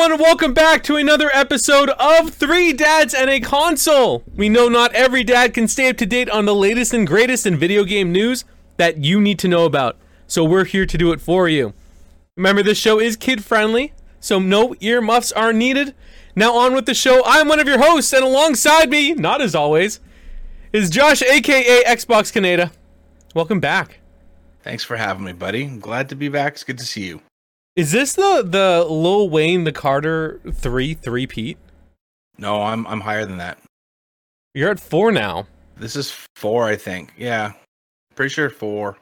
everyone, 0.00 0.20
welcome 0.20 0.54
back 0.54 0.84
to 0.84 0.94
another 0.94 1.28
episode 1.34 1.90
of 1.98 2.30
Three 2.30 2.72
Dads 2.72 3.12
and 3.14 3.28
a 3.28 3.40
Console. 3.40 4.22
We 4.32 4.48
know 4.48 4.68
not 4.68 4.94
every 4.94 5.24
dad 5.24 5.52
can 5.52 5.66
stay 5.66 5.88
up 5.88 5.96
to 5.96 6.06
date 6.06 6.30
on 6.30 6.44
the 6.44 6.54
latest 6.54 6.94
and 6.94 7.04
greatest 7.04 7.46
in 7.46 7.56
video 7.56 7.82
game 7.82 8.12
news 8.12 8.44
that 8.76 8.98
you 8.98 9.20
need 9.20 9.40
to 9.40 9.48
know 9.48 9.64
about, 9.64 9.96
so 10.28 10.44
we're 10.44 10.66
here 10.66 10.86
to 10.86 10.96
do 10.96 11.10
it 11.10 11.20
for 11.20 11.48
you. 11.48 11.74
Remember, 12.36 12.62
this 12.62 12.78
show 12.78 13.00
is 13.00 13.16
kid 13.16 13.44
friendly, 13.44 13.92
so 14.20 14.38
no 14.38 14.72
earmuffs 14.78 15.32
are 15.32 15.52
needed. 15.52 15.96
Now, 16.36 16.54
on 16.54 16.76
with 16.76 16.86
the 16.86 16.94
show. 16.94 17.22
I'm 17.26 17.48
one 17.48 17.58
of 17.58 17.66
your 17.66 17.82
hosts, 17.82 18.12
and 18.12 18.22
alongside 18.22 18.90
me, 18.90 19.14
not 19.14 19.40
as 19.40 19.56
always, 19.56 19.98
is 20.72 20.90
Josh, 20.90 21.22
aka 21.22 21.82
Xbox 21.82 22.32
Canada. 22.32 22.70
Welcome 23.34 23.58
back. 23.58 23.98
Thanks 24.62 24.84
for 24.84 24.96
having 24.96 25.24
me, 25.24 25.32
buddy. 25.32 25.64
I'm 25.64 25.80
glad 25.80 26.08
to 26.10 26.14
be 26.14 26.28
back. 26.28 26.52
It's 26.52 26.62
good 26.62 26.78
to 26.78 26.86
see 26.86 27.06
you. 27.08 27.20
Is 27.78 27.92
this 27.92 28.14
the 28.14 28.42
the 28.44 28.84
Lil 28.90 29.30
Wayne 29.30 29.62
the 29.62 29.70
Carter 29.70 30.40
three 30.52 30.94
three 30.94 31.28
Pete? 31.28 31.58
No, 32.36 32.60
I'm 32.60 32.84
I'm 32.88 33.00
higher 33.00 33.24
than 33.24 33.36
that. 33.38 33.58
You're 34.52 34.72
at 34.72 34.80
four 34.80 35.12
now. 35.12 35.46
This 35.76 35.94
is 35.94 36.10
four, 36.34 36.66
I 36.66 36.74
think. 36.74 37.12
Yeah, 37.16 37.52
pretty 38.16 38.30
sure 38.30 38.50
four. 38.50 38.98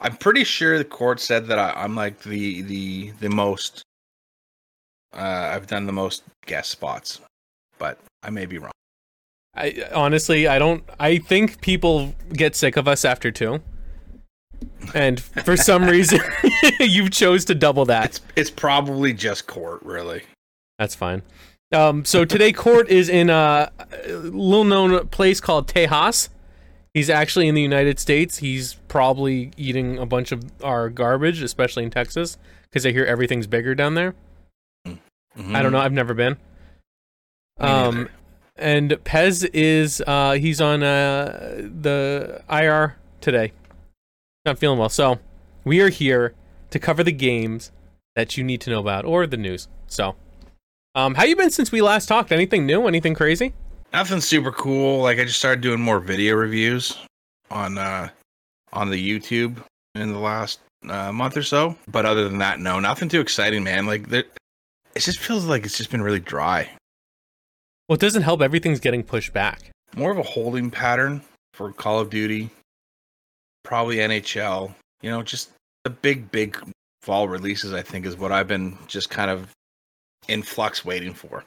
I'm 0.00 0.16
pretty 0.16 0.44
sure 0.44 0.78
the 0.78 0.84
court 0.84 1.18
said 1.18 1.48
that 1.48 1.58
I, 1.58 1.72
I'm 1.72 1.96
like 1.96 2.22
the 2.22 2.62
the 2.62 3.10
the 3.18 3.28
most. 3.28 3.82
Uh, 5.12 5.50
I've 5.52 5.66
done 5.66 5.84
the 5.84 5.92
most 5.92 6.22
guest 6.46 6.70
spots, 6.70 7.20
but 7.78 7.98
I 8.22 8.30
may 8.30 8.46
be 8.46 8.58
wrong. 8.58 8.70
I 9.56 9.88
honestly, 9.92 10.46
I 10.46 10.60
don't. 10.60 10.84
I 11.00 11.18
think 11.18 11.60
people 11.60 12.14
get 12.32 12.54
sick 12.54 12.76
of 12.76 12.86
us 12.86 13.04
after 13.04 13.32
two, 13.32 13.60
and 14.94 15.20
for 15.20 15.56
some 15.56 15.84
reason, 15.84 16.20
you 16.80 17.08
chose 17.08 17.44
to 17.46 17.54
double 17.54 17.84
that. 17.86 18.06
It's 18.06 18.20
it's 18.36 18.50
probably 18.50 19.12
just 19.12 19.46
court, 19.46 19.82
really. 19.82 20.22
That's 20.78 20.94
fine. 20.94 21.22
Um, 21.72 22.04
so 22.04 22.24
today, 22.24 22.52
Court 22.52 22.90
is 22.90 23.08
in 23.08 23.30
a 23.30 23.70
little 24.06 24.64
known 24.64 25.06
place 25.08 25.40
called 25.40 25.68
Tejas. 25.68 26.28
He's 26.92 27.08
actually 27.08 27.48
in 27.48 27.54
the 27.54 27.62
United 27.62 27.98
States. 27.98 28.38
He's 28.38 28.74
probably 28.88 29.52
eating 29.56 29.96
a 29.96 30.04
bunch 30.04 30.32
of 30.32 30.44
our 30.62 30.90
garbage, 30.90 31.40
especially 31.42 31.84
in 31.84 31.90
Texas, 31.90 32.36
because 32.64 32.84
I 32.84 32.92
hear 32.92 33.06
everything's 33.06 33.46
bigger 33.46 33.74
down 33.74 33.94
there. 33.94 34.14
Mhm. 34.86 35.54
I 35.54 35.62
don't 35.62 35.72
know. 35.72 35.78
I've 35.78 35.92
never 35.92 36.12
been. 36.12 36.36
Um, 37.58 38.10
and 38.56 38.90
Pez 39.04 39.48
is 39.54 40.02
uh, 40.06 40.32
he's 40.32 40.60
on 40.60 40.82
uh, 40.82 41.62
the 41.80 42.42
IR 42.50 42.96
today. 43.22 43.52
I'm 44.44 44.50
not 44.50 44.58
feeling 44.58 44.80
well, 44.80 44.88
so 44.88 45.20
we 45.64 45.80
are 45.82 45.88
here 45.88 46.34
to 46.70 46.80
cover 46.80 47.04
the 47.04 47.12
games 47.12 47.70
that 48.16 48.36
you 48.36 48.42
need 48.42 48.60
to 48.62 48.70
know 48.70 48.80
about 48.80 49.04
or 49.04 49.24
the 49.24 49.36
news. 49.36 49.68
So, 49.86 50.16
um, 50.96 51.14
how 51.14 51.22
you 51.22 51.36
been 51.36 51.52
since 51.52 51.70
we 51.70 51.80
last 51.80 52.08
talked? 52.08 52.32
Anything 52.32 52.66
new? 52.66 52.88
Anything 52.88 53.14
crazy? 53.14 53.54
Nothing 53.92 54.20
super 54.20 54.50
cool. 54.50 55.00
Like 55.00 55.20
I 55.20 55.24
just 55.24 55.38
started 55.38 55.60
doing 55.60 55.80
more 55.80 56.00
video 56.00 56.34
reviews 56.34 56.98
on 57.52 57.78
uh 57.78 58.08
on 58.72 58.90
the 58.90 58.96
YouTube 58.96 59.58
in 59.94 60.12
the 60.12 60.18
last 60.18 60.58
uh, 60.88 61.12
month 61.12 61.36
or 61.36 61.44
so. 61.44 61.76
But 61.86 62.04
other 62.04 62.28
than 62.28 62.38
that, 62.38 62.58
no, 62.58 62.80
nothing 62.80 63.08
too 63.08 63.20
exciting, 63.20 63.62
man. 63.62 63.86
Like 63.86 64.08
there, 64.08 64.24
it 64.96 65.00
just 65.00 65.20
feels 65.20 65.44
like 65.44 65.64
it's 65.64 65.78
just 65.78 65.90
been 65.92 66.02
really 66.02 66.18
dry. 66.18 66.68
Well, 67.88 67.94
it 67.94 68.00
doesn't 68.00 68.22
help. 68.22 68.42
Everything's 68.42 68.80
getting 68.80 69.04
pushed 69.04 69.32
back. 69.32 69.70
More 69.94 70.10
of 70.10 70.18
a 70.18 70.22
holding 70.24 70.70
pattern 70.72 71.22
for 71.52 71.70
Call 71.72 72.00
of 72.00 72.10
Duty, 72.10 72.50
probably 73.64 73.96
NHL. 73.96 74.74
You 75.02 75.10
know, 75.10 75.22
just 75.22 75.50
the 75.84 75.90
big, 75.90 76.30
big 76.30 76.56
fall 77.02 77.28
releases. 77.28 77.72
I 77.72 77.82
think 77.82 78.06
is 78.06 78.16
what 78.16 78.32
I've 78.32 78.48
been 78.48 78.76
just 78.86 79.10
kind 79.10 79.30
of 79.30 79.48
in 80.28 80.42
flux 80.42 80.84
waiting 80.84 81.14
for. 81.14 81.44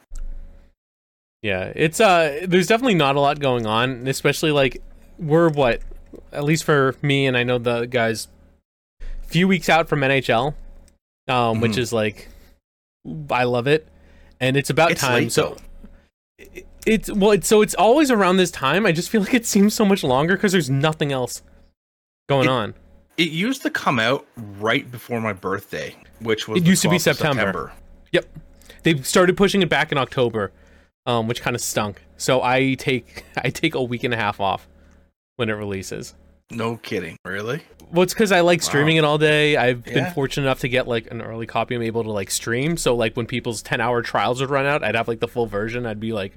Yeah, 1.42 1.72
it's 1.76 2.00
uh, 2.00 2.42
there's 2.48 2.68
definitely 2.68 2.96
not 2.96 3.16
a 3.16 3.20
lot 3.20 3.40
going 3.40 3.66
on, 3.66 4.08
especially 4.08 4.52
like 4.52 4.82
we're 5.20 5.50
what, 5.50 5.82
at 6.32 6.44
least 6.44 6.64
for 6.64 6.96
me, 7.02 7.28
and 7.28 7.38
I 7.38 7.44
know 7.44 7.58
the 7.60 7.86
guys, 7.86 8.28
few 9.28 9.48
weeks 9.48 9.70
out 9.70 9.88
from 9.88 10.00
NHL, 10.02 10.56
um, 11.28 11.62
which 11.62 11.74
Mhm. 11.74 11.78
is 11.78 11.94
like, 11.94 12.30
I 13.30 13.44
love 13.44 13.68
it, 13.68 13.88
and 14.40 14.58
it's 14.58 14.70
about 14.72 14.92
It's 14.92 15.02
time. 15.02 15.24
late, 15.26 15.32
so 15.32 15.56
it- 16.40 16.66
it's 16.88 17.12
well, 17.12 17.32
it's 17.32 17.48
so 17.48 17.62
it's 17.62 17.76
always 17.76 18.10
around 18.10 18.38
this 18.38 18.50
time. 18.52 18.86
I 18.86 18.92
just 18.92 19.10
feel 19.10 19.22
like 19.22 19.34
it 19.36 19.46
seems 19.46 19.74
so 19.76 19.86
much 19.86 20.04
longer 20.04 20.36
because 20.36 20.52
there's 20.52 20.70
nothing 20.70 21.12
else 21.12 21.44
going 22.28 22.46
It- 22.48 22.52
on. 22.52 22.74
It 23.18 23.30
used 23.32 23.62
to 23.62 23.70
come 23.70 23.98
out 23.98 24.26
right 24.60 24.90
before 24.92 25.22
my 25.22 25.32
birthday, 25.32 25.96
which 26.20 26.48
was 26.50 26.62
It 26.62 26.68
used 26.68 26.82
to 26.82 26.90
be 26.90 26.98
12th 26.98 27.08
of 27.12 27.18
September. 27.18 27.72
Yep, 28.12 28.26
they 28.84 28.98
started 29.04 29.38
pushing 29.38 29.62
it 29.62 29.70
back 29.70 29.92
in 29.94 29.98
October, 29.98 30.52
um, 31.06 31.28
which 31.30 31.42
kind 31.42 31.56
of 31.56 31.62
stunk. 31.62 32.02
So 32.18 32.42
I 32.44 32.74
take 32.74 33.24
I 33.38 33.50
take 33.52 33.74
a 33.74 33.82
week 33.82 34.04
and 34.04 34.14
a 34.14 34.18
half 34.18 34.42
off 34.42 34.68
when 35.38 35.50
it 35.50 35.54
releases. 35.54 36.14
No 36.52 36.76
kidding, 36.78 37.18
really? 37.24 37.62
Well, 37.92 38.04
it's 38.04 38.14
because 38.14 38.32
I 38.34 38.42
like 38.42 38.62
streaming 38.62 38.98
it 38.98 39.04
all 39.06 39.18
day. 39.18 39.56
I've 39.58 39.84
been 39.86 40.12
fortunate 40.12 40.44
enough 40.44 40.60
to 40.60 40.68
get 40.68 40.88
like 40.88 41.10
an 41.10 41.22
early 41.22 41.46
copy. 41.46 41.74
I'm 41.76 41.82
able 41.84 42.04
to 42.04 42.12
like 42.12 42.30
stream. 42.30 42.76
So 42.78 42.96
like 42.96 43.16
when 43.16 43.26
people's 43.28 43.62
10 43.62 43.80
hour 43.80 44.02
trials 44.02 44.42
would 44.42 44.50
run 44.50 44.66
out, 44.66 44.84
I'd 44.84 44.96
have 44.96 45.08
like 45.08 45.20
the 45.22 45.28
full 45.28 45.46
version. 45.48 45.86
I'd 45.86 46.00
be 46.00 46.12
like 46.12 46.34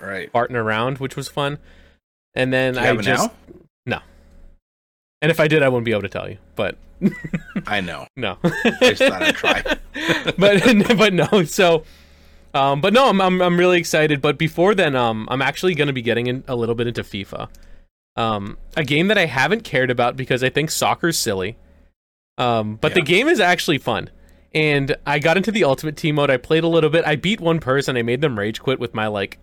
Right. 0.00 0.32
farting 0.32 0.54
around, 0.54 0.98
which 0.98 1.16
was 1.16 1.28
fun. 1.28 1.58
And 2.34 2.52
then 2.52 2.78
I 2.78 2.96
just 2.96 3.30
now? 3.86 4.02
And 5.24 5.30
if 5.30 5.40
I 5.40 5.48
did, 5.48 5.62
I 5.62 5.70
wouldn't 5.70 5.86
be 5.86 5.92
able 5.92 6.02
to 6.02 6.10
tell 6.10 6.28
you. 6.28 6.36
But 6.54 6.76
I 7.66 7.80
know. 7.80 8.06
no, 8.14 8.36
I 8.44 8.76
just 8.82 9.02
thought 9.02 9.22
I'd 9.22 9.34
try. 9.34 9.62
but 10.36 10.98
but 10.98 11.14
no. 11.14 11.44
So, 11.44 11.84
um, 12.52 12.82
but 12.82 12.92
no, 12.92 13.08
I'm, 13.08 13.22
I'm 13.22 13.40
I'm 13.40 13.56
really 13.58 13.78
excited. 13.78 14.20
But 14.20 14.36
before 14.36 14.74
then, 14.74 14.94
um, 14.94 15.26
I'm 15.30 15.40
actually 15.40 15.74
going 15.74 15.86
to 15.86 15.94
be 15.94 16.02
getting 16.02 16.26
in 16.26 16.44
a 16.46 16.54
little 16.54 16.74
bit 16.74 16.88
into 16.88 17.02
FIFA, 17.02 17.48
um, 18.16 18.58
a 18.76 18.84
game 18.84 19.08
that 19.08 19.16
I 19.16 19.24
haven't 19.24 19.64
cared 19.64 19.90
about 19.90 20.14
because 20.14 20.44
I 20.44 20.50
think 20.50 20.70
soccer's 20.70 21.18
silly. 21.18 21.56
Um, 22.36 22.76
but 22.76 22.92
the 22.92 23.00
game 23.00 23.26
is 23.26 23.40
actually 23.40 23.78
fun. 23.78 24.10
And 24.52 24.94
I 25.06 25.20
got 25.20 25.38
into 25.38 25.50
the 25.50 25.64
ultimate 25.64 25.96
team 25.96 26.16
mode. 26.16 26.30
I 26.30 26.36
played 26.36 26.64
a 26.64 26.68
little 26.68 26.90
bit. 26.90 27.06
I 27.06 27.16
beat 27.16 27.40
one 27.40 27.60
person. 27.60 27.96
I 27.96 28.02
made 28.02 28.20
them 28.20 28.38
rage 28.38 28.60
quit 28.60 28.78
with 28.78 28.92
my 28.92 29.06
like 29.06 29.38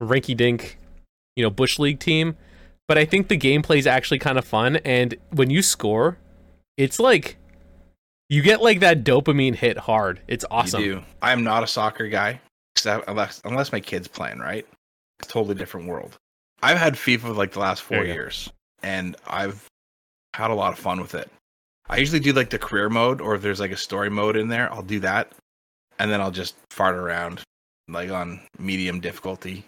rinky 0.00 0.36
dink, 0.36 0.78
you 1.34 1.42
know, 1.42 1.50
bush 1.50 1.80
league 1.80 1.98
team. 1.98 2.36
But 2.86 2.98
I 2.98 3.04
think 3.04 3.28
the 3.28 3.38
gameplay 3.38 3.78
is 3.78 3.86
actually 3.86 4.18
kind 4.18 4.38
of 4.38 4.44
fun. 4.44 4.76
And 4.76 5.14
when 5.30 5.50
you 5.50 5.62
score, 5.62 6.18
it's 6.76 6.98
like 6.98 7.38
you 8.28 8.42
get 8.42 8.62
like 8.62 8.80
that 8.80 9.04
dopamine 9.04 9.54
hit 9.54 9.78
hard. 9.78 10.20
It's 10.28 10.44
awesome. 10.50 10.82
You 10.82 10.94
do. 10.96 11.02
I 11.22 11.32
am 11.32 11.44
not 11.44 11.62
a 11.62 11.66
soccer 11.66 12.08
guy, 12.08 12.40
except 12.74 13.08
unless 13.08 13.40
unless 13.44 13.72
my 13.72 13.80
kid's 13.80 14.08
playing. 14.08 14.38
Right, 14.38 14.66
it's 15.18 15.28
a 15.28 15.32
totally 15.32 15.54
different 15.54 15.86
world. 15.86 16.16
I've 16.62 16.78
had 16.78 16.94
FIFA 16.94 17.36
like 17.36 17.52
the 17.52 17.60
last 17.60 17.82
four 17.82 17.98
you 17.98 18.06
go. 18.06 18.12
years, 18.12 18.50
and 18.82 19.16
I've 19.26 19.66
had 20.34 20.50
a 20.50 20.54
lot 20.54 20.72
of 20.72 20.78
fun 20.78 21.00
with 21.00 21.14
it. 21.14 21.30
I 21.88 21.98
usually 21.98 22.20
do 22.20 22.32
like 22.32 22.50
the 22.50 22.58
career 22.58 22.88
mode, 22.88 23.20
or 23.20 23.34
if 23.34 23.42
there's 23.42 23.60
like 23.60 23.70
a 23.70 23.76
story 23.76 24.10
mode 24.10 24.36
in 24.36 24.48
there, 24.48 24.72
I'll 24.72 24.82
do 24.82 25.00
that, 25.00 25.32
and 25.98 26.10
then 26.10 26.20
I'll 26.20 26.30
just 26.30 26.54
fart 26.70 26.96
around 26.96 27.42
like 27.88 28.10
on 28.10 28.40
medium 28.58 29.00
difficulty. 29.00 29.64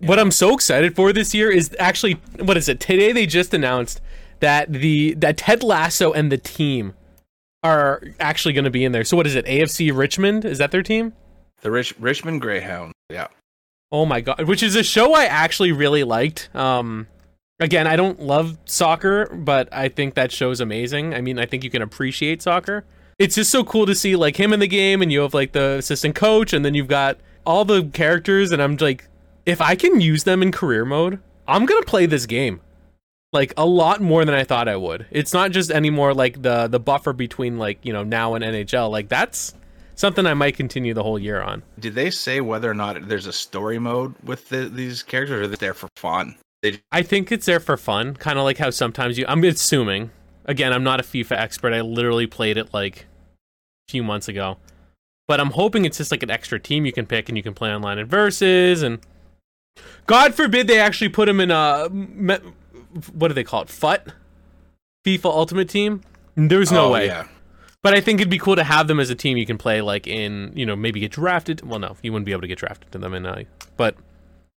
What 0.00 0.18
I'm 0.18 0.30
so 0.30 0.54
excited 0.54 0.94
for 0.94 1.12
this 1.12 1.34
year 1.34 1.50
is 1.50 1.74
actually 1.78 2.14
what 2.38 2.56
is 2.56 2.68
it? 2.68 2.80
Today 2.80 3.12
they 3.12 3.26
just 3.26 3.54
announced 3.54 4.00
that 4.40 4.72
the 4.72 5.14
that 5.14 5.38
Ted 5.38 5.62
Lasso 5.62 6.12
and 6.12 6.30
the 6.30 6.38
team 6.38 6.94
are 7.62 8.02
actually 8.20 8.52
going 8.54 8.64
to 8.64 8.70
be 8.70 8.84
in 8.84 8.92
there. 8.92 9.04
So 9.04 9.16
what 9.16 9.26
is 9.26 9.34
it? 9.34 9.46
AFC 9.46 9.96
Richmond 9.96 10.44
is 10.44 10.58
that 10.58 10.70
their 10.70 10.82
team? 10.82 11.14
The 11.62 11.70
Rich 11.70 11.94
Richmond 11.98 12.40
Greyhound. 12.40 12.92
Yeah, 13.10 13.28
Oh 13.90 14.04
my 14.04 14.20
god, 14.20 14.46
which 14.46 14.62
is 14.62 14.76
a 14.76 14.82
show 14.82 15.14
I 15.14 15.24
actually 15.24 15.72
really 15.72 16.04
liked. 16.04 16.54
Um 16.54 17.06
again, 17.58 17.86
I 17.86 17.96
don't 17.96 18.20
love 18.20 18.58
soccer, 18.66 19.26
but 19.34 19.68
I 19.72 19.88
think 19.88 20.14
that 20.14 20.30
show's 20.32 20.60
amazing. 20.60 21.14
I 21.14 21.20
mean, 21.20 21.38
I 21.38 21.46
think 21.46 21.64
you 21.64 21.70
can 21.70 21.82
appreciate 21.82 22.42
soccer. 22.42 22.84
It's 23.18 23.36
just 23.36 23.50
so 23.50 23.64
cool 23.64 23.86
to 23.86 23.94
see 23.94 24.14
like 24.14 24.38
him 24.38 24.52
in 24.52 24.60
the 24.60 24.68
game 24.68 25.00
and 25.00 25.10
you 25.10 25.20
have 25.20 25.32
like 25.32 25.52
the 25.52 25.76
assistant 25.78 26.14
coach 26.14 26.52
and 26.52 26.64
then 26.64 26.74
you've 26.74 26.88
got 26.88 27.18
all 27.46 27.64
the 27.64 27.84
characters 27.84 28.52
and 28.52 28.60
I'm 28.62 28.76
like 28.76 29.08
if 29.46 29.60
I 29.60 29.76
can 29.76 30.00
use 30.00 30.24
them 30.24 30.42
in 30.42 30.52
career 30.52 30.84
mode, 30.84 31.20
I'm 31.48 31.64
going 31.64 31.80
to 31.80 31.88
play 31.88 32.06
this 32.06 32.26
game. 32.26 32.60
Like 33.32 33.54
a 33.56 33.66
lot 33.66 34.00
more 34.00 34.24
than 34.24 34.34
I 34.34 34.44
thought 34.44 34.68
I 34.68 34.76
would. 34.76 35.06
It's 35.10 35.32
not 35.32 35.52
just 35.52 35.70
anymore 35.70 36.14
like 36.14 36.42
the 36.42 36.68
the 36.68 36.80
buffer 36.80 37.12
between 37.12 37.58
like, 37.58 37.78
you 37.82 37.92
know, 37.92 38.02
now 38.02 38.34
and 38.34 38.44
NHL. 38.44 38.90
Like 38.90 39.08
that's 39.08 39.54
something 39.94 40.26
I 40.26 40.34
might 40.34 40.56
continue 40.56 40.94
the 40.94 41.02
whole 41.02 41.18
year 41.18 41.40
on. 41.40 41.62
did 41.78 41.94
they 41.94 42.10
say 42.10 42.40
whether 42.40 42.70
or 42.70 42.74
not 42.74 43.08
there's 43.08 43.26
a 43.26 43.32
story 43.32 43.78
mode 43.78 44.14
with 44.22 44.48
the, 44.48 44.68
these 44.68 45.02
characters, 45.02 45.40
or 45.40 45.42
are 45.44 45.46
they 45.48 45.56
there 45.56 45.74
for 45.74 45.88
fun? 45.96 46.36
They 46.62 46.80
I 46.92 47.02
think 47.02 47.30
it's 47.30 47.46
there 47.46 47.60
for 47.60 47.76
fun, 47.76 48.14
kind 48.14 48.38
of 48.38 48.44
like 48.44 48.58
how 48.58 48.70
sometimes 48.70 49.18
you. 49.18 49.24
I'm 49.28 49.44
assuming. 49.44 50.10
Again, 50.48 50.72
I'm 50.72 50.84
not 50.84 51.00
a 51.00 51.02
FIFA 51.02 51.32
expert. 51.32 51.72
I 51.72 51.80
literally 51.80 52.28
played 52.28 52.56
it 52.56 52.72
like 52.72 53.06
a 53.88 53.90
few 53.90 54.04
months 54.04 54.28
ago, 54.28 54.58
but 55.26 55.40
I'm 55.40 55.50
hoping 55.50 55.84
it's 55.84 55.98
just 55.98 56.12
like 56.12 56.22
an 56.22 56.30
extra 56.30 56.60
team 56.60 56.86
you 56.86 56.92
can 56.92 57.04
pick 57.04 57.28
and 57.28 57.36
you 57.36 57.42
can 57.42 57.52
play 57.52 57.74
online 57.74 57.98
in 57.98 58.06
versus. 58.06 58.82
And 58.82 59.00
God 60.06 60.34
forbid 60.34 60.66
they 60.66 60.78
actually 60.80 61.08
put 61.08 61.28
him 61.28 61.40
in 61.40 61.50
a 61.50 61.88
me- 61.90 62.38
what 63.12 63.28
do 63.28 63.34
they 63.34 63.44
call 63.44 63.62
it? 63.62 63.68
FUT, 63.68 64.12
FIFA 65.06 65.24
Ultimate 65.26 65.68
Team. 65.68 66.00
There's 66.36 66.72
no 66.72 66.86
Oh, 66.86 66.92
way. 66.92 67.06
Yeah. 67.06 67.26
But 67.82 67.94
I 67.94 68.00
think 68.00 68.20
it'd 68.20 68.30
be 68.30 68.38
cool 68.38 68.56
to 68.56 68.64
have 68.64 68.88
them 68.88 68.98
as 68.98 69.10
a 69.10 69.14
team 69.14 69.36
you 69.36 69.46
can 69.46 69.58
play 69.58 69.80
like 69.80 70.06
in, 70.06 70.52
you 70.56 70.66
know, 70.66 70.74
maybe 70.74 70.98
get 71.00 71.12
drafted. 71.12 71.62
Well, 71.62 71.78
no, 71.78 71.96
you 72.02 72.12
wouldn't 72.12 72.26
be 72.26 72.32
able 72.32 72.40
to 72.42 72.48
get 72.48 72.58
drafted 72.58 72.90
to 72.92 72.98
them 72.98 73.14
in 73.14 73.24
uh, 73.26 73.42
but 73.76 73.96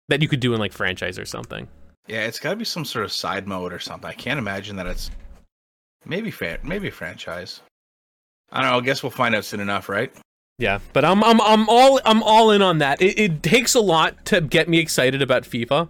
that 0.07 0.21
you 0.21 0.27
could 0.29 0.39
do 0.39 0.53
in 0.53 0.59
like 0.59 0.71
franchise 0.71 1.19
or 1.19 1.25
something. 1.25 1.67
Yeah, 2.07 2.21
it's 2.21 2.39
got 2.39 2.51
to 2.51 2.55
be 2.55 2.63
some 2.63 2.85
sort 2.85 3.03
of 3.03 3.11
side 3.11 3.47
mode 3.47 3.73
or 3.73 3.79
something. 3.79 4.09
I 4.09 4.13
can't 4.13 4.39
imagine 4.39 4.77
that 4.77 4.87
it's 4.87 5.11
maybe 6.05 6.33
maybe 6.63 6.89
franchise. 6.89 7.61
I 8.51 8.61
don't 8.61 8.71
know. 8.71 8.77
I 8.77 8.81
guess 8.81 9.03
we'll 9.03 9.09
find 9.09 9.35
out 9.35 9.43
soon 9.43 9.59
enough, 9.59 9.89
right? 9.89 10.13
Yeah, 10.59 10.79
but 10.91 11.05
I'm 11.05 11.23
I'm 11.23 11.39
I'm 11.41 11.69
all 11.69 11.99
I'm 12.03 12.23
all 12.23 12.51
in 12.51 12.61
on 12.61 12.79
that. 12.79 13.01
It, 13.01 13.19
it 13.19 13.43
takes 13.43 13.75
a 13.75 13.79
lot 13.79 14.25
to 14.25 14.41
get 14.41 14.67
me 14.67 14.79
excited 14.79 15.21
about 15.21 15.43
FIFA 15.43 15.89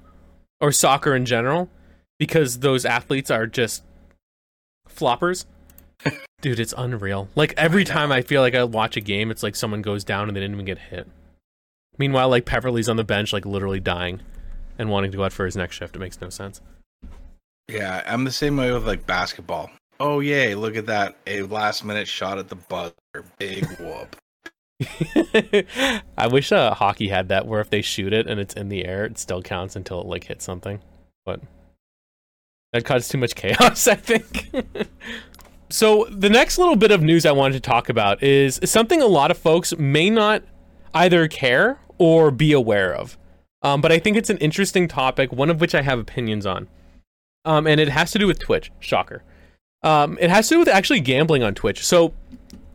or 0.59 0.71
soccer 0.71 1.15
in 1.15 1.25
general 1.25 1.69
because 2.19 2.59
those 2.59 2.85
athletes 2.85 3.31
are 3.31 3.47
just 3.47 3.83
floppers. 4.89 5.45
Dude, 6.41 6.59
it's 6.59 6.73
unreal. 6.77 7.29
Like 7.35 7.53
every 7.55 7.85
time 7.85 8.11
I 8.11 8.21
feel 8.21 8.41
like 8.41 8.55
I 8.55 8.63
watch 8.65 8.97
a 8.97 9.01
game, 9.01 9.31
it's 9.31 9.41
like 9.41 9.55
someone 9.55 9.81
goes 9.81 10.03
down 10.03 10.27
and 10.27 10.35
they 10.35 10.41
didn't 10.41 10.55
even 10.55 10.65
get 10.65 10.79
hit. 10.79 11.07
Meanwhile, 11.97 12.29
like 12.29 12.45
Peverley's 12.45 12.89
on 12.89 12.97
the 12.97 13.03
bench, 13.03 13.31
like 13.31 13.45
literally 13.45 13.79
dying 13.79 14.21
and 14.77 14.89
wanting 14.89 15.11
to 15.11 15.17
go 15.17 15.23
out 15.23 15.33
for 15.33 15.45
his 15.45 15.55
next 15.55 15.77
shift. 15.77 15.95
It 15.95 15.99
makes 15.99 16.19
no 16.19 16.29
sense. 16.29 16.61
Yeah, 17.69 18.03
I'm 18.05 18.23
the 18.23 18.31
same 18.31 18.57
way 18.57 18.71
with 18.71 18.85
like 18.85 19.05
basketball. 19.05 19.71
Oh 19.99 20.19
yay, 20.19 20.55
look 20.55 20.75
at 20.75 20.85
that. 20.87 21.15
A 21.25 21.43
last 21.43 21.83
minute 21.83 22.07
shot 22.07 22.37
at 22.37 22.49
the 22.49 22.55
buzzer. 22.55 22.93
Big 23.39 23.65
whoop. 23.79 24.15
I 26.17 26.27
wish 26.27 26.51
uh, 26.51 26.73
hockey 26.73 27.07
had 27.07 27.29
that 27.29 27.47
where 27.47 27.61
if 27.61 27.69
they 27.69 27.81
shoot 27.81 28.13
it 28.13 28.27
and 28.27 28.39
it's 28.39 28.53
in 28.53 28.69
the 28.69 28.85
air, 28.85 29.05
it 29.05 29.17
still 29.17 29.41
counts 29.41 29.75
until 29.75 30.01
it 30.01 30.07
like 30.07 30.25
hits 30.25 30.45
something. 30.45 30.81
But 31.25 31.41
that 32.73 32.85
causes 32.85 33.09
too 33.09 33.17
much 33.17 33.35
chaos, 33.35 33.87
I 33.87 33.95
think. 33.95 34.49
so 35.69 36.05
the 36.11 36.29
next 36.29 36.57
little 36.57 36.75
bit 36.75 36.91
of 36.91 37.01
news 37.01 37.25
I 37.25 37.31
wanted 37.31 37.55
to 37.55 37.69
talk 37.69 37.89
about 37.89 38.21
is 38.21 38.59
something 38.63 39.01
a 39.01 39.07
lot 39.07 39.31
of 39.31 39.37
folks 39.37 39.75
may 39.77 40.09
not 40.09 40.43
either 40.93 41.27
care 41.27 41.79
or 41.97 42.29
be 42.29 42.53
aware 42.53 42.93
of. 42.93 43.17
Um, 43.63 43.81
but 43.81 43.91
I 43.91 43.97
think 43.97 44.15
it's 44.15 44.29
an 44.29 44.37
interesting 44.37 44.87
topic, 44.87 45.31
one 45.31 45.49
of 45.49 45.59
which 45.59 45.73
I 45.73 45.81
have 45.81 45.97
opinions 45.97 46.45
on. 46.45 46.67
Um, 47.45 47.65
and 47.65 47.79
it 47.79 47.89
has 47.89 48.11
to 48.11 48.19
do 48.19 48.27
with 48.27 48.39
Twitch. 48.39 48.71
Shocker. 48.79 49.23
Um, 49.81 50.17
it 50.21 50.29
has 50.29 50.47
to 50.49 50.55
do 50.55 50.59
with 50.59 50.67
actually 50.67 50.99
gambling 50.99 51.41
on 51.41 51.55
Twitch. 51.55 51.83
So 51.83 52.13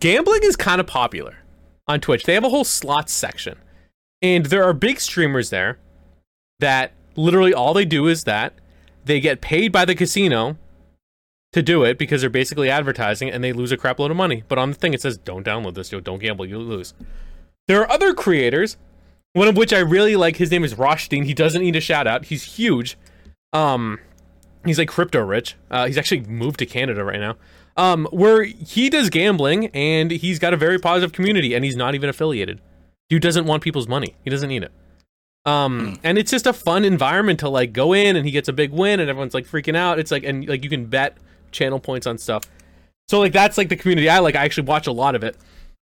gambling 0.01 0.41
is 0.43 0.57
kind 0.57 0.81
of 0.81 0.87
popular 0.89 1.37
on 1.89 2.01
Twitch. 2.01 2.25
They 2.25 2.35
have 2.35 2.45
a 2.45 2.49
whole 2.49 2.65
slots 2.65 3.13
section. 3.13 3.59
And 4.21 4.47
there 4.47 4.65
are 4.65 4.73
big 4.73 5.01
streamers 5.01 5.51
there 5.51 5.79
that 6.61 6.93
literally 7.17 7.53
all 7.53 7.75
they 7.75 7.85
do 7.85 8.07
is 8.07 8.25
that 8.25 8.55
they 9.05 9.21
get 9.21 9.41
paid 9.41 9.73
by 9.73 9.85
the 9.85 9.95
casino 9.95 10.57
to 11.53 11.63
do 11.63 11.83
it 11.83 11.99
because 11.99 12.21
they're 12.21 12.31
basically 12.31 12.71
advertising 12.71 13.29
and 13.29 13.43
they 13.43 13.53
lose 13.53 13.73
a 13.73 13.77
crap 13.77 13.99
load 13.99 14.11
of 14.11 14.17
money. 14.17 14.45
But 14.49 14.59
on 14.59 14.71
the 14.71 14.77
thing 14.77 14.95
it 14.95 15.03
says 15.03 15.19
don't 15.19 15.45
download 15.45 15.75
this, 15.75 15.91
yo, 15.91 16.01
don't 16.01 16.21
gamble, 16.21 16.47
you 16.47 16.59
lose. 16.59 16.95
There 17.69 17.81
are 17.81 17.91
other 17.91 18.15
creators, 18.15 18.77
one 19.33 19.49
of 19.49 19.57
which 19.57 19.73
I 19.73 19.79
really 19.79 20.17
like. 20.17 20.37
His 20.37 20.51
name 20.51 20.65
is 20.65 20.79
Rothstein. 20.79 21.25
He 21.25 21.35
doesn't 21.35 21.63
need 21.63 21.77
a 21.77 21.81
shout 21.81 22.07
out. 22.07 22.27
He's 22.27 22.57
huge. 22.57 22.97
Um, 23.53 23.99
he's 24.65 24.79
like 24.79 24.89
crypto 24.89 25.21
rich. 25.21 25.57
Uh, 25.71 25.87
he's 25.87 25.99
actually 25.99 26.23
moved 26.23 26.59
to 26.61 26.67
Canada 26.67 27.05
right 27.05 27.21
now 27.21 27.37
um, 27.77 28.07
where 28.11 28.45
he 28.45 28.91
does 28.91 29.11
gambling 29.11 29.69
and 29.69 30.11
he's 30.11 30.39
got 30.39 30.53
a 30.53 30.57
very 30.57 30.79
positive 30.79 31.13
community 31.13 31.55
and 31.55 31.65
he's 31.65 31.77
not 31.77 31.95
even 31.95 32.09
affiliated. 32.09 32.61
Dude 33.09 33.23
doesn't 33.23 33.47
want 33.47 33.63
people's 33.63 33.89
money. 33.89 34.15
He 34.25 34.31
doesn't 34.31 34.49
need 34.49 34.63
it. 34.63 34.73
Um, 35.45 35.81
hmm. 35.81 35.95
and 36.05 36.19
it's 36.19 36.31
just 36.31 36.47
a 36.47 36.53
fun 36.53 36.85
environment 36.85 37.41
to 37.41 37.49
like 37.49 37.73
go 37.73 37.93
in 37.93 38.15
and 38.15 38.25
he 38.25 38.31
gets 38.31 38.49
a 38.49 38.53
big 38.53 38.71
win 38.71 39.01
and 39.01 39.11
everyone's 39.11 39.35
like 39.35 39.47
freaking 39.47 39.77
out. 39.77 39.99
It's 39.99 40.11
like 40.11 40.25
and 40.25 40.47
like 40.47 40.63
you 40.63 40.71
can 40.71 40.87
bet 40.87 41.17
channel 41.51 41.81
points 41.81 42.07
on 42.07 42.19
stuff. 42.19 42.45
So 43.09 43.19
like 43.19 43.33
that's 43.33 43.59
like 43.59 43.69
the 43.69 43.77
community 43.77 44.09
I 44.09 44.21
like. 44.21 44.37
I 44.37 44.45
actually 44.45 44.67
watch 44.67 44.87
a 44.87 44.93
lot 44.93 45.15
of 45.15 45.25
it. 45.25 45.37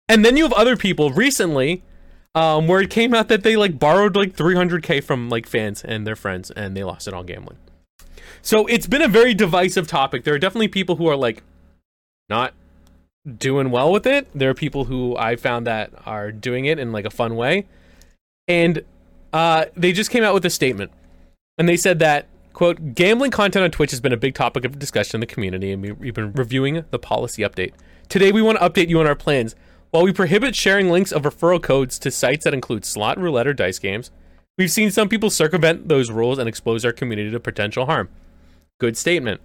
And 0.08 0.24
then 0.24 0.38
you 0.38 0.44
have 0.44 0.54
other 0.54 0.78
people 0.78 1.10
recently 1.10 1.84
um, 2.36 2.68
where 2.68 2.82
it 2.82 2.90
came 2.90 3.14
out 3.14 3.30
that 3.30 3.44
they 3.44 3.56
like 3.56 3.80
borrowed 3.80 4.16
like 4.16 4.36
300k 4.36 5.04
from 5.04 5.28
like 5.28 5.48
fans 5.48 5.84
and 5.84 6.06
their 6.06 6.16
friends 6.16 6.52
and 6.52 6.78
they 6.78 6.84
lost 6.84 7.08
it 7.08 7.14
on 7.14 7.26
gambling. 7.26 7.58
So 8.42 8.68
it's 8.68 8.88
been 8.88 9.02
a 9.02 9.08
very 9.08 9.34
divisive 9.34 9.88
topic. 9.88 10.24
There 10.24 10.36
are 10.36 10.40
definitely 10.40 10.68
people 10.68 10.98
who 10.98 11.08
are 11.08 11.16
like 11.16 11.44
not 12.30 12.54
doing 13.38 13.72
well 13.72 13.92
with 13.92 14.06
it. 14.06 14.28
There 14.34 14.50
are 14.50 14.54
people 14.54 14.86
who 14.86 15.16
I 15.18 15.36
found 15.36 15.68
that 15.68 15.92
are 16.06 16.32
doing 16.32 16.66
it 16.66 16.80
in 16.80 16.92
like 16.92 17.06
a 17.06 17.10
fun 17.10 17.36
way. 17.36 17.66
And 18.48 18.84
uh, 19.34 19.66
they 19.76 19.92
just 19.92 20.10
came 20.10 20.24
out 20.24 20.34
with 20.34 20.46
a 20.46 20.50
statement. 20.50 20.92
And 21.58 21.68
they 21.68 21.78
said 21.78 22.00
that, 22.00 22.28
quote, 22.54 22.96
gambling 22.96 23.32
content 23.32 23.64
on 23.64 23.72
Twitch 23.72 23.92
has 23.92 24.00
been 24.00 24.14
a 24.14 24.18
big 24.18 24.36
topic 24.36 24.64
of 24.64 24.80
discussion 24.80 25.18
in 25.18 25.20
the 25.20 25.26
community, 25.26 25.72
and 25.72 25.82
we've 26.00 26.14
been 26.14 26.32
reviewing 26.34 26.86
the 26.92 27.00
policy 27.00 27.42
update. 27.42 27.74
Today, 28.10 28.32
we 28.32 28.42
want 28.42 28.60
to 28.60 28.70
update 28.70 28.90
you 28.90 29.00
on 29.00 29.08
our 29.08 29.16
plans. 29.16 29.56
While 29.92 30.04
we 30.04 30.14
prohibit 30.14 30.56
sharing 30.56 30.90
links 30.90 31.12
of 31.12 31.24
referral 31.24 31.62
codes 31.62 31.98
to 32.00 32.12
sites 32.12 32.44
that 32.44 32.54
include 32.54 32.86
slot, 32.86 33.18
roulette, 33.18 33.48
or 33.48 33.54
dice 33.54 33.80
games, 33.80 34.12
we've 34.58 34.72
seen 34.72 34.92
some 34.92 35.10
people 35.10 35.30
circumvent 35.30 35.88
those 35.88 36.12
rules 36.12 36.38
and 36.40 36.48
expose 36.48 36.86
our 36.86 36.92
community 36.92 37.32
to 37.32 37.40
potential 37.40 37.86
harm. 37.86 38.10
Good 38.80 38.98
statement. 38.98 39.42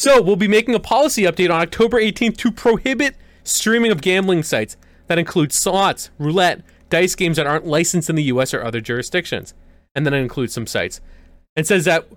So, 0.00 0.22
we'll 0.22 0.36
be 0.36 0.48
making 0.48 0.74
a 0.74 0.80
policy 0.80 1.24
update 1.24 1.50
on 1.50 1.60
October 1.60 2.00
18th 2.00 2.38
to 2.38 2.50
prohibit 2.50 3.16
streaming 3.44 3.92
of 3.92 4.00
gambling 4.00 4.42
sites 4.42 4.78
that 5.08 5.18
include 5.18 5.52
slots, 5.52 6.08
roulette, 6.18 6.62
dice 6.88 7.14
games 7.14 7.36
that 7.36 7.46
aren't 7.46 7.66
licensed 7.66 8.08
in 8.08 8.16
the 8.16 8.22
US 8.22 8.54
or 8.54 8.64
other 8.64 8.80
jurisdictions. 8.80 9.52
And 9.94 10.06
then 10.06 10.14
it 10.14 10.20
includes 10.20 10.54
some 10.54 10.66
sites. 10.66 11.02
And 11.54 11.66
says 11.66 11.84
that 11.84 12.08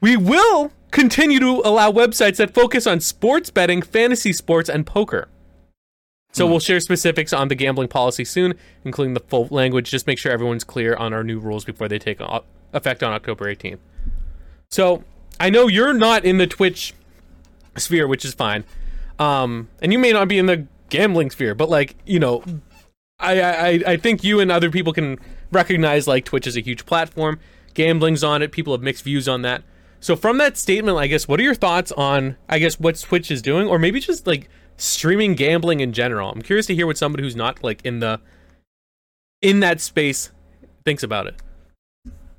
we 0.00 0.16
will 0.16 0.72
continue 0.90 1.38
to 1.38 1.62
allow 1.64 1.92
websites 1.92 2.38
that 2.38 2.52
focus 2.52 2.88
on 2.88 2.98
sports 2.98 3.50
betting, 3.50 3.82
fantasy 3.82 4.32
sports, 4.32 4.68
and 4.68 4.84
poker. 4.84 5.28
So 6.32 6.44
we'll 6.48 6.58
share 6.58 6.80
specifics 6.80 7.32
on 7.32 7.46
the 7.46 7.54
gambling 7.54 7.86
policy 7.86 8.24
soon, 8.24 8.54
including 8.84 9.14
the 9.14 9.20
full 9.20 9.46
language. 9.48 9.92
Just 9.92 10.08
make 10.08 10.18
sure 10.18 10.32
everyone's 10.32 10.64
clear 10.64 10.96
on 10.96 11.12
our 11.12 11.22
new 11.22 11.38
rules 11.38 11.64
before 11.64 11.86
they 11.86 12.00
take 12.00 12.18
effect 12.72 13.04
on 13.04 13.12
October 13.12 13.44
18th. 13.44 13.78
So 14.72 15.04
I 15.38 15.50
know 15.50 15.68
you're 15.68 15.94
not 15.94 16.24
in 16.24 16.38
the 16.38 16.48
Twitch 16.48 16.94
sphere, 17.76 18.06
which 18.06 18.24
is 18.24 18.34
fine. 18.34 18.64
Um, 19.18 19.68
and 19.80 19.92
you 19.92 19.98
may 19.98 20.12
not 20.12 20.28
be 20.28 20.38
in 20.38 20.46
the 20.46 20.66
gambling 20.88 21.30
sphere, 21.30 21.54
but 21.54 21.68
like 21.68 21.96
you 22.06 22.18
know, 22.18 22.44
I 23.18 23.40
I 23.40 23.68
I 23.86 23.96
think 23.96 24.24
you 24.24 24.40
and 24.40 24.50
other 24.50 24.70
people 24.70 24.92
can 24.92 25.18
recognize 25.50 26.06
like 26.06 26.24
Twitch 26.24 26.46
is 26.46 26.56
a 26.56 26.60
huge 26.60 26.86
platform. 26.86 27.38
Gambling's 27.74 28.22
on 28.22 28.42
it. 28.42 28.52
People 28.52 28.72
have 28.74 28.82
mixed 28.82 29.04
views 29.04 29.28
on 29.28 29.42
that. 29.42 29.62
So 30.00 30.16
from 30.16 30.38
that 30.38 30.58
statement, 30.58 30.98
I 30.98 31.06
guess, 31.06 31.28
what 31.28 31.38
are 31.38 31.44
your 31.44 31.54
thoughts 31.54 31.92
on 31.92 32.36
I 32.48 32.58
guess 32.58 32.78
what 32.80 32.98
Twitch 32.98 33.30
is 33.30 33.40
doing, 33.40 33.68
or 33.68 33.78
maybe 33.78 34.00
just 34.00 34.26
like 34.26 34.48
streaming 34.76 35.34
gambling 35.34 35.80
in 35.80 35.92
general? 35.92 36.30
I'm 36.30 36.42
curious 36.42 36.66
to 36.66 36.74
hear 36.74 36.86
what 36.86 36.98
somebody 36.98 37.22
who's 37.22 37.36
not 37.36 37.62
like 37.62 37.84
in 37.84 38.00
the 38.00 38.20
in 39.40 39.60
that 39.60 39.80
space 39.80 40.30
thinks 40.84 41.02
about 41.02 41.26
it. 41.26 41.36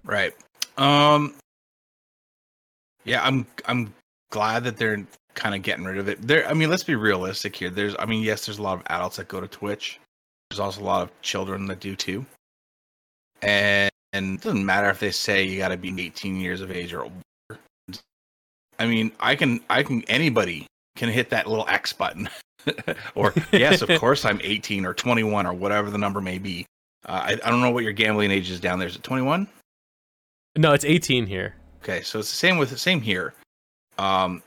Right. 0.04 0.34
Um. 0.78 1.36
Yeah, 3.06 3.24
I'm 3.24 3.46
I'm 3.66 3.94
glad 4.30 4.64
that 4.66 4.78
they're 4.78 5.06
kind 5.36 5.56
of 5.56 5.62
getting 5.62 5.86
rid 5.86 5.98
of 5.98 6.08
it. 6.08 6.22
There, 6.22 6.48
I 6.48 6.54
mean, 6.54 6.70
let's 6.70 6.84
be 6.84 6.96
realistic 6.96 7.56
here. 7.56 7.70
There's, 7.70 7.96
I 8.00 8.06
mean, 8.06 8.24
yes, 8.24 8.46
there's 8.46 8.60
a 8.60 8.62
lot 8.62 8.80
of 8.80 8.84
adults 8.88 9.18
that 9.18 9.28
go 9.28 9.42
to 9.42 9.48
Twitch. 9.48 10.00
There's 10.50 10.60
also 10.60 10.82
a 10.82 10.84
lot 10.84 11.02
of 11.04 11.22
children 11.22 11.66
that 11.68 11.80
do 11.80 11.96
too. 11.96 12.26
And, 13.42 13.92
and 14.14 14.36
it 14.36 14.42
doesn't 14.42 14.66
matter 14.66 14.90
if 14.90 15.00
they 15.00 15.12
say 15.12 15.44
you 15.44 15.58
got 15.58 15.70
to 15.70 15.78
be 15.78 15.90
18 16.00 16.40
years 16.40 16.62
of 16.62 16.72
age 16.72 16.94
or 16.94 17.04
older. 17.04 17.60
I 18.80 18.88
mean, 18.88 19.12
I 19.20 19.36
can, 19.36 19.62
I 19.70 19.84
can, 19.84 20.04
anybody 20.08 20.68
can 20.96 21.10
hit 21.10 21.30
that 21.30 21.48
little 21.48 21.68
X 21.68 21.94
button. 21.94 22.30
or 23.16 23.34
yes, 23.52 23.82
of 23.82 23.90
course, 24.00 24.26
I'm 24.26 24.40
18 24.44 24.86
or 24.86 24.94
21 24.94 25.46
or 25.46 25.54
whatever 25.54 25.90
the 25.90 25.98
number 25.98 26.22
may 26.22 26.38
be. 26.38 26.66
Uh, 27.06 27.12
I, 27.12 27.32
I 27.44 27.50
don't 27.50 27.62
know 27.62 27.72
what 27.72 27.84
your 27.84 27.94
gambling 27.94 28.32
age 28.32 28.50
is 28.50 28.60
down 28.60 28.80
there. 28.80 28.88
Is 28.88 28.96
it 28.96 29.04
21? 29.04 29.48
No, 30.56 30.72
it's 30.74 30.86
18 30.86 31.26
here. 31.26 31.56
Okay, 31.82 32.02
so 32.02 32.20
it's 32.20 32.30
the 32.30 32.38
same 32.38 32.58
with 32.58 32.70
the 32.70 32.78
same 32.78 33.02
here. 33.02 33.34
Um, 33.98 34.42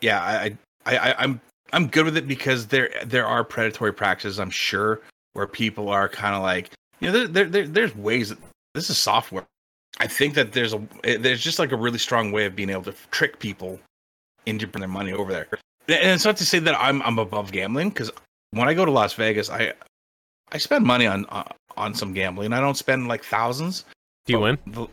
yeah, 0.00 0.20
I, 0.20 0.56
I, 0.86 0.96
I, 0.96 1.14
I'm 1.18 1.40
I'm 1.72 1.88
good 1.88 2.04
with 2.04 2.16
it 2.16 2.26
because 2.26 2.66
there 2.66 2.90
there 3.04 3.26
are 3.26 3.44
predatory 3.44 3.92
practices. 3.92 4.40
I'm 4.40 4.50
sure 4.50 5.00
where 5.34 5.46
people 5.46 5.88
are 5.88 6.08
kind 6.08 6.34
of 6.34 6.42
like 6.42 6.70
you 7.00 7.08
know 7.08 7.12
there, 7.12 7.28
there, 7.28 7.44
there 7.44 7.66
there's 7.66 7.96
ways 7.96 8.30
that 8.30 8.38
this 8.74 8.90
is 8.90 8.98
software. 8.98 9.44
I 10.00 10.06
think 10.06 10.34
that 10.34 10.52
there's 10.52 10.74
a 10.74 10.82
there's 11.02 11.40
just 11.40 11.58
like 11.58 11.72
a 11.72 11.76
really 11.76 11.98
strong 11.98 12.32
way 12.32 12.46
of 12.46 12.54
being 12.54 12.70
able 12.70 12.84
to 12.84 12.94
trick 13.10 13.38
people 13.38 13.80
into 14.46 14.66
putting 14.66 14.80
their 14.80 14.88
money 14.88 15.12
over 15.12 15.32
there. 15.32 15.48
And 15.88 16.10
it's 16.10 16.24
not 16.24 16.36
to 16.38 16.46
say 16.46 16.58
that 16.60 16.74
I'm 16.78 17.02
I'm 17.02 17.18
above 17.18 17.52
gambling 17.52 17.90
because 17.90 18.10
when 18.50 18.68
I 18.68 18.74
go 18.74 18.84
to 18.84 18.90
Las 18.90 19.14
Vegas, 19.14 19.50
I 19.50 19.72
I 20.52 20.58
spend 20.58 20.84
money 20.84 21.06
on 21.06 21.26
uh, 21.28 21.44
on 21.76 21.94
some 21.94 22.12
gambling. 22.12 22.52
I 22.52 22.60
don't 22.60 22.76
spend 22.76 23.08
like 23.08 23.24
thousands. 23.24 23.84
Do 24.26 24.32
you 24.34 24.40
win? 24.40 24.58
The, 24.66 24.86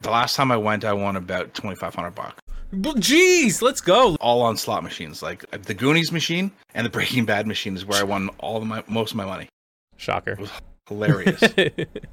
the 0.00 0.10
last 0.10 0.36
time 0.36 0.52
I 0.52 0.56
went, 0.56 0.84
I 0.84 0.92
won 0.92 1.16
about 1.16 1.54
twenty 1.54 1.76
five 1.76 1.94
hundred 1.94 2.14
bucks. 2.14 2.36
Jeez, 2.72 3.62
let's 3.62 3.80
go. 3.80 4.16
All 4.20 4.42
on 4.42 4.56
slot 4.56 4.82
machines, 4.82 5.22
like 5.22 5.48
the 5.62 5.74
Goonies 5.74 6.12
machine 6.12 6.50
and 6.74 6.84
the 6.84 6.90
Breaking 6.90 7.24
Bad 7.24 7.46
machine 7.46 7.76
is 7.76 7.86
where 7.86 8.00
I 8.00 8.04
won 8.04 8.28
all 8.38 8.58
of 8.58 8.66
my 8.66 8.84
most 8.88 9.12
of 9.12 9.16
my 9.16 9.24
money. 9.24 9.48
Shocker. 9.96 10.32
It 10.32 10.38
was 10.38 10.50
hilarious. 10.86 11.42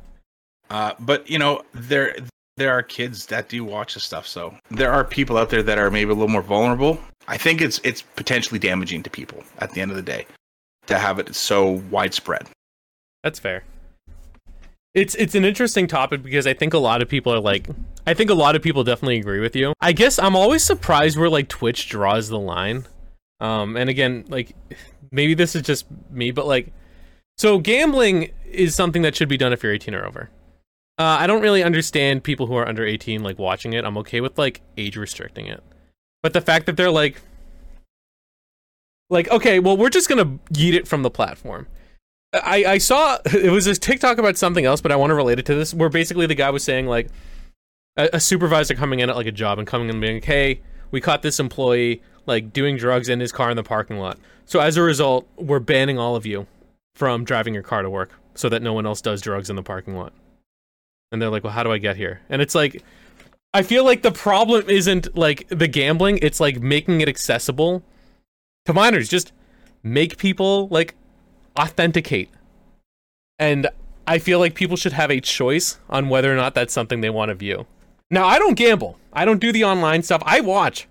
uh, 0.70 0.94
but 1.00 1.30
you 1.30 1.38
know, 1.38 1.62
there 1.74 2.16
there 2.58 2.72
are 2.72 2.82
kids 2.82 3.26
that 3.28 3.50
do 3.50 3.66
watch 3.66 3.96
this 3.96 4.04
stuff. 4.04 4.26
So 4.26 4.56
there 4.70 4.92
are 4.92 5.04
people 5.04 5.38
out 5.38 5.50
there 5.50 5.64
that 5.64 5.78
are 5.78 5.92
maybe 5.92 6.12
a 6.12 6.14
little 6.14 6.30
more 6.30 6.42
vulnerable. 6.42 7.00
I 7.28 7.38
think 7.38 7.62
it's 7.62 7.80
it's 7.84 8.02
potentially 8.02 8.60
damaging 8.60 9.04
to 9.04 9.10
people 9.10 9.44
at 9.60 9.72
the 9.72 9.82
end 9.82 9.92
of 9.92 9.98
the 9.98 10.04
day 10.04 10.26
to 10.88 10.98
have 10.98 11.20
it 11.20 11.36
so 11.36 11.82
widespread. 11.92 12.48
That's 13.24 13.40
fair. 13.40 13.64
It's 14.96 15.14
it's 15.16 15.36
an 15.36 15.44
interesting 15.44 15.88
topic 15.88 16.24
because 16.24 16.48
I 16.48 16.54
think 16.54 16.74
a 16.74 16.78
lot 16.78 17.02
of 17.02 17.10
people 17.10 17.34
are 17.34 17.40
like 17.40 17.68
I 18.08 18.14
think 18.14 18.30
a 18.30 18.34
lot 18.34 18.56
of 18.56 18.62
people 18.62 18.84
definitely 18.86 19.20
agree 19.20 19.42
with 19.42 19.56
you. 19.56 19.74
I 19.82 19.92
guess 19.92 20.18
I'm 20.18 20.38
always 20.38 20.64
surprised 20.64 21.18
where 21.18 21.30
like 21.30 21.50
Twitch 21.50 21.90
draws 21.90 22.30
the 22.30 22.40
line. 22.40 22.86
Um 23.42 23.76
and 23.76 23.90
again, 23.90 24.24
like 24.30 24.56
maybe 25.12 25.34
this 25.34 25.54
is 25.54 25.64
just 25.64 25.86
me, 26.10 26.32
but 26.32 26.48
like 26.48 26.72
so 27.38 27.60
gambling 27.60 28.32
is 28.50 28.74
something 28.74 29.02
that 29.02 29.18
should 29.18 29.28
be 29.28 29.36
done 29.36 29.52
if 29.52 29.62
you're 29.62 29.74
18 29.74 29.94
or 29.94 30.06
over. 30.06 30.30
Uh, 30.98 31.18
I 31.20 31.28
don't 31.28 31.42
really 31.42 31.62
understand 31.62 32.24
people 32.24 32.48
who 32.48 32.56
are 32.56 32.66
under 32.66 32.86
18 32.86 33.22
like 33.22 33.38
watching 33.38 33.74
it. 33.74 33.84
I'm 33.84 33.98
okay 33.98 34.22
with 34.22 34.38
like 34.38 34.62
age 34.78 34.96
restricting 34.96 35.48
it. 35.48 35.62
But 36.24 36.32
the 36.32 36.40
fact 36.40 36.68
that 36.68 36.78
they're 36.78 36.90
like 36.90 37.22
like 39.10 39.30
okay, 39.30 39.60
well 39.60 39.76
we're 39.76 39.90
just 39.90 40.08
going 40.08 40.24
to 40.24 40.54
yeet 40.54 40.74
it 40.74 40.88
from 40.88 41.04
the 41.04 41.12
platform. 41.12 41.68
I 42.44 42.66
I 42.74 42.78
saw 42.78 43.18
it 43.26 43.52
was 43.52 43.66
this 43.66 43.80
TikTok 43.80 44.18
about 44.18 44.38
something 44.38 44.66
else, 44.66 44.82
but 44.82 44.92
I 44.92 44.96
want 44.96 45.12
to 45.12 45.16
relate 45.16 45.40
it 45.40 45.46
to 45.48 45.56
this 45.56 45.74
where 45.74 45.90
basically 45.90 46.26
the 46.26 46.36
guy 46.36 46.50
was 46.50 46.64
saying 46.64 46.88
like 46.88 47.10
a, 47.98 48.10
a 48.14 48.20
supervisor 48.20 48.76
coming 48.76 49.00
in 49.00 49.10
at 49.10 49.16
like 49.16 49.28
a 49.28 49.32
job 49.32 49.60
and 49.60 49.68
coming 49.68 49.90
in 49.90 49.96
and 49.96 50.02
being 50.02 50.16
like, 50.18 50.26
"Hey, 50.26 50.62
we 50.92 51.02
caught 51.02 51.22
this 51.22 51.40
employee 51.40 52.02
like 52.26 52.54
doing 52.54 52.78
drugs 52.78 53.10
in 53.10 53.20
his 53.20 53.32
car 53.32 53.50
in 53.50 53.58
the 53.58 53.64
parking 53.64 53.98
lot. 53.98 54.18
So 54.46 54.60
as 54.60 54.78
a 54.78 54.82
result, 54.82 55.28
we're 55.38 55.60
banning 55.60 55.98
all 56.00 56.16
of 56.16 56.26
you 56.26 56.48
from 56.96 57.24
driving 57.24 57.54
your 57.54 57.64
car 57.64 57.82
to 57.82 57.90
work 57.90 58.12
so 58.34 58.50
that 58.50 58.62
no 58.62 58.74
one 58.74 58.86
else 58.86 59.02
does 59.02 59.22
drugs 59.22 59.50
in 59.50 59.56
the 59.56 59.64
parking 59.64 59.96
lot." 59.96 60.14
And 61.12 61.22
they're 61.22 61.30
like, 61.30 61.44
"Well, 61.44 61.54
how 61.54 61.64
do 61.64 61.72
I 61.72 61.78
get 61.78 61.96
here?" 61.96 62.22
And 62.30 62.42
it's 62.42 62.56
like 62.56 62.84
I 63.56 63.64
feel 63.64 63.86
like 63.86 64.02
the 64.02 64.12
problem 64.12 64.70
isn't 64.70 65.16
like 65.16 65.48
the 65.48 65.70
gambling, 65.70 66.20
it's 66.22 66.42
like 66.42 66.60
making 66.60 67.00
it 67.00 67.08
accessible 67.08 67.84
to 68.66 68.74
minors. 68.74 69.08
Just 69.08 69.32
make 69.82 70.18
people 70.18 70.68
like 70.68 70.94
authenticate. 71.58 72.30
And 73.40 73.68
I 74.08 74.20
feel 74.20 74.40
like 74.40 74.56
people 74.56 74.78
should 74.78 74.94
have 74.94 75.12
a 75.12 75.20
choice 75.20 75.80
on 75.90 76.10
whether 76.10 76.32
or 76.32 76.36
not 76.36 76.54
that's 76.54 76.74
something 76.74 77.02
they 77.02 77.10
want 77.10 77.30
to 77.30 77.36
view. 77.36 77.66
Now, 78.12 78.26
I 78.26 78.38
don't 78.38 78.54
gamble. 78.54 79.00
I 79.14 79.26
don't 79.26 79.42
do 79.42 79.52
the 79.52 79.64
online 79.64 80.04
stuff. 80.04 80.22
I 80.26 80.42
watch. 80.42 80.88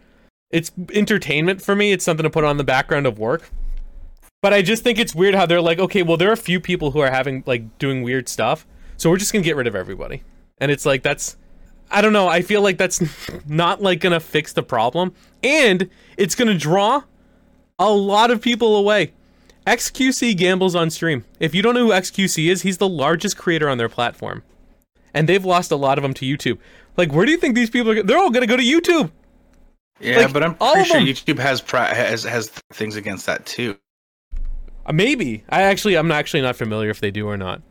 It's 0.50 0.72
entertainment 0.92 1.62
for 1.62 1.74
me. 1.74 1.92
It's 1.92 2.04
something 2.04 2.24
to 2.24 2.30
put 2.30 2.44
on 2.44 2.56
the 2.56 2.64
background 2.64 3.06
of 3.06 3.18
work. 3.18 3.50
But 4.42 4.52
I 4.52 4.62
just 4.62 4.82
think 4.82 4.98
it's 4.98 5.14
weird 5.14 5.34
how 5.34 5.46
they're 5.46 5.60
like, 5.60 5.78
okay, 5.78 6.02
well, 6.02 6.16
there 6.16 6.28
are 6.28 6.34
a 6.34 6.36
few 6.36 6.60
people 6.60 6.90
who 6.90 7.00
are 7.00 7.10
having 7.10 7.42
like 7.46 7.78
doing 7.78 8.02
weird 8.02 8.28
stuff, 8.28 8.66
so 8.96 9.08
we're 9.08 9.16
just 9.16 9.32
gonna 9.32 9.42
get 9.42 9.56
rid 9.56 9.66
of 9.66 9.74
everybody. 9.74 10.22
And 10.58 10.70
it's 10.70 10.84
like 10.84 11.02
that's, 11.02 11.36
I 11.90 12.02
don't 12.02 12.12
know. 12.12 12.28
I 12.28 12.42
feel 12.42 12.60
like 12.60 12.76
that's 12.76 13.02
not 13.46 13.80
like 13.80 14.00
gonna 14.00 14.20
fix 14.20 14.52
the 14.52 14.62
problem, 14.62 15.14
and 15.42 15.88
it's 16.18 16.34
gonna 16.34 16.58
draw 16.58 17.02
a 17.78 17.90
lot 17.90 18.30
of 18.30 18.42
people 18.42 18.76
away. 18.76 19.12
XQC 19.66 20.36
gambles 20.36 20.74
on 20.74 20.90
stream. 20.90 21.24
If 21.40 21.54
you 21.54 21.62
don't 21.62 21.74
know 21.74 21.86
who 21.86 21.92
XQC 21.92 22.50
is, 22.50 22.62
he's 22.62 22.78
the 22.78 22.88
largest 22.88 23.36
creator 23.36 23.68
on 23.68 23.78
their 23.78 23.88
platform. 23.88 24.42
And 25.14 25.28
they've 25.28 25.44
lost 25.44 25.70
a 25.70 25.76
lot 25.76 25.98
of 25.98 26.02
them 26.02 26.12
to 26.14 26.26
YouTube. 26.26 26.58
Like, 26.96 27.12
where 27.12 27.24
do 27.24 27.32
you 27.32 27.38
think 27.38 27.54
these 27.54 27.70
people 27.70 27.92
are? 27.92 28.02
They're 28.02 28.18
all 28.18 28.30
going 28.30 28.46
to 28.46 28.46
go 28.46 28.56
to 28.56 28.62
YouTube. 28.62 29.10
Yeah, 30.00 30.18
Like, 30.18 30.32
but 30.32 30.42
I'm 30.42 30.54
pretty 30.56 30.84
sure. 30.84 31.00
YouTube 31.00 31.38
has 31.38 31.60
pri- 31.60 31.94
has 31.94 32.24
has 32.24 32.48
things 32.72 32.96
against 32.96 33.26
that 33.26 33.46
too. 33.46 33.78
Uh, 34.86 34.92
Maybe. 34.92 35.44
I 35.48 35.62
actually, 35.62 35.96
I'm 35.96 36.10
actually 36.10 36.42
not 36.42 36.56
familiar 36.56 36.90
if 36.90 37.00
they 37.00 37.10
do 37.10 37.28
or 37.28 37.36
not. 37.36 37.62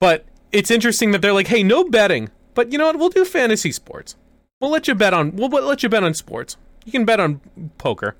But 0.00 0.24
it's 0.50 0.70
interesting 0.70 1.10
that 1.12 1.22
they're 1.22 1.32
like, 1.32 1.48
hey, 1.48 1.62
no 1.62 1.84
betting. 1.84 2.30
But 2.54 2.72
you 2.72 2.78
know 2.78 2.86
what? 2.86 2.98
We'll 2.98 3.10
do 3.10 3.24
fantasy 3.24 3.70
sports. 3.70 4.16
We'll 4.60 4.70
let 4.70 4.88
you 4.88 4.94
bet 4.94 5.14
on. 5.14 5.36
We'll 5.36 5.50
let 5.50 5.82
you 5.82 5.88
bet 5.88 6.02
on 6.02 6.14
sports. 6.14 6.56
You 6.84 6.90
can 6.90 7.04
bet 7.04 7.20
on 7.20 7.40
poker. 7.78 8.16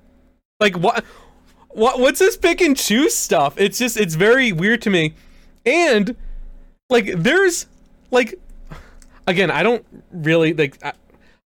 Like 0.60 0.76
what? 0.76 1.04
What? 1.78 2.00
What's 2.00 2.18
this 2.18 2.36
pick 2.36 2.60
and 2.60 2.76
choose 2.76 3.14
stuff? 3.14 3.54
It's 3.58 3.78
just 3.78 3.96
it's 3.96 4.14
very 4.14 4.52
weird 4.52 4.82
to 4.82 4.90
me. 4.90 5.14
And 5.64 6.16
like 6.90 7.06
there's 7.16 7.66
like 8.10 8.34
again, 9.26 9.50
I 9.50 9.62
don't 9.62 9.84
really 10.12 10.52
like. 10.54 10.82
I, 10.84 10.92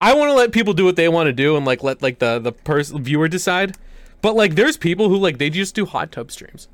I 0.00 0.14
want 0.14 0.30
to 0.30 0.34
let 0.34 0.52
people 0.52 0.72
do 0.72 0.84
what 0.84 0.96
they 0.96 1.08
want 1.08 1.26
to 1.26 1.32
do 1.32 1.56
and 1.56 1.66
like 1.66 1.82
let 1.82 2.00
like 2.00 2.20
the 2.20 2.38
the 2.38 2.52
person 2.52 3.02
viewer 3.02 3.28
decide. 3.28 3.76
But 4.22 4.36
like 4.36 4.54
there's 4.54 4.76
people 4.76 5.08
who 5.08 5.16
like 5.16 5.38
they 5.38 5.50
just 5.50 5.74
do 5.74 5.84
hot 5.84 6.12
tub 6.12 6.30
streams. 6.30 6.68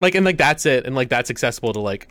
Like 0.00 0.14
and 0.14 0.24
like 0.24 0.38
that's 0.38 0.64
it 0.66 0.86
and 0.86 0.94
like 0.94 1.08
that's 1.08 1.30
accessible 1.30 1.72
to 1.72 1.80
like 1.80 2.08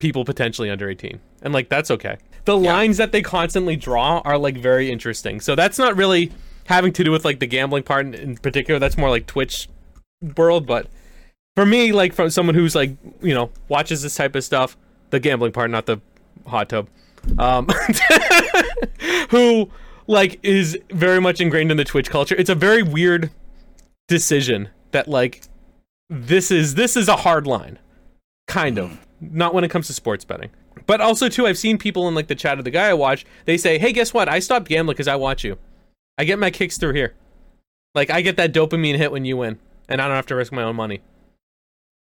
people 0.00 0.24
potentially 0.24 0.70
under 0.70 0.88
18. 0.88 1.20
And 1.42 1.52
like 1.52 1.68
that's 1.68 1.90
okay. 1.90 2.16
The 2.44 2.56
Yeah. 2.58 2.72
lines 2.72 2.96
that 2.98 3.12
they 3.12 3.22
constantly 3.22 3.76
draw 3.76 4.20
are 4.24 4.38
like 4.38 4.56
very 4.56 4.90
interesting. 4.90 5.40
So 5.40 5.54
that's 5.54 5.78
not 5.78 5.96
really 5.96 6.30
having 6.66 6.92
to 6.94 7.04
do 7.04 7.10
with 7.10 7.24
like 7.24 7.40
the 7.40 7.46
gambling 7.46 7.82
part 7.82 8.06
in, 8.06 8.14
in 8.14 8.36
particular. 8.36 8.78
That's 8.78 8.96
more 8.96 9.10
like 9.10 9.26
Twitch 9.26 9.68
world, 10.36 10.66
but 10.66 10.86
for 11.54 11.66
me 11.66 11.92
like 11.92 12.12
from 12.12 12.30
someone 12.30 12.54
who's 12.54 12.74
like, 12.74 12.96
you 13.22 13.34
know, 13.34 13.50
watches 13.68 14.02
this 14.02 14.14
type 14.14 14.34
of 14.34 14.44
stuff, 14.44 14.76
the 15.10 15.20
gambling 15.20 15.52
part, 15.52 15.70
not 15.70 15.86
the 15.86 16.00
hot 16.46 16.68
tub. 16.68 16.88
Um 17.38 17.68
who 19.30 19.70
like 20.06 20.38
is 20.42 20.78
very 20.90 21.20
much 21.20 21.40
ingrained 21.40 21.70
in 21.70 21.76
the 21.76 21.84
Twitch 21.84 22.10
culture. 22.10 22.34
It's 22.36 22.50
a 22.50 22.54
very 22.54 22.82
weird 22.82 23.30
decision 24.08 24.68
that 24.90 25.08
like 25.08 25.42
this 26.10 26.50
is 26.50 26.74
this 26.74 26.96
is 26.96 27.08
a 27.08 27.16
hard 27.16 27.46
line. 27.46 27.78
Kind 28.46 28.78
of. 28.78 29.06
Not 29.20 29.54
when 29.54 29.64
it 29.64 29.70
comes 29.70 29.86
to 29.86 29.94
sports 29.94 30.24
betting. 30.24 30.50
But 30.86 31.00
also 31.00 31.28
too, 31.28 31.46
I've 31.46 31.56
seen 31.56 31.78
people 31.78 32.08
in 32.08 32.14
like 32.14 32.26
the 32.26 32.34
chat 32.34 32.58
of 32.58 32.64
the 32.64 32.70
guy 32.70 32.88
I 32.88 32.94
watch, 32.94 33.24
they 33.46 33.56
say, 33.56 33.78
Hey, 33.78 33.92
guess 33.92 34.12
what? 34.12 34.28
I 34.28 34.38
stopped 34.38 34.68
gambling 34.68 34.94
because 34.94 35.08
I 35.08 35.16
watch 35.16 35.44
you. 35.44 35.58
I 36.18 36.24
get 36.24 36.38
my 36.38 36.50
kicks 36.50 36.78
through 36.78 36.94
here. 36.94 37.14
Like 37.94 38.10
I 38.10 38.20
get 38.20 38.36
that 38.36 38.52
dopamine 38.52 38.96
hit 38.96 39.12
when 39.12 39.24
you 39.24 39.36
win, 39.36 39.58
and 39.88 40.00
I 40.00 40.06
don't 40.06 40.16
have 40.16 40.26
to 40.26 40.34
risk 40.34 40.52
my 40.52 40.62
own 40.62 40.76
money. 40.76 41.00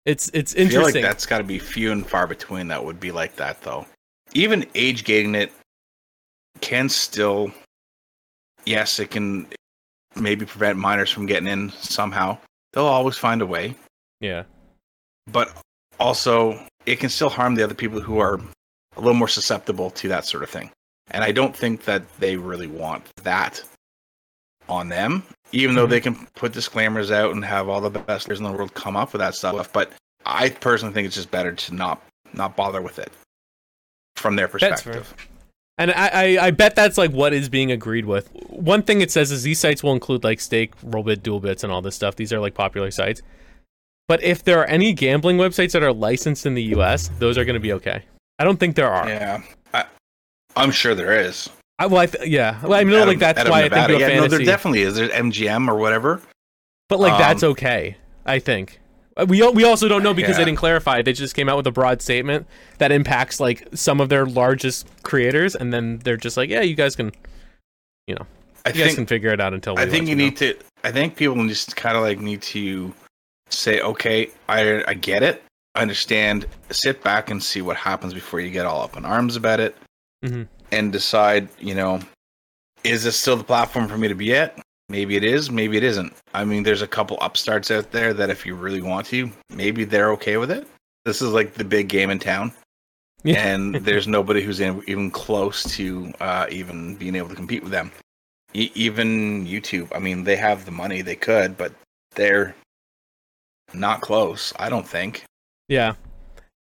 It's 0.06 0.30
it's 0.32 0.54
I 0.54 0.56
feel 0.56 0.64
like 0.64 0.72
interesting. 0.72 1.02
that's 1.02 1.26
got 1.26 1.38
to 1.38 1.44
be 1.44 1.58
few 1.58 1.92
and 1.92 2.06
far 2.06 2.26
between 2.26 2.68
that 2.68 2.84
would 2.84 3.00
be 3.00 3.12
like 3.12 3.36
that 3.36 3.60
though. 3.62 3.86
Even 4.32 4.64
age 4.74 5.04
gating 5.04 5.34
it 5.34 5.52
can 6.60 6.88
still, 6.88 7.52
yes, 8.64 8.98
it 8.98 9.10
can 9.10 9.46
maybe 10.16 10.46
prevent 10.46 10.78
minors 10.78 11.10
from 11.10 11.26
getting 11.26 11.48
in 11.48 11.70
somehow. 11.70 12.38
They'll 12.72 12.84
always 12.84 13.16
find 13.16 13.42
a 13.42 13.46
way, 13.46 13.74
yeah. 14.20 14.44
but 15.26 15.52
also 15.98 16.64
it 16.86 16.96
can 16.96 17.10
still 17.10 17.28
harm 17.28 17.56
the 17.56 17.64
other 17.64 17.74
people 17.74 18.00
who 18.00 18.18
are 18.18 18.40
a 18.96 19.00
little 19.00 19.14
more 19.14 19.28
susceptible 19.28 19.90
to 19.90 20.08
that 20.08 20.24
sort 20.24 20.42
of 20.42 20.50
thing. 20.50 20.70
And 21.10 21.24
I 21.24 21.32
don't 21.32 21.54
think 21.54 21.84
that 21.84 22.02
they 22.20 22.36
really 22.36 22.68
want 22.68 23.04
that 23.24 23.62
on 24.70 24.88
them, 24.88 25.22
even 25.52 25.74
though 25.74 25.86
Mhm. 25.86 25.90
they 25.90 26.00
can 26.00 26.26
put 26.36 26.52
disclaimers 26.52 27.10
out 27.10 27.32
and 27.32 27.44
have 27.44 27.68
all 27.68 27.80
the 27.80 27.90
best 27.90 28.26
players 28.26 28.38
in 28.38 28.44
the 28.44 28.52
world 28.52 28.72
come 28.74 28.96
up 28.96 29.12
with 29.12 29.20
that 29.20 29.34
stuff. 29.34 29.72
But 29.72 29.92
I 30.24 30.50
personally 30.50 30.94
think 30.94 31.06
it's 31.06 31.16
just 31.16 31.30
better 31.30 31.52
to 31.52 31.74
not 31.74 32.00
not 32.32 32.54
bother 32.56 32.80
with 32.80 32.98
it 33.00 33.10
from 34.16 34.36
their 34.36 34.46
perspective. 34.46 35.12
And 35.78 35.90
I, 35.92 36.08
I, 36.12 36.46
I 36.46 36.50
bet 36.50 36.76
that's 36.76 36.98
like 36.98 37.10
what 37.10 37.32
is 37.32 37.48
being 37.48 37.72
agreed 37.72 38.04
with. 38.04 38.28
One 38.48 38.82
thing 38.82 39.00
it 39.00 39.10
says 39.10 39.32
is 39.32 39.42
these 39.42 39.58
sites 39.58 39.82
will 39.82 39.94
include 39.94 40.22
like 40.22 40.38
stake, 40.40 40.78
rollbit, 40.82 41.22
duelbits, 41.22 41.64
and 41.64 41.72
all 41.72 41.80
this 41.82 41.96
stuff. 41.96 42.16
These 42.16 42.32
are 42.32 42.38
like 42.38 42.54
popular 42.54 42.90
sites. 42.90 43.22
But 44.06 44.22
if 44.22 44.44
there 44.44 44.58
are 44.60 44.66
any 44.66 44.92
gambling 44.92 45.38
websites 45.38 45.72
that 45.72 45.82
are 45.82 45.92
licensed 45.92 46.44
in 46.44 46.54
the 46.54 46.62
U.S., 46.74 47.08
those 47.18 47.38
are 47.38 47.44
going 47.44 47.54
to 47.54 47.60
be 47.60 47.72
okay. 47.72 48.02
I 48.38 48.44
don't 48.44 48.58
think 48.58 48.76
there 48.76 48.90
are. 48.90 49.08
Yeah, 49.08 49.42
I, 49.72 49.84
I'm 50.54 50.70
sure 50.70 50.94
there 50.94 51.18
is. 51.18 51.48
I, 51.80 51.86
well, 51.86 52.02
I 52.02 52.06
th- 52.06 52.28
yeah. 52.28 52.60
Well, 52.62 52.74
I 52.74 52.82
know 52.84 53.02
Out 53.02 53.08
like 53.08 53.18
that's 53.18 53.40
of 53.40 53.48
why 53.48 53.60
I 53.60 53.62
think 53.62 53.72
Nevada. 53.72 53.94
of 53.94 54.00
yeah, 54.00 54.20
no, 54.20 54.28
there 54.28 54.38
definitely 54.44 54.82
is. 54.82 54.94
There's 54.94 55.10
MGM 55.10 55.66
or 55.68 55.76
whatever. 55.76 56.20
but 56.88 57.00
like 57.00 57.18
that's 57.18 57.42
um, 57.42 57.50
okay. 57.52 57.96
I 58.26 58.38
think. 58.38 58.78
Uh, 59.16 59.24
We 59.28 59.42
we 59.50 59.64
also 59.64 59.88
don't 59.88 60.02
know 60.02 60.14
because 60.14 60.36
they 60.36 60.44
didn't 60.44 60.58
clarify. 60.58 61.02
They 61.02 61.12
just 61.14 61.34
came 61.34 61.48
out 61.48 61.56
with 61.56 61.66
a 61.66 61.72
broad 61.72 62.02
statement 62.02 62.46
that 62.78 62.92
impacts 62.92 63.40
like 63.40 63.66
some 63.74 64.00
of 64.00 64.08
their 64.10 64.26
largest 64.26 64.86
creators, 65.02 65.56
and 65.56 65.72
then 65.72 65.98
they're 66.04 66.16
just 66.18 66.36
like, 66.36 66.50
yeah, 66.50 66.60
you 66.60 66.74
guys 66.76 66.94
can, 66.94 67.12
you 68.06 68.14
know, 68.14 68.26
I 68.66 68.68
you 68.70 68.84
guys 68.84 68.94
can 68.94 69.06
figure 69.06 69.30
it 69.30 69.40
out 69.40 69.54
until. 69.54 69.74
We 69.74 69.82
I 69.82 69.88
think 69.88 70.06
you 70.06 70.14
know. 70.14 70.24
need 70.24 70.36
to. 70.36 70.54
I 70.84 70.92
think 70.92 71.16
people 71.16 71.34
just 71.48 71.76
kind 71.76 71.96
of 71.96 72.02
like 72.02 72.20
need 72.20 72.42
to 72.42 72.92
say, 73.48 73.80
okay, 73.80 74.30
I 74.48 74.84
I 74.86 74.94
get 74.94 75.22
it, 75.22 75.42
I 75.74 75.80
understand. 75.82 76.46
Sit 76.70 77.02
back 77.02 77.30
and 77.30 77.42
see 77.42 77.62
what 77.62 77.76
happens 77.78 78.12
before 78.14 78.40
you 78.40 78.50
get 78.50 78.66
all 78.66 78.82
up 78.82 78.96
in 78.98 79.04
arms 79.06 79.34
about 79.36 79.60
it, 79.60 79.74
Mhm. 80.24 80.46
And 80.72 80.92
decide. 80.92 81.48
You 81.58 81.74
know, 81.74 82.00
is 82.84 83.04
this 83.04 83.18
still 83.18 83.36
the 83.36 83.44
platform 83.44 83.88
for 83.88 83.98
me 83.98 84.08
to 84.08 84.14
be 84.14 84.34
at? 84.34 84.58
Maybe 84.88 85.16
it 85.16 85.22
is. 85.24 85.50
Maybe 85.50 85.76
it 85.76 85.84
isn't. 85.84 86.12
I 86.34 86.44
mean, 86.44 86.64
there's 86.64 86.82
a 86.82 86.86
couple 86.86 87.16
upstarts 87.20 87.70
out 87.70 87.92
there 87.92 88.12
that 88.12 88.28
if 88.28 88.44
you 88.44 88.56
really 88.56 88.82
want 88.82 89.06
to, 89.06 89.30
maybe 89.48 89.84
they're 89.84 90.10
okay 90.12 90.36
with 90.36 90.50
it. 90.50 90.66
This 91.04 91.22
is 91.22 91.30
like 91.32 91.54
the 91.54 91.64
big 91.64 91.88
game 91.88 92.10
in 92.10 92.18
town. 92.18 92.52
Yeah. 93.22 93.46
and 93.46 93.74
there's 93.84 94.08
nobody 94.08 94.42
who's 94.42 94.60
in, 94.60 94.82
even 94.86 95.10
close 95.10 95.62
to 95.76 96.12
uh, 96.20 96.46
even 96.50 96.96
being 96.96 97.14
able 97.14 97.28
to 97.28 97.34
compete 97.34 97.62
with 97.62 97.72
them. 97.72 97.92
E- 98.54 98.72
even 98.74 99.46
YouTube, 99.46 99.88
I 99.94 99.98
mean, 99.98 100.24
they 100.24 100.36
have 100.36 100.64
the 100.64 100.70
money, 100.70 101.02
they 101.02 101.16
could, 101.16 101.56
but 101.56 101.72
they're 102.14 102.54
not 103.72 104.00
close. 104.00 104.52
I 104.58 104.68
don't 104.68 104.88
think. 104.88 105.24
Yeah. 105.68 105.94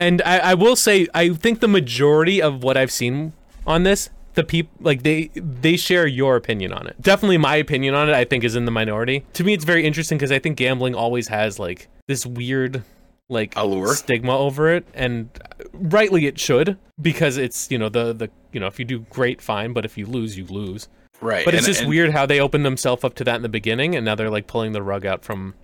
And 0.01 0.21
I, 0.23 0.39
I 0.39 0.55
will 0.55 0.77
say, 0.77 1.07
I 1.15 1.31
think 1.31 1.61
the 1.61 1.69
majority 1.69 2.43
of 2.43 2.63
what 2.63 2.77
I've 2.77 2.91
seen 2.91 3.33
on 3.67 3.83
this, 3.83 4.11
the 4.35 4.45
people 4.45 4.73
like 4.81 5.03
they 5.03 5.31
they 5.35 5.77
share 5.77 6.07
your 6.07 6.37
opinion 6.37 6.73
on 6.73 6.87
it. 6.87 7.01
Definitely 7.01 7.39
my 7.39 7.57
opinion 7.57 7.95
on 7.95 8.09
it 8.09 8.15
I 8.15 8.25
think 8.25 8.45
is 8.45 8.55
in 8.55 8.65
the 8.65 8.71
minority. 8.71 9.25
To 9.35 9.45
me 9.45 9.55
it's 9.55 9.65
very 9.65 9.85
interesting 9.87 10.19
because 10.19 10.31
I 10.33 10.39
think 10.39 10.57
gambling 10.57 10.95
always 10.95 11.29
has 11.29 11.59
like 11.59 11.89
this 12.07 12.27
weird 12.27 12.83
like 13.29 13.55
Allure? 13.57 13.95
stigma 13.95 14.37
over 14.39 14.71
it 14.71 14.87
and 14.95 15.31
rightly 15.73 16.27
it 16.27 16.39
should 16.39 16.79
because 17.03 17.39
it's, 17.39 17.71
you 17.71 17.79
know, 17.79 17.89
the 17.89 18.13
the 18.13 18.31
you 18.53 18.61
know, 18.61 18.67
if 18.67 18.79
you 18.79 18.85
do 18.85 19.01
great 19.11 19.41
fine, 19.43 19.73
but 19.73 19.85
if 19.85 19.99
you 19.99 20.07
lose, 20.07 20.37
you 20.39 20.45
lose. 20.47 20.89
Right. 21.21 21.45
But 21.45 21.55
it's 21.55 21.65
and- 21.67 21.73
just 21.73 21.81
and 21.81 21.89
weird 21.89 22.11
how 22.11 22.27
they 22.27 22.39
opened 22.41 22.65
themselves 22.67 23.05
up 23.05 23.15
to 23.15 23.25
that 23.25 23.37
in 23.37 23.43
the 23.43 23.49
beginning 23.49 23.97
and 23.97 24.05
now 24.05 24.15
they're 24.15 24.31
like 24.31 24.47
pulling 24.47 24.73
the 24.73 24.83
rug 24.83 25.07
out 25.07 25.25
from 25.25 25.55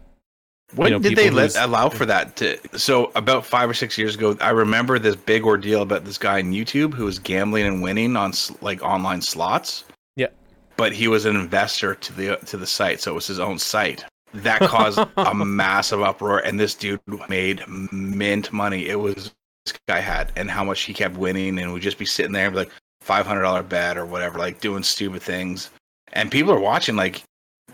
When 0.74 0.92
know, 0.92 0.98
did 0.98 1.16
they 1.16 1.30
let 1.30 1.54
allow 1.56 1.88
for 1.90 2.06
that? 2.06 2.36
To 2.36 2.58
so 2.78 3.12
about 3.14 3.44
five 3.44 3.68
or 3.68 3.74
six 3.74 3.98
years 3.98 4.14
ago, 4.14 4.36
I 4.40 4.50
remember 4.50 4.98
this 4.98 5.16
big 5.16 5.44
ordeal 5.44 5.82
about 5.82 6.04
this 6.04 6.18
guy 6.18 6.38
on 6.38 6.52
YouTube 6.52 6.94
who 6.94 7.04
was 7.04 7.18
gambling 7.18 7.66
and 7.66 7.82
winning 7.82 8.16
on 8.16 8.32
like 8.60 8.82
online 8.82 9.20
slots. 9.20 9.84
Yeah. 10.16 10.28
but 10.76 10.92
he 10.92 11.08
was 11.08 11.24
an 11.26 11.36
investor 11.36 11.94
to 11.94 12.12
the 12.12 12.36
to 12.46 12.56
the 12.56 12.66
site, 12.66 13.00
so 13.00 13.12
it 13.12 13.14
was 13.14 13.26
his 13.26 13.40
own 13.40 13.58
site. 13.58 14.04
That 14.34 14.60
caused 14.60 14.98
a 15.16 15.34
massive 15.34 16.02
uproar, 16.02 16.38
and 16.38 16.58
this 16.58 16.74
dude 16.74 17.00
made 17.28 17.62
mint 17.68 18.52
money. 18.52 18.88
It 18.88 18.98
was 18.98 19.32
this 19.66 19.78
guy 19.86 20.00
had, 20.00 20.32
and 20.36 20.50
how 20.50 20.64
much 20.64 20.82
he 20.82 20.94
kept 20.94 21.16
winning, 21.16 21.58
and 21.58 21.72
would 21.72 21.82
just 21.82 21.98
be 21.98 22.06
sitting 22.06 22.32
there 22.32 22.46
and 22.46 22.54
be 22.54 22.60
like 22.60 22.72
five 23.02 23.26
hundred 23.26 23.42
dollar 23.42 23.62
bet 23.62 23.98
or 23.98 24.06
whatever, 24.06 24.38
like 24.38 24.60
doing 24.60 24.82
stupid 24.82 25.22
things. 25.22 25.70
And 26.14 26.30
people 26.30 26.52
are 26.52 26.60
watching, 26.60 26.96
like 26.96 27.22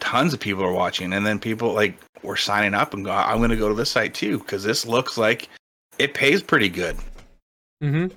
tons 0.00 0.33
of 0.35 0.40
people 0.40 0.62
are 0.64 0.73
watching, 0.73 1.12
and 1.12 1.25
then 1.26 1.38
people 1.38 1.73
like 1.73 1.99
were 2.23 2.37
signing 2.37 2.75
up 2.75 2.95
and 2.95 3.05
go, 3.05 3.12
I'm 3.12 3.38
going 3.38 3.50
to 3.50 3.57
go 3.57 3.69
to 3.69 3.75
this 3.75 3.90
site 3.90 4.14
too 4.14 4.38
because 4.38 4.62
this 4.64 4.87
looks 4.87 5.17
like 5.17 5.49
it 5.99 6.14
pays 6.14 6.43
pretty 6.43 6.69
good. 6.69 6.97
Mhm. 7.83 8.12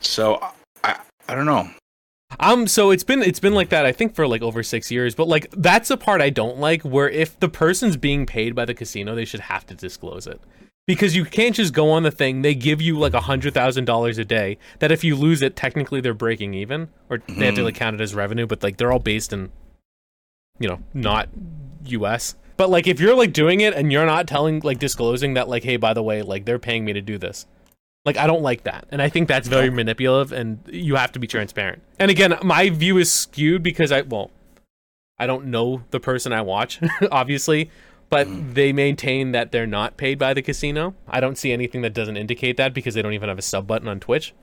So 0.00 0.40
I 0.84 0.96
I 1.28 1.34
don't 1.34 1.46
know. 1.46 1.68
Um, 2.40 2.66
so 2.66 2.90
it's 2.90 3.04
been 3.04 3.22
it's 3.22 3.40
been 3.40 3.54
like 3.54 3.68
that 3.70 3.84
I 3.84 3.92
think 3.92 4.14
for 4.14 4.26
like 4.26 4.42
over 4.42 4.62
six 4.62 4.90
years, 4.90 5.14
but 5.14 5.28
like 5.28 5.48
that's 5.52 5.90
a 5.90 5.96
part 5.96 6.20
I 6.20 6.30
don't 6.30 6.58
like. 6.58 6.82
Where 6.82 7.08
if 7.08 7.38
the 7.40 7.48
person's 7.48 7.96
being 7.96 8.26
paid 8.26 8.54
by 8.54 8.64
the 8.64 8.74
casino, 8.74 9.14
they 9.14 9.24
should 9.26 9.40
have 9.40 9.66
to 9.66 9.74
disclose 9.74 10.26
it 10.26 10.40
because 10.86 11.14
you 11.14 11.24
can't 11.24 11.54
just 11.54 11.74
go 11.74 11.90
on 11.90 12.04
the 12.04 12.10
thing. 12.10 12.40
They 12.42 12.54
give 12.54 12.80
you 12.80 12.98
like 12.98 13.12
a 13.14 13.20
hundred 13.20 13.52
thousand 13.54 13.84
dollars 13.84 14.16
a 14.18 14.24
day. 14.24 14.56
That 14.78 14.90
if 14.90 15.04
you 15.04 15.14
lose 15.14 15.42
it, 15.42 15.56
technically 15.56 16.00
they're 16.00 16.14
breaking 16.14 16.54
even, 16.54 16.88
or 17.10 17.18
they 17.28 17.44
have 17.46 17.54
to 17.56 17.60
Mhm. 17.60 17.64
like 17.64 17.74
count 17.74 17.94
it 17.96 18.00
as 18.00 18.14
revenue. 18.14 18.46
But 18.46 18.62
like 18.62 18.78
they're 18.78 18.92
all 18.92 18.98
based 18.98 19.32
in, 19.34 19.50
you 20.58 20.68
know, 20.68 20.80
not 20.94 21.28
U.S. 21.86 22.36
But 22.56 22.70
like 22.70 22.86
if 22.86 23.00
you're 23.00 23.16
like 23.16 23.32
doing 23.32 23.60
it 23.60 23.74
and 23.74 23.92
you're 23.92 24.06
not 24.06 24.26
telling 24.26 24.60
like 24.60 24.78
disclosing 24.78 25.34
that 25.34 25.48
like 25.48 25.64
hey 25.64 25.76
by 25.76 25.94
the 25.94 26.02
way 26.02 26.22
like 26.22 26.44
they're 26.44 26.58
paying 26.58 26.84
me 26.84 26.92
to 26.92 27.00
do 27.00 27.18
this 27.18 27.46
like 28.04 28.16
I 28.16 28.26
don't 28.26 28.42
like 28.42 28.64
that, 28.64 28.86
and 28.90 29.00
I 29.00 29.08
think 29.08 29.28
that's 29.28 29.46
very 29.46 29.70
manipulative, 29.70 30.32
and 30.32 30.58
you 30.66 30.96
have 30.96 31.12
to 31.12 31.18
be 31.20 31.28
transparent. 31.28 31.82
And 31.98 32.10
again, 32.10 32.36
my 32.42 32.68
view 32.68 32.98
is 32.98 33.12
skewed 33.12 33.62
because 33.62 33.92
I 33.92 34.00
well, 34.00 34.30
I 35.18 35.26
don't 35.26 35.46
know 35.46 35.84
the 35.90 36.00
person 36.00 36.32
I 36.32 36.42
watch, 36.42 36.80
obviously, 37.12 37.70
but 38.08 38.26
they 38.54 38.72
maintain 38.72 39.30
that 39.32 39.52
they're 39.52 39.68
not 39.68 39.96
paid 39.96 40.18
by 40.18 40.34
the 40.34 40.42
casino. 40.42 40.94
I 41.08 41.20
don't 41.20 41.38
see 41.38 41.52
anything 41.52 41.82
that 41.82 41.94
doesn't 41.94 42.16
indicate 42.16 42.56
that 42.56 42.74
because 42.74 42.94
they 42.94 43.02
don't 43.02 43.12
even 43.12 43.28
have 43.28 43.38
a 43.38 43.42
sub 43.42 43.68
button 43.68 43.86
on 43.86 44.00
Twitch. 44.00 44.34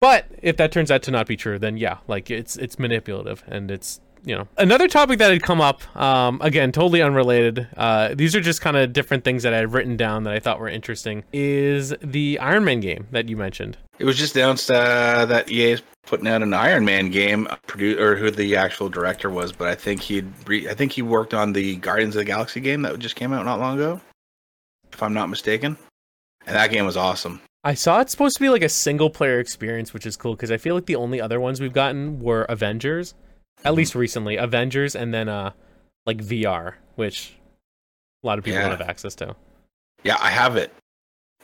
But 0.00 0.26
if 0.40 0.56
that 0.58 0.70
turns 0.70 0.90
out 0.90 1.02
to 1.04 1.10
not 1.10 1.26
be 1.26 1.36
true, 1.36 1.58
then 1.58 1.76
yeah, 1.76 1.98
like 2.06 2.30
it's 2.30 2.56
it's 2.56 2.78
manipulative 2.78 3.42
and 3.48 3.68
it's 3.68 4.00
you 4.24 4.34
know 4.36 4.46
another 4.58 4.88
topic 4.88 5.18
that 5.18 5.30
had 5.32 5.42
come 5.42 5.60
up 5.60 5.80
um, 5.96 6.40
again 6.42 6.70
totally 6.72 7.02
unrelated 7.02 7.66
uh, 7.76 8.14
these 8.14 8.34
are 8.36 8.40
just 8.40 8.60
kind 8.60 8.76
of 8.76 8.92
different 8.92 9.24
things 9.24 9.42
that 9.42 9.52
i 9.52 9.56
had 9.58 9.72
written 9.72 9.96
down 9.96 10.22
that 10.24 10.32
i 10.32 10.38
thought 10.38 10.60
were 10.60 10.68
interesting 10.68 11.24
is 11.32 11.94
the 12.02 12.38
iron 12.38 12.64
man 12.64 12.80
game 12.80 13.06
that 13.10 13.28
you 13.28 13.36
mentioned 13.36 13.76
It 13.98 14.04
was 14.04 14.16
just 14.16 14.36
announced 14.36 14.70
uh, 14.70 15.26
that 15.26 15.50
EA 15.50 15.72
is 15.72 15.82
putting 16.06 16.26
out 16.26 16.42
an 16.42 16.52
Iron 16.52 16.84
Man 16.84 17.10
game, 17.10 17.46
produ- 17.68 17.96
or 18.00 18.16
who 18.16 18.28
the 18.32 18.56
actual 18.56 18.88
director 18.88 19.30
was, 19.30 19.52
but 19.52 19.68
I 19.68 19.76
think 19.76 20.00
he'd 20.00 20.26
re- 20.48 20.68
I 20.68 20.74
think 20.74 20.90
he 20.90 21.02
worked 21.02 21.32
on 21.34 21.52
the 21.52 21.76
Guardians 21.76 22.16
of 22.16 22.20
the 22.20 22.24
Galaxy 22.24 22.60
game 22.60 22.82
that 22.82 22.98
just 22.98 23.14
came 23.14 23.32
out 23.32 23.44
not 23.44 23.60
long 23.60 23.76
ago, 23.76 24.00
if 24.92 25.00
I'm 25.00 25.14
not 25.14 25.28
mistaken. 25.30 25.76
And 26.46 26.56
that 26.56 26.72
game 26.72 26.84
was 26.84 26.96
awesome. 26.96 27.40
i 27.62 27.74
saw 27.74 28.00
it's 28.00 28.10
supposed 28.10 28.34
to 28.36 28.40
be 28.42 28.48
like 28.48 28.64
a 28.64 28.68
single 28.68 29.08
player 29.10 29.38
experience 29.38 29.94
which 29.94 30.04
is 30.06 30.16
cool 30.16 30.34
because 30.34 30.50
i 30.50 30.56
feel 30.56 30.74
like 30.74 30.86
the 30.86 30.96
only 30.96 31.20
other 31.20 31.38
ones 31.38 31.60
we've 31.60 31.72
gotten 31.72 32.18
were 32.18 32.42
avengers 32.48 33.14
at 33.64 33.74
least 33.74 33.94
recently 33.94 34.36
avengers 34.36 34.94
and 34.96 35.12
then 35.14 35.28
uh 35.28 35.52
like 36.06 36.18
vr 36.18 36.74
which 36.96 37.34
a 38.22 38.26
lot 38.26 38.38
of 38.38 38.44
people 38.44 38.60
Yeah. 38.60 38.68
don't 38.68 38.78
have 38.78 38.88
access 38.88 39.14
to 39.16 39.34
Yeah, 40.04 40.16
I 40.20 40.30
have 40.30 40.56
it. 40.56 40.72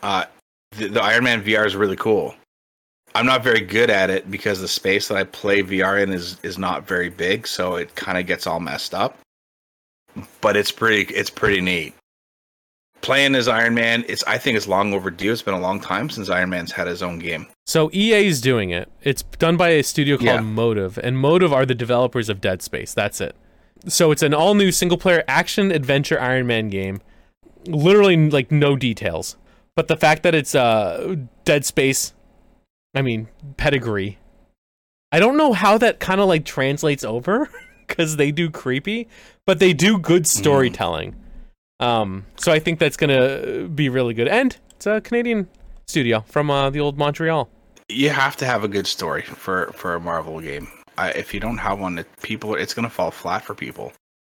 Uh, 0.03 0.25
the, 0.73 0.89
the 0.89 1.03
Iron 1.03 1.25
Man 1.25 1.43
VR 1.45 1.65
is 1.67 1.75
really 1.77 1.97
cool. 1.97 2.35
I'm 3.15 3.27
not 3.27 3.43
very 3.43 3.61
good 3.61 3.89
at 3.91 4.11
it 4.11 4.31
because 4.31 4.61
the 4.61 4.69
space 4.69 5.09
that 5.09 5.17
I 5.17 5.25
play 5.25 5.63
VR 5.63 6.01
in 6.03 6.13
is 6.13 6.39
is 6.43 6.59
not 6.59 6.87
very 6.87 7.09
big, 7.09 7.47
so 7.47 7.77
it 7.77 7.95
kind 7.97 8.19
of 8.19 8.27
gets 8.27 8.47
all 8.47 8.61
messed 8.61 8.95
up. 8.95 9.19
But 10.41 10.57
it's 10.57 10.71
pretty 10.73 11.13
it's 11.15 11.31
pretty 11.31 11.61
neat. 11.61 11.95
Playing 13.01 13.35
as 13.37 13.49
Iron 13.49 13.75
Man, 13.75 14.05
it's 14.09 14.25
I 14.25 14.39
think 14.39 14.57
it's 14.57 14.67
long 14.67 14.93
overdue. 14.93 15.33
It's 15.33 15.43
been 15.43 15.55
a 15.55 15.61
long 15.61 15.81
time 15.81 16.11
since 16.11 16.29
Iron 16.29 16.51
Man's 16.51 16.73
had 16.73 16.87
his 16.89 17.03
own 17.03 17.19
game. 17.19 17.47
So 17.67 17.91
EA 17.93 18.27
is 18.27 18.41
doing 18.41 18.71
it. 18.71 18.91
It's 19.03 19.23
done 19.23 19.57
by 19.57 19.69
a 19.71 19.83
studio 19.83 20.17
called 20.17 20.27
Yeah. 20.27 20.41
Motive, 20.41 20.99
and 20.99 21.19
Motive 21.19 21.53
are 21.53 21.65
the 21.65 21.75
developers 21.75 22.29
of 22.29 22.41
Dead 22.41 22.61
Space. 22.61 22.93
That's 22.95 23.21
it. 23.21 23.37
So 23.87 24.11
it's 24.11 24.23
an 24.23 24.35
all 24.35 24.55
new 24.55 24.73
single 24.73 24.99
player 24.99 25.23
action 25.29 25.71
adventure 25.71 26.21
Iron 26.21 26.47
Man 26.47 26.69
game. 26.69 27.01
Literally 27.67 28.17
like 28.31 28.51
no 28.51 28.75
details. 28.77 29.37
But 29.77 29.87
the 29.89 29.97
fact 29.97 30.25
that 30.25 30.35
it's 30.35 30.55
uh 30.55 31.17
Dead 31.45 31.65
Space 31.65 32.15
I 32.95 33.03
mean 33.03 33.29
pedigree. 33.57 34.19
I 35.13 35.21
don't 35.21 35.37
know 35.37 35.53
how 35.53 35.79
that 35.79 36.01
kind 36.01 36.21
of 36.21 36.27
like 36.29 36.45
translates 36.45 37.05
over 37.05 37.49
cuz 37.87 38.17
they 38.17 38.33
do 38.33 38.51
creepy, 38.51 39.09
but 39.47 39.61
they 39.61 39.73
do 39.73 39.99
good 39.99 40.27
storytelling. 40.27 41.15
Um 41.81 42.27
so 42.37 42.53
I 42.53 42.59
think 42.59 42.79
that's 42.79 42.97
going 42.97 43.11
to 43.11 43.69
be 43.69 43.89
really 43.89 44.15
good. 44.15 44.29
And 44.29 44.57
it's 44.73 44.87
a 44.87 45.01
Canadian 45.01 45.49
studio 45.87 46.25
from 46.29 46.51
uh, 46.51 46.71
the 46.71 46.81
old 46.81 46.99
Montreal. 46.99 47.49
You 47.89 48.11
have 48.11 48.37
to 48.37 48.47
have 48.47 48.65
a 48.65 48.69
good 48.69 48.87
story 48.87 49.23
for 49.23 49.73
for 49.75 49.95
a 49.95 50.01
Marvel 50.01 50.41
game. 50.41 50.69
I, 50.97 51.11
if 51.11 51.33
you 51.33 51.41
don't 51.41 51.59
have 51.59 51.79
one, 51.79 51.99
it, 51.99 52.07
people 52.23 52.55
it's 52.55 52.75
going 52.75 52.85
to 52.89 52.95
fall 52.95 53.11
flat 53.11 53.45
for 53.45 53.55
people. 53.55 53.93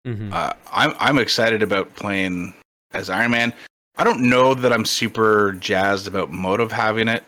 Mm-hmm. 0.06 0.32
Uh, 0.32 0.52
I'm 0.72 0.94
I'm 0.98 1.18
excited 1.18 1.62
about 1.62 1.94
playing 1.94 2.54
as 2.92 3.10
Iron 3.10 3.32
Man. 3.32 3.52
I 3.96 4.04
don't 4.04 4.30
know 4.30 4.54
that 4.54 4.72
I'm 4.72 4.84
super 4.84 5.52
jazzed 5.52 6.06
about 6.06 6.30
Motive 6.30 6.72
having 6.72 7.08
it. 7.08 7.24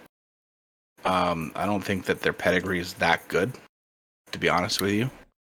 Um, 1.04 1.52
I 1.54 1.66
don't 1.66 1.82
think 1.82 2.04
that 2.06 2.20
their 2.22 2.32
pedigree 2.32 2.80
is 2.80 2.94
that 2.94 3.26
good, 3.28 3.52
to 4.30 4.38
be 4.38 4.48
honest 4.48 4.80
with 4.80 4.92
you. 4.92 5.10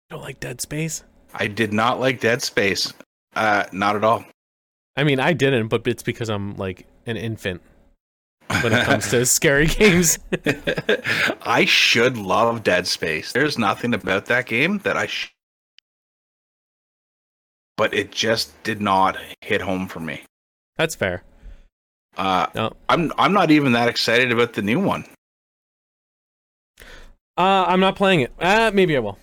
don't 0.08 0.22
like 0.22 0.40
Dead 0.40 0.60
Space? 0.60 1.02
I 1.34 1.46
did 1.46 1.72
not 1.72 2.00
like 2.00 2.20
Dead 2.20 2.42
Space, 2.42 2.92
uh, 3.34 3.64
not 3.72 3.96
at 3.96 4.04
all. 4.04 4.24
I 5.00 5.04
mean, 5.04 5.18
I 5.18 5.32
didn't, 5.32 5.68
but 5.68 5.86
it's 5.86 6.02
because 6.02 6.28
I'm 6.28 6.56
like 6.58 6.84
an 7.06 7.16
infant 7.16 7.62
when 8.60 8.74
it 8.74 8.84
comes 8.84 9.08
to 9.12 9.24
scary 9.40 9.66
games. 9.66 10.18
I 11.42 11.64
should 11.64 12.18
love 12.18 12.62
Dead 12.62 12.86
Space. 12.86 13.32
There's 13.32 13.56
nothing 13.56 13.94
about 13.94 14.26
that 14.26 14.44
game 14.44 14.76
that 14.80 14.98
I. 14.98 15.06
Sh- 15.06 15.32
but 17.78 17.94
it 17.94 18.12
just 18.12 18.62
did 18.62 18.82
not 18.82 19.16
hit 19.40 19.62
home 19.62 19.88
for 19.88 20.00
me. 20.00 20.20
That's 20.76 20.94
fair. 20.94 21.22
Uh, 22.18 22.48
No. 22.54 22.74
I'm 22.90 23.10
I'm 23.16 23.32
not 23.32 23.50
even 23.50 23.72
that 23.72 23.88
excited 23.88 24.30
about 24.30 24.52
the 24.52 24.60
new 24.60 24.80
one. 24.80 25.06
Uh, 27.38 27.64
I'm 27.68 27.80
not 27.80 27.96
playing 27.96 28.20
it. 28.20 28.32
Uh, 28.38 28.70
maybe 28.74 28.98
I 28.98 29.00
will. 29.00 29.18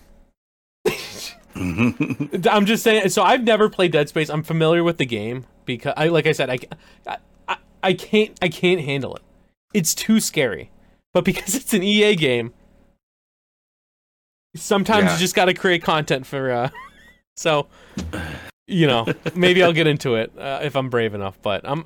I'm 1.54 2.66
just 2.66 2.82
saying. 2.82 3.10
So 3.10 3.22
I've 3.22 3.44
never 3.44 3.68
played 3.70 3.92
Dead 3.92 4.08
Space. 4.08 4.28
I'm 4.28 4.42
familiar 4.42 4.82
with 4.82 4.98
the 4.98 5.06
game 5.06 5.46
because 5.76 5.94
I, 5.96 6.08
like 6.08 6.26
I 6.26 6.32
said, 6.32 6.50
I, 6.50 6.58
I, 7.46 7.56
I, 7.82 7.92
can't, 7.92 8.36
I 8.42 8.48
can't 8.48 8.80
handle 8.80 9.14
it. 9.14 9.22
It's 9.74 9.94
too 9.94 10.18
scary. 10.20 10.70
But 11.14 11.24
because 11.24 11.54
it's 11.60 11.72
an 11.74 11.82
EA 11.82 12.16
game, 12.16 12.52
sometimes 14.56 15.04
Yeah. 15.04 15.12
you 15.14 15.18
just 15.18 15.34
got 15.34 15.44
to 15.46 15.54
create 15.54 15.82
content 15.82 16.26
for. 16.26 16.50
Uh, 16.50 16.70
so, 17.36 17.66
you 18.66 18.86
know, 18.86 19.06
maybe 19.34 19.62
I'll 19.62 19.72
get 19.72 19.86
into 19.86 20.16
it 20.16 20.32
uh, 20.38 20.60
if 20.62 20.74
I'm 20.76 20.90
brave 20.90 21.14
enough. 21.14 21.40
But 21.42 21.60
I'm, 21.64 21.84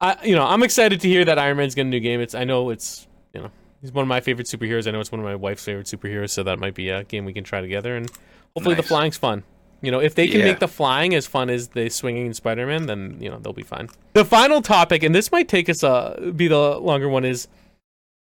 I, 0.00 0.16
you 0.24 0.34
know, 0.36 0.44
I'm 0.44 0.62
excited 0.62 1.00
to 1.00 1.08
hear 1.08 1.24
that 1.24 1.38
Iron 1.38 1.56
Man's 1.56 1.74
getting 1.74 1.88
a 1.88 1.96
new 1.96 2.00
game. 2.00 2.20
It's, 2.20 2.34
I 2.34 2.44
know 2.44 2.70
it's, 2.70 3.06
you 3.32 3.40
know, 3.40 3.50
he's 3.80 3.92
one 3.92 4.02
of 4.02 4.08
my 4.08 4.20
favorite 4.20 4.46
superheroes. 4.46 4.86
I 4.86 4.90
know 4.90 5.00
it's 5.00 5.12
one 5.12 5.20
of 5.20 5.24
my 5.24 5.36
wife's 5.36 5.64
favorite 5.64 5.86
superheroes. 5.86 6.30
So 6.30 6.42
that 6.42 6.58
might 6.58 6.74
be 6.74 6.90
a 6.90 7.04
game 7.04 7.24
we 7.24 7.32
can 7.32 7.44
try 7.44 7.60
together 7.60 7.96
and. 7.96 8.10
Hopefully 8.56 8.76
the 8.76 8.84
flying's 8.84 9.16
fun. 9.16 9.42
You 9.84 9.90
know, 9.92 10.00
if 10.00 10.14
they 10.14 10.26
can 10.26 10.40
Yeah. 10.40 10.46
make 10.46 10.58
the 10.60 10.68
flying 10.68 11.14
as 11.14 11.26
fun 11.26 11.50
as 11.50 11.68
the 11.68 11.88
swinging 11.90 12.26
in 12.26 12.34
Spider-Man, 12.34 12.86
then 12.86 13.16
you 13.20 13.30
know 13.30 13.38
they'll 13.38 13.52
be 13.52 13.62
fine. 13.62 13.88
The 14.14 14.24
final 14.24 14.62
topic, 14.62 15.02
and 15.02 15.14
this 15.14 15.30
might 15.32 15.48
take 15.48 15.68
us 15.68 15.82
uh 15.84 16.32
be 16.34 16.48
the 16.48 16.78
longer 16.78 17.08
one, 17.08 17.24
is 17.24 17.48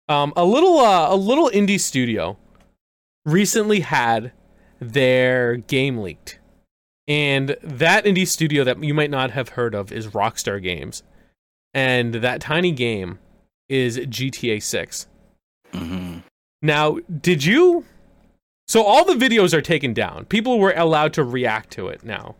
um 0.08 0.34
a 0.36 0.46
little 0.46 0.80
uh, 0.80 1.14
a 1.14 1.16
little 1.16 1.50
indie 1.54 1.80
studio 1.80 2.38
recently 3.26 3.82
had 3.82 4.32
their 4.80 5.58
game 5.58 5.98
leaked, 5.98 6.40
and 7.08 7.58
that 7.62 8.06
indie 8.06 8.28
studio 8.28 8.64
that 8.64 8.82
you 8.84 8.94
might 8.94 9.10
not 9.12 9.32
have 9.32 9.50
heard 9.50 9.76
of 9.76 9.92
is 9.92 10.08
Rockstar 10.08 10.62
Games, 10.62 11.04
and 11.74 12.16
that 12.16 12.42
tiny 12.42 12.72
game 12.72 13.20
is 13.68 13.98
GTA 13.98 14.62
Six. 14.64 15.08
hmm 15.74 16.20
Now, 16.62 16.98
did 17.22 17.44
you? 17.46 17.86
So 18.70 18.84
all 18.84 19.04
the 19.04 19.16
videos 19.16 19.56
are 19.56 19.64
taken 19.64 19.96
down. 19.96 20.26
People 20.26 20.60
were 20.60 20.74
allowed 20.76 21.12
to 21.14 21.24
react 21.24 21.72
to 21.72 21.88
it 21.88 22.04
now. 22.04 22.36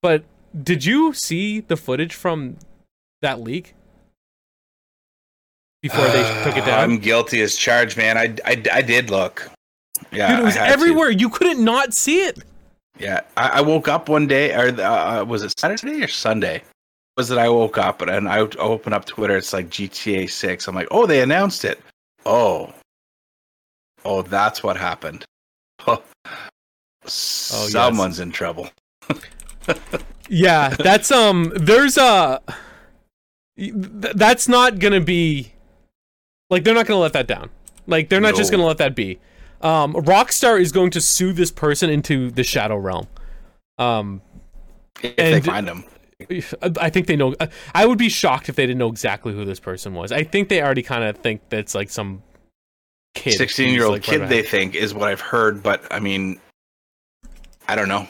But 0.00 0.24
did 0.62 0.82
you 0.86 1.12
see 1.12 1.60
the 1.60 1.76
footage 1.76 2.14
from 2.14 2.56
that 3.20 3.40
leak 3.42 3.74
before 5.82 6.06
they 6.06 6.22
took 6.42 6.56
it 6.56 6.64
down? 6.64 6.80
I'm 6.80 6.98
guilty 6.98 7.42
as 7.42 7.54
charged, 7.54 7.98
man. 7.98 8.16
I, 8.16 8.34
I, 8.46 8.62
I 8.72 8.80
did 8.80 9.10
look. 9.10 9.50
Yeah, 10.10 10.30
Dude, 10.30 10.40
it 10.40 10.44
was 10.44 10.54
had 10.56 10.68
to. 10.68 10.72
everywhere. 10.72 11.10
You 11.10 11.28
couldn't 11.28 11.62
not 11.62 11.92
see 11.92 12.24
it. 12.24 12.38
Yeah, 12.98 13.20
I, 13.36 13.58
I 13.58 13.60
woke 13.60 13.86
up 13.86 14.08
one 14.08 14.26
day, 14.26 14.54
or 14.54 14.68
uh, 14.80 15.22
was 15.24 15.42
it 15.42 15.52
Saturday 15.58 16.02
or 16.02 16.08
Sunday? 16.08 16.62
Was 17.18 17.30
it 17.30 17.36
I 17.36 17.50
woke 17.50 17.76
up 17.76 18.00
and 18.00 18.26
I 18.26 18.38
open 18.38 18.94
up 18.94 19.04
Twitter? 19.04 19.36
It's 19.36 19.52
like 19.52 19.68
GTA 19.68 20.30
Six. 20.30 20.66
I'm 20.66 20.74
like, 20.74 20.88
oh, 20.90 21.04
they 21.04 21.20
announced 21.20 21.66
it. 21.66 21.78
Oh, 22.24 22.72
oh, 24.06 24.22
that's 24.22 24.62
what 24.62 24.78
happened. 24.78 25.26
Oh, 27.06 27.68
someone's 27.68 28.18
in 28.20 28.30
trouble. 28.32 28.70
Yeah, 30.28 30.70
that's 30.70 31.10
um. 31.10 31.52
There's 31.54 31.98
a. 31.98 32.40
th- 33.58 33.72
That's 34.14 34.48
not 34.48 34.78
gonna 34.78 35.00
be. 35.02 35.52
Like 36.48 36.64
they're 36.64 36.74
not 36.74 36.86
gonna 36.86 37.00
let 37.00 37.12
that 37.12 37.26
down. 37.26 37.50
Like 37.86 38.08
they're 38.08 38.22
not 38.22 38.34
just 38.34 38.50
gonna 38.50 38.64
let 38.64 38.78
that 38.78 38.94
be. 38.94 39.20
Um, 39.60 39.92
Rockstar 39.94 40.58
is 40.60 40.72
going 40.72 40.90
to 40.92 41.00
sue 41.00 41.32
this 41.34 41.50
person 41.50 41.90
into 41.90 42.30
the 42.30 42.42
Shadow 42.42 42.76
Realm. 42.76 43.06
Um, 43.78 44.22
If 45.02 45.14
And- 45.18 45.34
they 45.34 45.40
find 45.42 45.68
them, 45.68 45.84
I 46.80 46.88
think 46.88 47.06
they 47.06 47.16
know. 47.16 47.34
I 47.74 47.84
would 47.84 47.98
be 47.98 48.08
shocked 48.08 48.48
if 48.48 48.56
they 48.56 48.64
didn't 48.66 48.78
know 48.78 48.88
exactly 48.88 49.34
who 49.34 49.44
this 49.44 49.60
person 49.60 49.92
was. 49.92 50.10
I 50.10 50.24
think 50.24 50.48
they 50.48 50.62
already 50.62 50.82
kind 50.82 51.04
of 51.04 51.18
think 51.18 51.42
that's 51.50 51.74
like 51.74 51.90
some 51.90 52.22
kid, 53.32 53.38
sixteen-year-old 53.38 53.92
like, 53.94 54.02
kid, 54.02 54.20
right 54.20 54.28
they 54.28 54.42
think 54.42 54.74
is 54.74 54.94
what 54.94 55.08
I've 55.08 55.20
heard. 55.20 55.62
But 55.62 55.84
I 55.90 56.00
mean, 56.00 56.40
I 57.68 57.76
don't 57.76 57.88
know. 57.88 58.06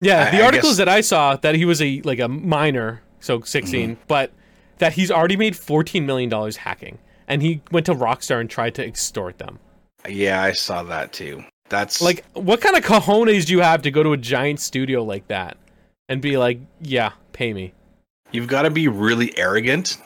Yeah, 0.00 0.26
I- 0.26 0.30
the 0.30 0.42
I 0.42 0.46
articles 0.46 0.72
guess- 0.72 0.78
that 0.78 0.88
I 0.88 1.00
saw 1.00 1.36
that 1.36 1.54
he 1.54 1.64
was 1.64 1.80
a 1.82 2.00
like 2.02 2.18
a 2.18 2.28
minor, 2.28 3.02
so 3.20 3.40
16, 3.40 3.90
Mm-hmm. 3.96 4.02
but 4.08 4.32
that 4.78 4.94
he's 4.94 5.10
already 5.10 5.36
made 5.36 5.56
14 5.56 6.04
million 6.06 6.28
dollars 6.28 6.56
hacking, 6.56 6.98
and 7.28 7.42
he 7.42 7.60
went 7.70 7.86
to 7.86 7.94
Rockstar 7.94 8.40
and 8.40 8.50
tried 8.50 8.74
to 8.76 8.84
extort 8.86 9.38
them. 9.38 9.58
Yeah, 10.08 10.42
I 10.42 10.52
saw 10.52 10.82
that 10.84 11.12
too. 11.12 11.44
That's 11.68 12.02
Like, 12.02 12.24
what 12.34 12.60
kind 12.60 12.76
of 12.76 12.84
cojones 12.84 13.46
do 13.46 13.52
you 13.52 13.60
have 13.60 13.82
to 13.82 13.90
go 13.90 14.02
to 14.02 14.12
a 14.12 14.16
giant 14.16 14.60
studio 14.60 15.02
like 15.04 15.28
that 15.28 15.56
and 16.08 16.20
be 16.20 16.36
like, 16.36 16.58
"Yeah, 16.80 17.12
pay 17.32 17.52
me"? 17.52 17.72
you've 18.32 18.48
got 18.48 18.62
to 18.62 18.70
be 18.70 18.88
really 18.88 19.36
arrogant 19.38 19.98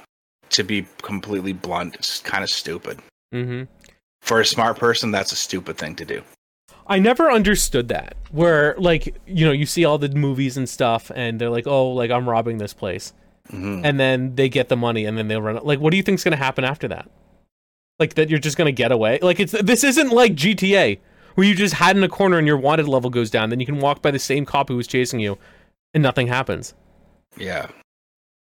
to 0.50 0.62
be 0.64 0.84
completely 1.02 1.52
blunt. 1.52 1.94
It's 1.94 2.20
kind 2.20 2.42
of 2.44 2.50
stupid. 2.50 2.98
hmm 3.32 3.64
For 4.26 4.40
a 4.40 4.44
smart 4.44 4.76
person, 4.76 5.12
that's 5.12 5.30
a 5.30 5.36
stupid 5.36 5.78
thing 5.78 5.94
to 5.96 6.04
do. 6.04 6.22
I 6.88 6.98
never 6.98 7.30
understood 7.30 7.86
that. 7.88 8.16
Where 8.32 8.74
like 8.76 9.16
you 9.26 9.46
know 9.46 9.52
you 9.52 9.66
see 9.66 9.84
all 9.84 9.98
the 9.98 10.08
movies 10.08 10.56
and 10.56 10.68
stuff, 10.68 11.12
and 11.14 11.40
they're 11.40 11.50
like, 11.50 11.66
"Oh, 11.66 11.90
like 11.90 12.10
I'm 12.10 12.28
robbing 12.28 12.58
this 12.58 12.74
place," 12.74 13.12
hmm 13.48 13.82
and 13.84 14.00
then 14.00 14.34
they 14.34 14.48
get 14.48 14.68
the 14.68 14.76
money, 14.76 15.04
and 15.04 15.16
then 15.16 15.28
they'll 15.28 15.40
run. 15.42 15.60
Like, 15.62 15.78
what 15.78 15.92
do 15.92 15.96
you 15.96 16.02
think's 16.02 16.24
gonna 16.24 16.36
happen 16.36 16.64
after 16.64 16.88
that? 16.88 17.08
Like 18.00 18.14
that 18.14 18.28
you're 18.28 18.40
just 18.40 18.56
gonna 18.56 18.72
get 18.72 18.90
away? 18.90 19.20
Like 19.22 19.38
it's 19.38 19.52
this 19.52 19.84
isn't 19.84 20.10
like 20.10 20.34
GTA 20.34 20.98
where 21.36 21.46
you 21.46 21.54
just 21.54 21.74
hide 21.74 21.96
in 21.96 22.02
a 22.02 22.08
corner 22.08 22.38
and 22.38 22.46
your 22.48 22.56
wanted 22.56 22.88
level 22.88 23.10
goes 23.10 23.30
down, 23.30 23.50
then 23.50 23.60
you 23.60 23.66
can 23.66 23.78
walk 23.78 24.02
by 24.02 24.10
the 24.10 24.18
same 24.18 24.44
cop 24.44 24.68
who 24.68 24.76
was 24.76 24.88
chasing 24.88 25.20
you, 25.20 25.38
and 25.94 26.02
nothing 26.02 26.26
happens. 26.26 26.74
Yeah. 27.36 27.68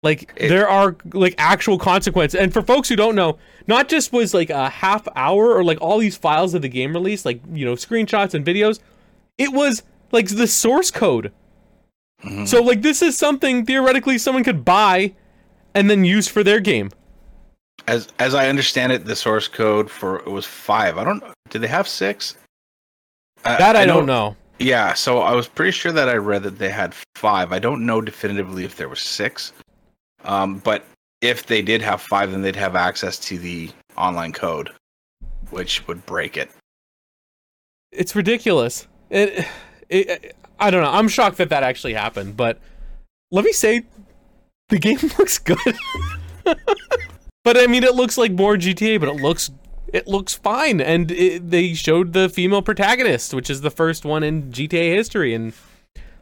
Like 0.05 0.31
It- 0.37 0.49
there 0.49 0.69
are 0.69 0.95
like 1.13 1.33
actual 1.39 1.77
consequences. 1.79 2.39
And 2.39 2.53
for 2.53 2.61
folks 2.61 2.87
who 2.87 2.95
don't 2.95 3.15
know, 3.15 3.37
not 3.67 3.89
just 3.89 4.13
was 4.13 4.33
like 4.35 4.51
a 4.51 4.69
half 4.69 5.07
hour 5.15 5.53
or 5.55 5.63
like 5.63 5.81
all 5.81 5.97
these 5.97 6.15
files 6.15 6.53
of 6.53 6.61
the 6.61 6.69
game 6.69 6.93
release, 6.93 7.25
like 7.25 7.41
you 7.51 7.65
know 7.65 7.73
screenshots 7.73 8.33
and 8.35 8.45
videos, 8.45 8.79
it 9.39 9.51
was 9.51 9.81
like 10.11 10.27
the 10.29 10.45
source 10.47 10.91
code. 10.91 11.31
Mhm. 12.23 12.47
So 12.47 12.61
like 12.61 12.83
this 12.83 13.01
is 13.01 13.17
something 13.17 13.65
theoretically 13.65 14.17
someone 14.19 14.43
could 14.43 14.63
buy 14.63 15.13
and 15.73 15.89
then 15.89 16.05
use 16.05 16.27
for 16.27 16.43
their 16.43 16.59
game. 16.59 16.91
As 17.87 18.07
as 18.19 18.33
I 18.35 18.47
understand 18.47 18.91
it, 18.91 19.05
the 19.05 19.15
source 19.15 19.47
code 19.47 19.89
for 19.89 20.19
it 20.19 20.27
was 20.27 20.45
five. 20.45 20.97
I 20.99 21.03
don't. 21.03 21.23
Did 21.49 21.61
they 21.63 21.67
have 21.67 21.87
six? 21.87 22.35
That 23.43 23.75
I, 23.75 23.85
don't 23.85 24.05
know. 24.07 24.35
Yeah, 24.57 24.93
so 24.93 25.19
I 25.19 25.33
was 25.35 25.47
pretty 25.47 25.71
sure 25.71 25.91
that 25.91 26.09
I 26.09 26.15
read 26.15 26.41
that 26.43 26.57
they 26.57 26.69
had 26.69 26.95
five. 27.15 27.51
I 27.51 27.59
don't 27.59 27.85
know 27.85 28.01
definitively 28.01 28.63
if 28.65 28.75
there 28.77 28.89
was 28.89 29.01
six. 29.01 29.51
Um, 30.25 30.59
but 30.59 30.85
if 31.21 31.45
they 31.45 31.61
did 31.61 31.81
have 31.81 32.01
five, 32.01 32.31
then 32.31 32.41
they'd 32.41 32.55
have 32.55 32.75
access 32.75 33.17
to 33.19 33.37
the 33.37 33.69
online 33.97 34.33
code, 34.33 34.71
which 35.49 35.87
would 35.87 36.05
break 36.05 36.37
it. 36.37 36.51
It's 37.91 38.15
ridiculous. 38.15 38.87
It, 39.09 39.47
it, 39.89 40.35
I 40.59 40.69
don't 40.71 40.83
know. 40.83 40.91
I'm 40.91 41.07
shocked 41.07 41.37
that 41.37 41.49
that 41.49 41.63
actually 41.63 41.93
happened, 41.93 42.35
but 42.35 42.59
let 43.31 43.45
me 43.45 43.51
say, 43.51 43.83
the 44.69 44.79
game 44.79 44.97
looks 45.19 45.37
good. 45.37 45.57
but 46.43 47.57
I 47.57 47.67
mean, 47.67 47.83
it 47.83 47.95
looks 47.95 48.17
like 48.17 48.31
more 48.31 48.55
GTA, 48.55 48.99
but 48.99 49.09
it 49.09 49.21
looks 49.21 49.51
it 49.93 50.07
looks 50.07 50.33
fine. 50.33 50.81
And 50.81 51.11
it, 51.11 51.49
they 51.49 51.73
showed 51.73 52.13
the 52.13 52.27
female 52.27 52.61
protagonist, 52.61 53.33
which 53.33 53.49
is 53.49 53.61
the 53.61 53.71
first 53.71 54.03
one 54.03 54.23
in 54.23 54.51
GTA 54.51 54.93
history, 54.93 55.33
and 55.33 55.53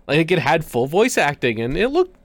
like 0.08 0.30
it 0.32 0.40
had 0.40 0.64
full 0.66 0.86
voice 0.86 1.18
acting, 1.18 1.60
and 1.60 1.78
it 1.78 1.90
looked 1.90 2.16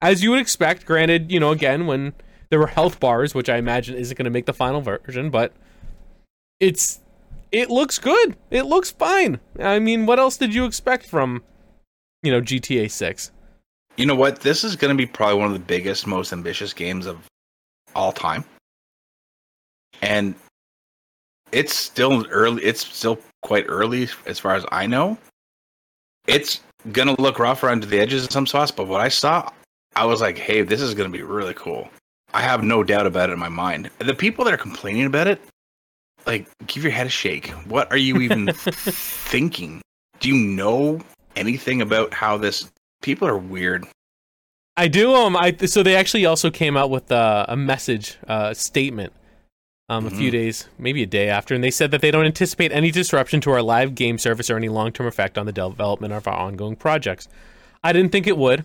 as 0.00 0.22
you 0.22 0.30
would 0.30 0.40
expect. 0.40 0.86
Granted, 0.86 1.30
you 1.30 1.40
know, 1.40 1.50
again 1.50 1.86
when 1.86 2.14
there 2.50 2.58
were 2.58 2.68
health 2.68 3.00
bars, 3.00 3.34
which 3.34 3.48
I 3.48 3.56
imagine 3.56 3.96
isn't 3.96 4.16
going 4.16 4.24
to 4.24 4.30
make 4.30 4.46
the 4.46 4.52
final 4.52 4.80
version, 4.80 5.30
but 5.30 5.52
it's 6.60 7.00
it 7.50 7.70
looks 7.70 7.98
good. 7.98 8.36
It 8.50 8.64
looks 8.64 8.90
fine. 8.90 9.38
I 9.60 9.78
mean, 9.78 10.06
what 10.06 10.18
else 10.18 10.36
did 10.36 10.52
you 10.52 10.64
expect 10.64 11.06
from, 11.06 11.42
you 12.22 12.32
know, 12.32 12.40
GTA 12.40 12.90
6? 12.90 13.30
You 13.96 14.06
know 14.06 14.16
what? 14.16 14.40
This 14.40 14.64
is 14.64 14.74
going 14.74 14.96
to 14.96 15.00
be 15.00 15.06
probably 15.06 15.38
one 15.38 15.46
of 15.46 15.52
the 15.52 15.60
biggest, 15.60 16.06
most 16.06 16.32
ambitious 16.32 16.72
games 16.72 17.06
of 17.06 17.18
all 17.94 18.10
time. 18.10 18.44
And 20.02 20.34
it's 21.52 21.74
still 21.74 22.26
early. 22.28 22.64
It's 22.64 22.84
still 22.84 23.20
quite 23.42 23.66
early 23.68 24.08
as 24.26 24.40
far 24.40 24.56
as 24.56 24.66
I 24.72 24.88
know. 24.88 25.16
It's 26.26 26.60
going 26.90 27.14
to 27.14 27.20
look 27.22 27.38
rough 27.38 27.62
around 27.62 27.84
the 27.84 28.00
edges 28.00 28.24
in 28.24 28.30
some 28.30 28.46
spots, 28.46 28.72
but 28.72 28.88
what 28.88 29.00
I 29.00 29.08
saw, 29.08 29.48
I 29.96 30.04
was 30.06 30.20
like, 30.20 30.38
hey, 30.38 30.62
this 30.62 30.80
is 30.80 30.94
going 30.94 31.10
to 31.10 31.16
be 31.16 31.22
really 31.22 31.54
cool. 31.54 31.88
I 32.32 32.42
have 32.42 32.64
no 32.64 32.82
doubt 32.82 33.06
about 33.06 33.30
it 33.30 33.34
in 33.34 33.38
my 33.38 33.48
mind. 33.48 33.90
The 33.98 34.14
people 34.14 34.44
that 34.44 34.54
are 34.54 34.58
complaining 34.58 35.06
about 35.06 35.28
it, 35.28 35.40
like, 36.26 36.48
give 36.66 36.82
your 36.82 36.92
head 36.92 37.06
a 37.06 37.10
shake. 37.10 37.48
What 37.68 37.90
are 37.92 37.96
you 37.96 38.16
even 38.20 38.52
thinking? 38.54 39.80
Do 40.20 40.28
you 40.28 40.36
know 40.36 41.00
anything 41.36 41.80
about 41.82 42.12
how 42.14 42.36
this 42.36 42.70
people 43.02 43.28
are 43.28 43.36
weird. 43.36 43.86
I 44.76 44.88
do. 44.88 45.14
Um, 45.14 45.36
I 45.36 45.54
so 45.66 45.82
they 45.82 45.94
actually 45.94 46.26
also 46.26 46.50
came 46.50 46.76
out 46.76 46.90
with 46.90 47.12
uh, 47.12 47.46
a 47.48 47.56
message 47.56 48.16
uh, 48.26 48.54
statement 48.54 49.12
um, 49.88 50.06
a 50.06 50.10
few 50.10 50.28
Mhm. 50.30 50.32
days, 50.32 50.68
maybe 50.78 51.02
a 51.02 51.06
day 51.06 51.28
after, 51.28 51.54
and 51.54 51.62
they 51.62 51.70
said 51.70 51.90
that 51.92 52.00
they 52.00 52.10
don't 52.10 52.24
anticipate 52.24 52.72
any 52.72 52.90
disruption 52.90 53.40
to 53.42 53.50
our 53.52 53.62
live 53.62 53.94
game 53.94 54.18
service 54.18 54.50
or 54.50 54.56
any 54.56 54.68
long 54.68 54.90
term 54.90 55.06
effect 55.06 55.38
on 55.38 55.46
the 55.46 55.52
development 55.52 56.12
of 56.12 56.26
our 56.26 56.34
ongoing 56.34 56.74
projects. 56.74 57.28
I 57.84 57.92
didn't 57.92 58.10
think 58.10 58.26
it 58.26 58.36
would. 58.38 58.64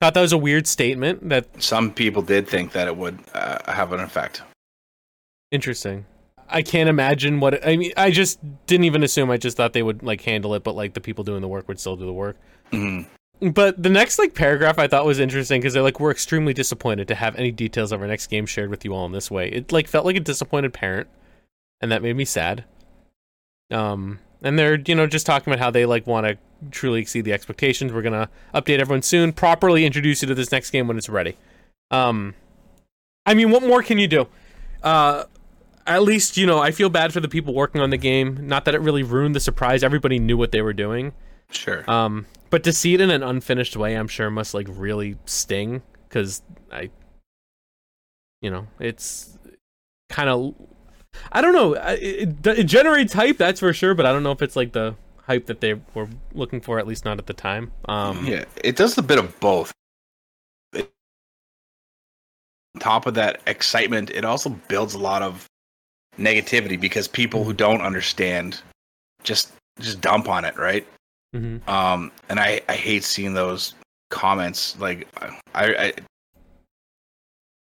Thought 0.00 0.14
that 0.14 0.20
was 0.20 0.32
a 0.32 0.38
weird 0.38 0.66
statement. 0.66 1.28
That 1.28 1.62
Some 1.62 1.90
people 1.92 2.22
did 2.22 2.46
think 2.46 2.72
that 2.72 2.86
it 2.86 2.96
would 2.96 3.18
uh, 3.34 3.70
have 3.72 3.92
an 3.92 4.00
effect. 4.00 4.42
interesting. 5.50 6.04
I 6.48 6.62
can't 6.62 6.88
imagine 6.88 7.40
what. 7.40 7.54
It, 7.54 7.62
I 7.66 7.76
mean, 7.76 7.92
I 7.96 8.10
just 8.10 8.38
didn't 8.66 8.84
even 8.84 9.02
assume. 9.02 9.30
I 9.30 9.36
just 9.36 9.56
thought 9.56 9.72
they 9.72 9.82
would 9.82 10.02
like 10.04 10.20
handle 10.20 10.54
it, 10.54 10.62
but 10.62 10.76
like 10.76 10.94
the 10.94 11.00
people 11.00 11.24
doing 11.24 11.40
the 11.40 11.48
work 11.48 11.66
would 11.66 11.80
still 11.80 11.96
do 11.96 12.06
the 12.06 12.12
work. 12.12 12.36
Mhm. 12.70 13.06
But 13.40 13.82
the 13.82 13.88
next 13.90 14.18
like 14.18 14.34
paragraph 14.34 14.78
I 14.78 14.86
thought 14.86 15.04
was 15.04 15.18
interesting 15.18 15.60
because 15.60 15.74
they're 15.74 15.82
like, 15.82 15.98
we're 15.98 16.10
extremely 16.12 16.54
disappointed 16.54 17.08
to 17.08 17.14
have 17.16 17.34
any 17.36 17.50
details 17.50 17.90
of 17.92 18.00
our 18.00 18.06
next 18.06 18.28
game 18.28 18.46
shared 18.46 18.70
with 18.70 18.84
you 18.84 18.94
all 18.94 19.04
in 19.06 19.12
this 19.12 19.30
way. 19.30 19.48
It 19.48 19.72
like 19.72 19.88
felt 19.88 20.06
like 20.06 20.16
a 20.16 20.20
disappointed 20.20 20.72
parent, 20.72 21.08
and 21.80 21.90
that 21.90 22.00
made 22.02 22.16
me 22.16 22.24
sad. 22.24 22.64
Um, 23.70 24.20
and 24.42 24.58
they're 24.58 24.78
you 24.86 24.94
know 24.94 25.06
just 25.08 25.26
talking 25.26 25.52
about 25.52 25.60
how 25.62 25.70
they 25.72 25.84
like 25.84 26.06
want 26.06 26.26
to 26.28 26.38
truly 26.70 27.00
exceed 27.00 27.22
the 27.22 27.32
expectations. 27.32 27.92
We're 27.92 28.02
gonna 28.02 28.28
update 28.54 28.78
everyone 28.78 29.02
soon, 29.02 29.32
properly 29.32 29.84
introduce 29.84 30.22
you 30.22 30.28
to 30.28 30.34
this 30.34 30.50
next 30.52 30.70
game 30.70 30.88
when 30.88 30.96
it's 30.98 31.08
ready. 31.08 31.36
Um, 31.90 32.34
I 33.24 33.34
mean, 33.34 33.50
what 33.50 33.62
more 33.62 33.82
can 33.82 33.98
you 33.98 34.08
do? 34.08 34.28
Uh, 34.82 35.24
at 35.86 36.02
least 36.02 36.36
you 36.36 36.46
know 36.46 36.58
I 36.58 36.70
feel 36.72 36.88
bad 36.88 37.12
for 37.12 37.20
the 37.20 37.28
people 37.28 37.54
working 37.54 37.80
on 37.80 37.90
the 37.90 37.96
game. 37.96 38.46
Not 38.46 38.64
that 38.64 38.74
it 38.74 38.80
really 38.80 39.02
ruined 39.02 39.34
the 39.34 39.40
surprise. 39.40 39.82
Everybody 39.84 40.18
knew 40.18 40.36
what 40.36 40.52
they 40.52 40.62
were 40.62 40.72
doing. 40.72 41.12
Sure. 41.50 41.88
Um, 41.88 42.26
but 42.50 42.64
to 42.64 42.72
see 42.72 42.94
it 42.94 43.00
in 43.00 43.10
an 43.10 43.22
unfinished 43.22 43.76
way, 43.76 43.94
I'm 43.94 44.08
sure 44.08 44.30
must 44.30 44.52
like 44.54 44.66
really 44.68 45.16
sting 45.26 45.82
because 46.08 46.42
I, 46.72 46.90
you 48.42 48.50
know, 48.50 48.66
it's 48.80 49.38
kind 50.08 50.28
of, 50.28 50.54
I 51.32 51.40
don't 51.40 51.52
know, 51.52 51.76
I- 51.76 51.92
it, 51.94 52.46
it 52.46 52.64
generates 52.64 53.12
hype, 53.12 53.36
that's 53.38 53.60
for 53.60 53.72
sure, 53.72 53.94
but 53.94 54.06
I 54.06 54.12
don't 54.12 54.22
know 54.22 54.32
if 54.32 54.42
it's 54.42 54.56
like 54.56 54.72
the 54.72 54.94
hype 55.26 55.46
that 55.46 55.60
they 55.60 55.74
were 55.94 56.08
looking 56.32 56.60
for, 56.60 56.78
at 56.78 56.86
least 56.86 57.04
not 57.04 57.18
at 57.18 57.26
the 57.26 57.34
time. 57.34 57.72
Um, 57.86 58.24
yeah, 58.26 58.44
it 58.62 58.76
does 58.76 58.96
a 58.96 59.02
bit 59.02 59.18
of 59.18 59.38
both. 59.40 59.72
It- 60.72 60.90
on 62.74 62.80
top 62.80 63.06
of 63.06 63.14
that 63.14 63.40
excitement, 63.46 64.10
it 64.10 64.24
also 64.24 64.50
builds 64.68 64.94
a 64.94 64.98
lot 64.98 65.22
of 65.22 65.46
negativity 66.18 66.80
because 66.80 67.08
people 67.08 67.44
who 67.44 67.52
don't 67.52 67.80
understand 67.80 68.62
just 69.22 69.52
just 69.80 70.00
dump 70.00 70.28
on 70.28 70.44
it, 70.44 70.56
right? 70.56 70.86
Mm-hmm. 71.34 71.68
Um, 71.68 72.12
and 72.28 72.38
I 72.38 72.60
I 72.68 72.74
hate 72.74 73.04
seeing 73.04 73.34
those 73.34 73.74
comments. 74.10 74.78
Like 74.78 75.08
I, 75.18 75.34
I 75.54 75.92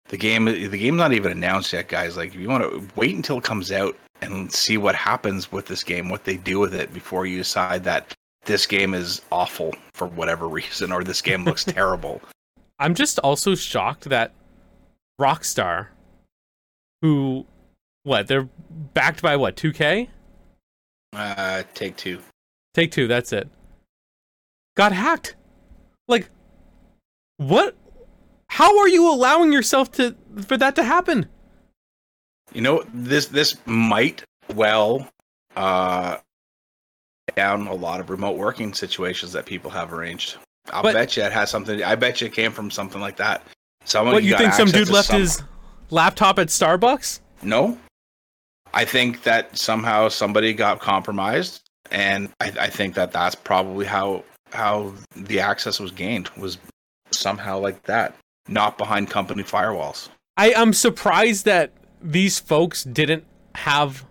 the 0.10 0.18
game 0.18 0.46
the 0.46 0.68
game's 0.78 0.98
not 0.98 1.13
even 1.13 1.32
announced 1.32 1.74
yet, 1.74 1.88
guys. 1.88 2.18
Like 2.18 2.36
if 2.36 2.39
you 2.39 2.50
want 2.50 2.63
to 2.63 2.88
wait 2.96 3.15
until 3.15 3.38
it 3.38 3.44
comes 3.44 3.72
out 3.72 3.98
and 4.21 4.51
see 4.51 4.78
what 4.78 4.95
happens 4.95 5.51
with 5.51 5.65
this 5.67 5.84
game, 5.84 6.10
what 6.10 6.23
they 6.23 6.38
do 6.38 6.60
with 6.60 6.73
it 6.73 6.93
before 6.93 7.25
you 7.25 7.38
decide 7.38 7.84
that 7.84 8.13
this 8.45 8.65
game 8.65 8.93
is 8.93 9.21
awful 9.32 9.73
for 9.93 10.08
whatever 10.08 10.47
reason 10.60 10.91
or 10.91 11.04
this 11.04 11.21
game 11.21 11.43
looks 11.43 11.63
terrible. 11.65 12.21
I'm 12.80 12.95
just 12.95 13.19
also 13.19 13.56
shocked 13.56 14.06
that 14.06 14.34
Rockstar, 15.19 15.88
who, 17.01 17.45
what 18.04 18.28
they're 18.28 18.49
backed 18.93 19.21
by 19.21 19.36
what 19.38 19.56
2K, 19.56 20.10
Uh, 21.13 21.63
take 21.73 21.95
two. 21.95 22.19
Take 22.73 22.91
Two, 22.91 23.08
that's 23.08 23.32
it, 23.32 23.47
got 24.75 24.91
hacked. 24.91 25.36
Like, 26.10 26.30
what? 27.38 27.75
How 28.49 28.78
are 28.80 28.88
you 28.89 29.10
allowing 29.10 29.54
yourself 29.54 29.91
to 29.93 30.15
for 30.45 30.58
that 30.58 30.75
to 30.75 30.84
happen? 30.84 31.28
You 32.56 32.62
know 32.62 32.84
this 32.94 33.26
this 33.28 33.58
might 33.65 34.24
well 34.56 35.08
uh 35.58 36.18
down 37.36 37.68
a 37.68 37.74
lot 37.74 38.00
of 38.00 38.10
remote 38.10 38.38
working 38.38 38.74
situations 38.74 39.34
that 39.34 39.46
people 39.46 39.70
have 39.72 39.91
arranged. 39.91 40.38
I'll 40.72 40.82
But- 40.82 40.94
bet 40.94 41.18
you 41.18 41.24
it 41.24 41.34
has 41.34 41.50
something. 41.50 41.84
I 41.84 41.96
bet 41.96 42.22
you 42.22 42.28
it 42.28 42.34
came 42.34 42.52
from 42.54 42.72
something 42.72 43.02
like 43.02 43.18
that. 43.18 43.44
Someone 43.84 44.13
What 44.15 44.24
you 44.24 44.38
think 44.38 44.54
some 44.54 44.70
dude 44.72 44.89
left 44.89 45.10
some- 45.10 45.20
his 45.20 45.44
laptop 45.89 46.39
at 46.39 46.48
Starbucks? 46.48 47.20
No, 47.41 47.78
I 48.74 48.86
think 48.86 49.24
that 49.24 49.58
somehow 49.58 50.08
somebody 50.08 50.54
got 50.54 50.80
compromised, 50.80 51.62
and 51.91 52.30
I, 52.39 52.54
I 52.62 52.70
think 52.70 52.96
that 52.96 53.12
that's 53.12 53.36
probably 53.36 53.86
how 53.86 54.24
how 54.54 54.94
the 55.15 55.41
access 55.41 55.78
was 55.80 55.91
gained 55.91 56.30
was 56.38 56.58
somehow 57.12 57.60
like 57.60 57.84
that, 57.84 58.15
not 58.48 58.78
behind 58.78 59.10
company 59.10 59.44
firewalls. 59.44 60.08
I 60.38 60.52
am 60.52 60.72
surprised 60.74 61.44
that 61.46 61.74
these 62.12 62.39
folks 62.39 62.84
didn't 62.84 63.26
have 63.56 64.06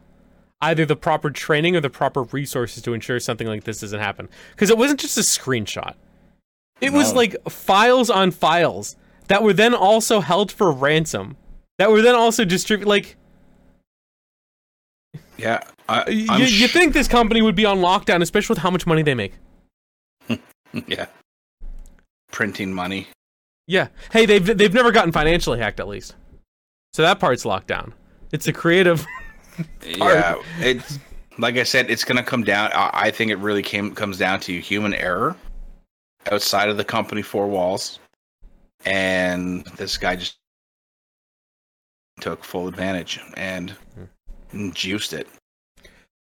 either 0.61 0.87
the 0.87 0.97
proper 0.97 1.31
training 1.31 1.77
or 1.77 1.81
the 1.81 1.91
proper 1.91 2.23
resources 2.25 2.83
to 2.83 2.95
ensure 2.95 3.21
something 3.21 3.47
like 3.47 3.65
this 3.65 3.81
doesn't 3.81 4.01
happen. 4.01 4.29
Because 4.53 4.71
it 4.71 4.79
wasn't 4.79 5.01
just 5.01 5.19
a 5.19 5.21
screenshot. 5.21 5.95
It 6.81 6.93
was 6.93 7.15
like 7.15 7.37
files 7.49 8.11
on 8.11 8.31
files 8.31 8.97
that 9.29 9.43
were 9.43 9.53
then 9.53 9.75
also 9.75 10.21
held 10.21 10.51
for 10.51 10.71
ransom. 10.73 11.37
That 11.79 11.91
were 11.91 12.03
then 12.03 12.15
also 12.15 12.45
distributed. 12.45 12.89
Like 12.89 13.17
Yeah, 15.37 15.61
I, 15.89 16.09
you, 16.11 16.27
I'm 16.29 16.41
you 16.41 16.69
think 16.69 16.93
this 16.93 17.09
company 17.09 17.43
would 17.43 17.55
be 17.55 17.65
on 17.65 17.79
lockdown, 17.79 18.23
especially 18.23 18.55
with 18.55 18.63
how 18.63 18.71
much 18.71 18.87
money 18.87 19.03
they 19.03 19.15
make. 19.15 19.35
yeah, 20.87 21.07
printing 22.31 22.73
money. 22.73 23.09
Yeah. 23.67 23.89
Hey, 24.13 24.27
they've 24.27 24.45
they've 24.45 24.75
never 24.75 24.93
gotten 24.93 25.13
financially 25.13 25.59
hacked 25.59 25.81
at 25.81 25.89
least. 25.89 26.15
So 26.95 27.03
that 27.03 27.19
part's 27.19 27.45
locked 27.45 27.67
down. 27.67 27.93
It's 28.33 28.47
a 28.47 28.53
creative. 28.53 29.05
Yeah, 29.87 30.35
it's 30.59 30.99
like 31.39 31.57
I 31.59 31.63
said, 31.63 31.89
it's 31.89 32.03
going 32.03 32.17
to 32.17 32.25
come 32.25 32.43
down. 32.43 32.73
I, 32.75 32.91
I 32.93 33.11
think 33.13 33.31
it 33.31 33.37
really 33.37 33.63
came 33.63 33.95
comes 33.95 34.19
down 34.19 34.41
to 34.41 34.59
human 34.61 34.93
error 34.95 35.37
outside 36.33 36.69
of 36.69 36.77
the 36.77 36.83
company 36.85 37.23
four 37.23 37.47
walls, 37.47 38.01
and 38.85 39.65
this 39.77 39.97
guy 39.97 40.17
just 40.17 40.35
took 42.21 42.43
full 42.43 42.67
advantage 42.67 43.21
and 43.37 43.77
juiced 44.73 45.13
it. 45.13 45.29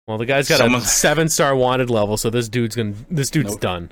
Well, 0.07 0.17
the 0.17 0.25
guy's 0.25 0.47
got 0.47 0.59
Someone- 0.59 0.81
a 0.81 0.85
seven 0.85 1.27
star 1.27 1.53
wanted 1.53 1.89
level, 1.89 2.15
so 2.15 2.29
this 2.29 2.47
dude's 2.47 2.77
gonna 2.77 2.93
this 3.11 3.29
dude's 3.29 3.51
Nope. 3.51 3.59
done. 3.59 3.91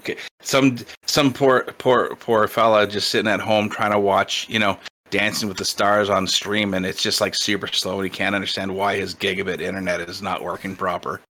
Okay, 0.00 0.16
some 0.42 0.76
some 1.06 1.32
poor 1.32 1.62
poor 1.78 2.14
poor 2.16 2.46
fella 2.48 2.86
just 2.86 3.08
sitting 3.08 3.30
at 3.32 3.40
home 3.40 3.70
trying 3.70 3.92
to 3.92 3.98
watch, 3.98 4.46
you 4.50 4.58
know, 4.58 4.78
Dancing 5.14 5.48
with 5.48 5.58
the 5.58 5.64
Stars 5.64 6.10
on 6.10 6.26
stream, 6.26 6.74
and 6.74 6.84
it's 6.84 7.00
just 7.00 7.20
like 7.20 7.36
super 7.36 7.68
slow, 7.68 8.00
and 8.00 8.04
he 8.04 8.10
can't 8.10 8.34
understand 8.34 8.74
why 8.74 8.96
his 8.96 9.14
gigabit 9.14 9.60
internet 9.60 10.00
is 10.00 10.20
not 10.20 10.42
working 10.42 10.74
proper. 10.74 11.20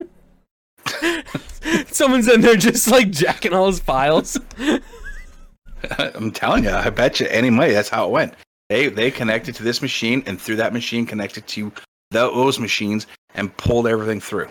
Someone's 1.89 2.27
in 2.27 2.41
there 2.41 2.57
just 2.57 2.91
like 2.91 3.11
jacking 3.11 3.53
all 3.53 3.67
his 3.67 3.81
files. 3.81 4.39
I'm 5.99 6.31
telling 6.31 6.65
you, 6.65 6.71
I 6.71 6.89
bet 6.89 7.21
you 7.21 7.27
any 7.27 7.51
money 7.51 7.73
that's 7.73 7.91
how 7.91 8.07
it 8.07 8.11
went. 8.11 8.33
They 8.71 8.89
they 8.89 9.11
connected 9.11 9.55
to 9.57 9.63
this 9.63 9.83
machine, 9.83 10.23
and 10.25 10.41
through 10.41 10.57
that 10.57 10.73
machine 10.73 11.05
connected 11.05 11.47
to 11.49 11.71
those 12.11 12.59
machines, 12.59 13.07
and 13.35 13.55
pulled 13.59 13.87
everything 13.87 14.19
through. 14.19 14.49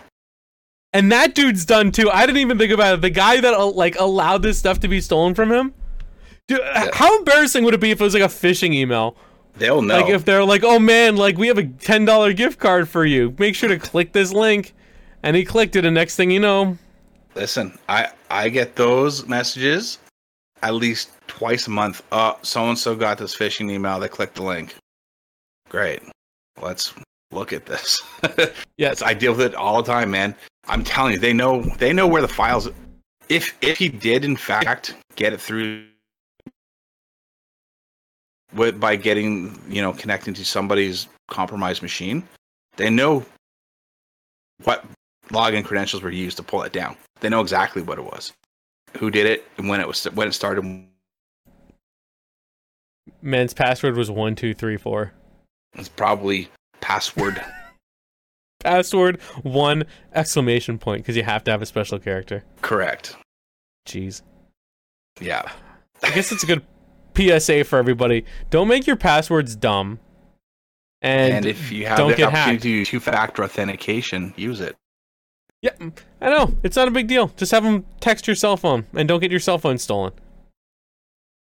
And 0.94 1.12
that 1.12 1.34
dude's 1.34 1.66
done 1.66 1.92
too. 1.92 2.12
I 2.12 2.28
didn't 2.28 2.42
even 2.42 2.60
think 2.60 2.72
about 2.72 2.94
it. 2.94 3.02
The 3.02 3.10
guy 3.10 3.42
that 3.42 3.56
uh, 3.56 3.66
like 3.66 3.96
allowed 3.98 4.44
this 4.44 4.60
stuff 4.60 4.80
to 4.82 4.88
be 4.88 5.02
stolen 5.02 5.34
from 5.34 5.52
him. 5.52 5.74
Dude, 6.48 6.60
h- 6.62 6.90
how 6.94 7.18
embarrassing 7.20 7.64
would 7.64 7.74
it 7.74 7.80
be 7.80 7.92
if 7.92 8.02
it 8.02 8.04
was 8.04 8.14
like 8.14 8.24
a 8.24 8.28
phishing 8.28 8.74
email? 8.74 9.16
They'll 9.56 9.82
know. 9.82 10.02
Like 10.02 10.10
if 10.10 10.26
they're 10.26 10.44
like, 10.44 10.64
"Oh 10.64 10.80
man, 10.80 11.16
like 11.16 11.38
we 11.38 11.48
have 11.48 11.58
a 11.58 11.66
ten 11.66 12.06
dollar 12.06 12.34
gift 12.34 12.60
card 12.60 12.90
for 12.90 13.06
you. 13.06 13.36
Make 13.38 13.56
sure 13.56 13.70
to 13.70 13.78
click 13.78 14.14
this 14.14 14.34
link." 14.34 14.74
And 15.22 15.38
he 15.38 15.46
clicked 15.46 15.78
it, 15.78 15.86
and 15.86 15.96
next 15.96 16.18
thing 16.18 16.32
you 16.32 16.40
know, 16.42 16.78
Listen, 17.36 17.78
I 17.90 18.10
I 18.30 18.50
get 18.50 18.76
those 18.76 19.28
messages 19.28 20.00
at 20.62 20.76
least 20.76 21.12
twice 21.28 21.68
a 21.68 21.72
month. 21.72 22.04
Uh, 22.12 22.34
so 22.42 22.68
and 22.70 22.78
so 22.78 22.96
got 22.96 23.18
this 23.18 23.36
phishing 23.36 23.72
email. 23.72 24.00
They 24.00 24.08
clicked 24.08 24.36
the 24.36 24.44
link. 24.44 24.76
Great. 25.70 26.02
Let's 26.62 26.94
look 27.32 27.52
at 27.52 27.66
this. 27.66 28.02
yes, 28.78 29.02
I 29.02 29.14
deal 29.14 29.32
with 29.32 29.42
it 29.42 29.56
all 29.56 29.82
the 29.82 29.92
time, 29.92 30.12
man. 30.12 30.36
I'm 30.68 30.84
telling 30.84 31.14
you, 31.14 31.20
they 31.20 31.34
know 31.34 31.64
they 31.80 31.92
know 31.92 32.08
where 32.08 32.22
the 32.22 32.28
files. 32.28 32.70
If 33.30 33.58
if 33.62 33.78
he 33.78 33.90
did 33.90 34.24
in 34.24 34.36
fact 34.36 34.96
get 35.16 35.34
it 35.34 35.42
through 35.42 35.86
with 38.56 38.80
by 38.80 38.96
getting 38.96 39.60
you 39.68 39.82
know 39.82 39.94
connecting 39.94 40.34
to 40.36 40.46
somebody's 40.46 41.08
compromised 41.30 41.82
machine, 41.82 42.24
they 42.78 42.90
know 42.90 43.26
what 44.64 44.86
login 45.30 45.64
credentials 45.64 46.04
were 46.04 46.12
used 46.12 46.38
to 46.38 46.44
pull 46.44 46.64
it 46.64 46.74
down. 46.74 46.96
They 47.20 47.30
know 47.30 47.42
exactly 47.42 47.82
what 47.82 47.98
it 47.98 48.06
was, 48.06 48.34
who 48.98 49.10
did 49.10 49.26
it, 49.26 49.46
and 49.58 49.70
when 49.70 49.80
it 49.80 49.88
was 49.88 50.04
when 50.06 50.28
it 50.28 50.34
started. 50.34 50.64
man's 53.22 53.54
password 53.54 53.96
was 53.96 54.12
one 54.12 54.36
two 54.36 54.54
three 54.54 54.78
four. 54.78 55.14
It's 55.76 55.90
probably 55.90 56.50
password. 56.82 57.44
Password 58.60 59.20
one 59.42 59.84
exclamation 60.14 60.78
point 60.78 61.02
because 61.02 61.18
you 61.18 61.24
have 61.24 61.44
to 61.44 61.52
have 61.52 61.62
a 61.62 61.66
special 61.66 62.00
character. 62.00 62.46
correct. 62.62 63.18
Jeez. 63.86 64.22
Yeah. 65.20 65.52
I 66.02 66.12
guess 66.12 66.32
it's 66.32 66.44
a 66.44 66.46
good 66.48 66.62
PSA 67.18 67.64
for 67.66 67.78
everybody. 67.80 68.26
Don't 68.50 68.68
make 68.68 68.88
your 68.88 68.96
passwords 68.96 69.56
dumb. 69.56 70.00
And, 71.02 71.34
And, 71.34 71.46
if 71.46 71.72
you 71.72 71.86
have 71.88 71.98
don't 71.98 72.12
the 72.12 72.16
get 72.18 72.28
opportunity 72.28 72.52
hacked. 72.54 72.62
to 72.64 72.68
do 72.70 72.86
two-factor 72.86 73.44
authentication, 73.44 74.34
use 74.38 74.62
it. 74.62 74.76
yeah, 75.62 75.72
I 76.22 76.30
know 76.30 76.56
it's 76.64 76.76
not 76.78 76.88
a 76.88 76.92
big 76.92 77.08
deal. 77.08 77.28
Just 77.36 77.52
have 77.52 77.64
them 77.64 77.86
text 78.00 78.26
your 78.28 78.36
cell 78.38 78.56
phone 78.58 78.86
and 78.94 79.08
don't 79.08 79.20
get 79.20 79.30
your 79.32 79.40
cell 79.42 79.58
phone 79.58 79.78
stolen. 79.78 80.14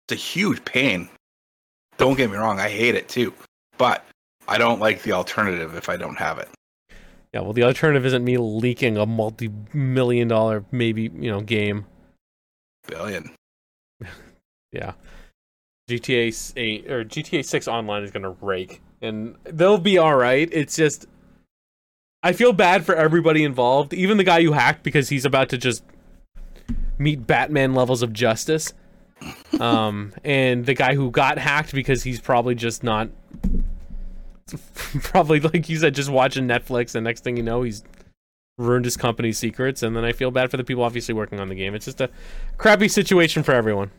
it's 0.08 0.14
a 0.14 0.16
huge 0.16 0.64
pain. 0.66 1.10
Don't 1.98 2.16
get 2.16 2.32
me 2.32 2.38
wrong, 2.38 2.60
I 2.60 2.70
hate 2.70 2.96
it 2.96 3.10
too. 3.10 3.34
But 3.78 4.06
I 4.48 4.58
don't 4.58 4.80
like 4.80 5.02
the 5.04 5.12
alternative 5.12 5.76
if 5.76 5.90
I 5.90 5.98
don't 5.98 6.16
have 6.18 6.40
it. 6.40 6.48
Yeah, 7.34 7.42
well, 7.42 7.54
the 7.54 7.64
alternative 7.64 8.06
isn't 8.06 8.24
me 8.24 8.38
leaking 8.38 8.98
a 8.98 9.06
multi-million 9.06 10.30
dollar 10.30 10.64
maybe 10.72 11.04
you 11.14 11.30
know 11.30 11.42
game. 11.42 11.86
Billion. 12.88 13.32
Yeah, 14.72 14.94
GTA 15.90 16.54
eight 16.56 16.90
or 16.90 17.04
GTA 17.04 17.44
six 17.44 17.68
online 17.68 18.04
is 18.04 18.12
gonna 18.12 18.36
rake, 18.42 18.82
and 19.02 19.36
they'll 19.44 19.78
be 19.78 19.98
all 19.98 20.16
right. 20.16 20.48
It's 20.52 20.76
just 20.76 21.08
I 22.22 22.34
feel 22.34 22.54
bad 22.54 22.86
for 22.86 22.96
everybody 22.96 23.44
involved, 23.44 23.94
even 23.94 24.18
the 24.18 24.24
guy 24.24 24.44
who 24.44 24.52
hacked 24.52 24.84
because 24.84 25.10
he's 25.10 25.26
about 25.26 25.50
to 25.50 25.58
just 25.58 25.84
meet 26.98 27.26
Batman 27.26 27.74
levels 27.74 28.02
of 28.02 28.14
justice. 28.14 28.74
Um, 29.60 30.14
and 30.24 30.66
the 30.66 30.74
guy 30.74 30.96
who 30.96 31.12
got 31.12 31.38
hacked 31.38 31.74
because 31.74 32.04
he's 32.04 32.22
probably 32.22 32.56
just 32.56 32.82
not, 32.82 33.10
probably 35.02 35.42
like 35.42 35.68
you 35.68 35.76
said, 35.76 35.94
just 35.96 36.10
watching 36.10 36.48
Netflix, 36.48 36.96
and 36.96 37.04
next 37.04 37.26
thing 37.26 37.36
you 37.36 37.44
know, 37.44 37.64
he's 37.64 37.84
ruined 38.60 38.86
his 38.86 38.96
company's 38.96 39.38
secrets. 39.38 39.82
And 39.82 39.96
then 39.96 40.06
I 40.06 40.12
feel 40.12 40.32
bad 40.32 40.52
for 40.52 40.58
the 40.58 40.64
people 40.64 40.84
obviously 40.84 41.14
working 41.14 41.40
on 41.40 41.50
the 41.50 41.56
game. 41.56 41.74
It's 41.74 41.86
just 41.86 42.00
a 42.00 42.10
crappy 42.58 42.88
situation 42.88 43.42
for 43.42 43.54
everyone. 43.54 43.92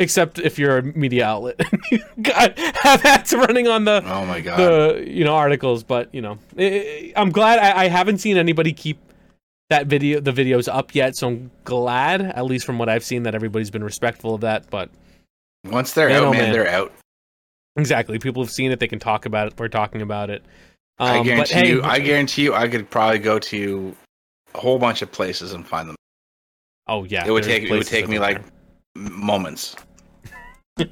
Except 0.00 0.38
if 0.38 0.58
you're 0.58 0.78
a 0.78 0.82
media 0.82 1.24
outlet, 1.26 1.60
God, 2.22 2.58
have 2.80 3.04
ads 3.04 3.32
running 3.34 3.68
on 3.68 3.84
the 3.84 4.02
Oh 4.04 4.24
my 4.24 4.40
god. 4.40 4.56
the 4.58 5.04
you 5.06 5.24
know 5.24 5.34
articles 5.34 5.84
but 5.84 6.12
you 6.14 6.22
know 6.22 6.38
i 6.58 6.64
i 6.64 7.12
i'm 7.20 7.30
glad 7.30 7.58
I, 7.58 7.82
I 7.84 7.88
haven't 7.88 8.18
seen 8.18 8.36
anybody 8.38 8.72
keep 8.72 8.98
that 9.68 9.86
video 9.86 10.18
the 10.18 10.32
videos 10.32 10.72
up 10.72 10.94
yet 10.94 11.14
so 11.16 11.28
i'm 11.28 11.50
glad 11.64 12.22
at 12.22 12.44
least 12.46 12.64
from 12.64 12.78
what 12.78 12.88
i've 12.88 13.04
seen 13.04 13.24
that 13.24 13.34
everybody's 13.34 13.70
been 13.70 13.84
respectful 13.84 14.34
of 14.34 14.40
that 14.40 14.68
but 14.70 14.88
Once 15.66 15.92
they're 15.92 16.08
Man, 16.08 16.16
out, 16.22 16.24
oh, 16.24 16.30
man, 16.32 16.40
man. 16.44 16.52
they're 16.52 16.68
out. 16.68 16.92
exactly 17.76 18.18
people 18.18 18.42
have 18.42 18.50
seen 18.50 18.72
it 18.72 18.80
they 18.80 18.88
can 18.88 18.98
talk 18.98 19.26
about 19.26 19.48
it 19.48 19.54
we're 19.58 19.68
talking 19.68 20.00
about 20.02 20.30
it 20.30 20.42
I 20.98 21.18
Um, 21.18 21.18
but 21.18 21.24
guarantee 21.24 21.54
hey, 21.54 21.68
you. 21.68 21.82
I 21.82 21.98
guarantee 21.98 22.42
you. 22.42 22.54
I 22.54 22.68
could 22.68 22.88
probably 22.90 23.18
go 23.20 23.38
to 23.38 23.94
a 24.54 24.58
whole 24.58 24.78
bunch 24.78 25.02
of 25.02 25.10
places 25.12 25.52
and 25.52 25.66
find 25.66 25.88
them. 25.90 25.96
oh 26.88 27.04
yeah, 27.04 27.26
it 27.26 27.30
would 27.30 27.44
take. 27.44 27.62
It 27.64 27.70
would 27.70 27.86
take 27.86 28.06
me 28.08 28.18
like 28.18 28.42
there. 28.42 29.10
moments. 29.10 29.76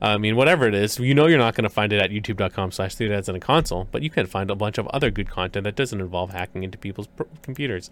I 0.00 0.18
mean, 0.18 0.36
whatever 0.36 0.66
it 0.68 0.74
is, 0.74 0.98
you 0.98 1.14
know 1.14 1.26
you're 1.26 1.38
not 1.38 1.54
going 1.54 1.64
to 1.64 1.70
find 1.70 1.92
it 1.92 2.00
at 2.00 2.10
youtube.com 2.10 2.70
slash 2.70 2.94
dads 2.96 3.28
in 3.28 3.34
a 3.34 3.40
console, 3.40 3.88
but 3.90 4.02
you 4.02 4.10
can 4.10 4.26
find 4.26 4.50
a 4.50 4.54
bunch 4.54 4.76
of 4.78 4.86
other 4.88 5.10
good 5.10 5.30
content 5.30 5.64
that 5.64 5.74
doesn't 5.74 6.00
involve 6.00 6.30
hacking 6.30 6.62
into 6.64 6.76
people's 6.76 7.06
pr- 7.06 7.22
computers. 7.42 7.90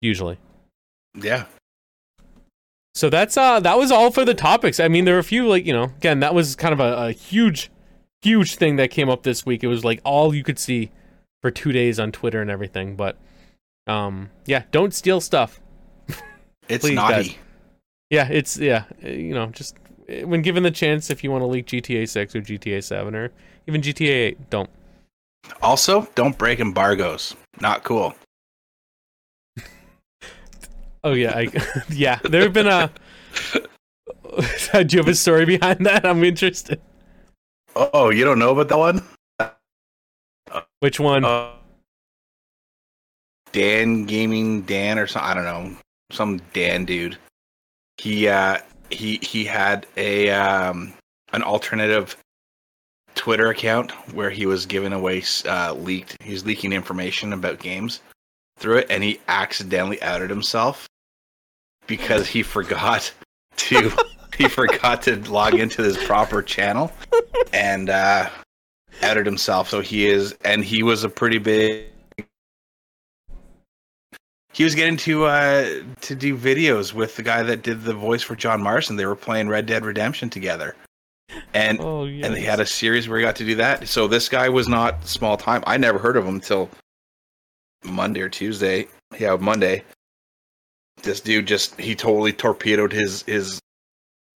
Usually. 0.00 0.38
Yeah. 1.14 1.44
So 2.94 3.08
that's 3.10 3.36
uh 3.36 3.60
that 3.60 3.78
was 3.78 3.90
all 3.90 4.10
for 4.10 4.24
the 4.24 4.34
topics. 4.34 4.78
I 4.80 4.88
mean, 4.88 5.04
there 5.04 5.14
were 5.14 5.20
a 5.20 5.24
few 5.24 5.48
like 5.48 5.64
you 5.64 5.72
know 5.72 5.84
again 5.84 6.20
that 6.20 6.34
was 6.34 6.54
kind 6.56 6.72
of 6.72 6.80
a, 6.80 7.06
a 7.06 7.12
huge, 7.12 7.70
huge 8.22 8.56
thing 8.56 8.76
that 8.76 8.90
came 8.90 9.08
up 9.08 9.22
this 9.22 9.46
week. 9.46 9.64
It 9.64 9.68
was 9.68 9.84
like 9.84 10.00
all 10.04 10.34
you 10.34 10.42
could 10.44 10.58
see 10.58 10.90
for 11.40 11.50
two 11.50 11.72
days 11.72 11.98
on 11.98 12.12
Twitter 12.12 12.40
and 12.42 12.50
everything. 12.50 12.94
But 12.96 13.16
um 13.86 14.30
yeah, 14.46 14.64
don't 14.70 14.92
steal 14.92 15.20
stuff. 15.20 15.60
It's 16.68 16.84
Please, 16.84 16.94
naughty. 16.94 17.14
guys. 17.30 17.34
Yeah, 18.14 18.28
it's 18.30 18.56
yeah 18.58 18.84
uh, 19.04 19.08
you 19.08 19.34
know 19.34 19.46
just 19.46 19.76
uh, 20.08 20.26
when 20.26 20.40
given 20.40 20.62
the 20.62 20.70
chance, 20.70 21.10
if 21.10 21.24
you 21.24 21.32
want 21.32 21.42
to 21.42 21.46
leak 21.46 21.66
GTA 21.66 22.08
Six 22.08 22.36
or 22.36 22.40
GTA 22.40 22.82
Seven 22.84 23.14
or 23.16 23.32
even 23.66 23.80
GTA 23.82 24.08
Eight, 24.08 24.50
don't. 24.50 24.70
Also, 25.60 26.08
don't 26.14 26.38
break 26.38 26.60
embargoes. 26.60 27.34
Not 27.60 27.82
cool. 27.82 28.14
Oh 31.02 31.12
yeah, 31.12 31.32
I, 31.36 31.48
yeah. 31.90 32.20
There 32.22 32.42
have 32.42 32.52
been 32.52 32.68
a. 32.68 32.90
Do 34.72 34.86
you 34.90 34.98
have 35.00 35.08
a 35.08 35.14
story 35.14 35.44
behind 35.44 35.84
that? 35.84 36.06
I'm 36.06 36.22
interested. 36.22 36.80
Oh, 37.74 38.10
you 38.10 38.24
don't 38.24 38.38
know 38.38 38.52
about 38.52 38.68
that 38.68 38.78
one? 38.78 39.02
Which 40.78 41.00
one? 41.00 41.24
Uh, 41.24 41.52
Dan 43.50 44.04
Gaming 44.04 44.62
Dan 44.62 45.00
or 45.00 45.08
something. 45.08 45.30
I 45.30 45.34
don't 45.34 45.44
know. 45.44 45.76
Some 46.12 46.40
Dan 46.52 46.84
dude. 46.84 47.18
He 47.98 48.28
uh 48.28 48.58
he 48.90 49.18
he 49.22 49.44
had 49.44 49.86
a 49.96 50.30
um 50.30 50.94
an 51.32 51.42
alternative 51.42 52.16
Twitter 53.14 53.48
account 53.48 53.92
where 54.12 54.30
he 54.30 54.46
was 54.46 54.66
giving 54.66 54.92
away 54.92 55.22
uh 55.46 55.74
leaked 55.74 56.16
he 56.22 56.32
was 56.32 56.44
leaking 56.44 56.72
information 56.72 57.32
about 57.32 57.60
games 57.60 58.00
through 58.58 58.78
it 58.78 58.86
and 58.90 59.02
he 59.02 59.20
accidentally 59.28 60.00
outed 60.02 60.30
himself 60.30 60.88
because 61.86 62.26
he 62.26 62.42
forgot 62.42 63.12
to 63.56 63.90
he 64.36 64.48
forgot 64.48 65.02
to 65.02 65.16
log 65.30 65.54
into 65.54 65.82
his 65.82 65.96
proper 65.96 66.42
channel 66.42 66.92
and 67.52 67.90
uh 67.90 68.28
outed 69.02 69.26
himself. 69.26 69.68
So 69.68 69.80
he 69.80 70.06
is 70.06 70.34
and 70.44 70.64
he 70.64 70.82
was 70.82 71.04
a 71.04 71.08
pretty 71.08 71.38
big 71.38 71.86
he 74.54 74.62
was 74.62 74.74
getting 74.74 74.96
to 74.96 75.24
uh 75.24 75.82
to 76.00 76.14
do 76.14 76.38
videos 76.38 76.94
with 76.94 77.16
the 77.16 77.22
guy 77.22 77.42
that 77.42 77.62
did 77.62 77.82
the 77.82 77.92
voice 77.92 78.22
for 78.22 78.36
John 78.36 78.62
Marston. 78.62 78.96
They 78.96 79.04
were 79.04 79.16
playing 79.16 79.48
Red 79.48 79.66
Dead 79.66 79.84
Redemption 79.84 80.30
together. 80.30 80.76
And 81.52 81.80
oh 81.80 82.04
yeah. 82.04 82.26
and 82.26 82.34
they 82.34 82.40
had 82.40 82.60
a 82.60 82.66
series 82.66 83.08
where 83.08 83.18
he 83.18 83.24
got 83.24 83.36
to 83.36 83.44
do 83.44 83.56
that. 83.56 83.88
So 83.88 84.06
this 84.06 84.28
guy 84.28 84.48
was 84.48 84.68
not 84.68 85.06
small 85.06 85.36
time. 85.36 85.64
I 85.66 85.76
never 85.76 85.98
heard 85.98 86.16
of 86.16 86.24
him 86.24 86.36
until 86.36 86.70
Monday 87.84 88.20
or 88.20 88.28
Tuesday. 88.28 88.86
Yeah, 89.18 89.36
Monday. 89.36 89.82
This 91.02 91.20
dude 91.20 91.46
just 91.46 91.78
he 91.78 91.94
totally 91.96 92.32
torpedoed 92.32 92.92
his 92.92 93.22
his 93.24 93.60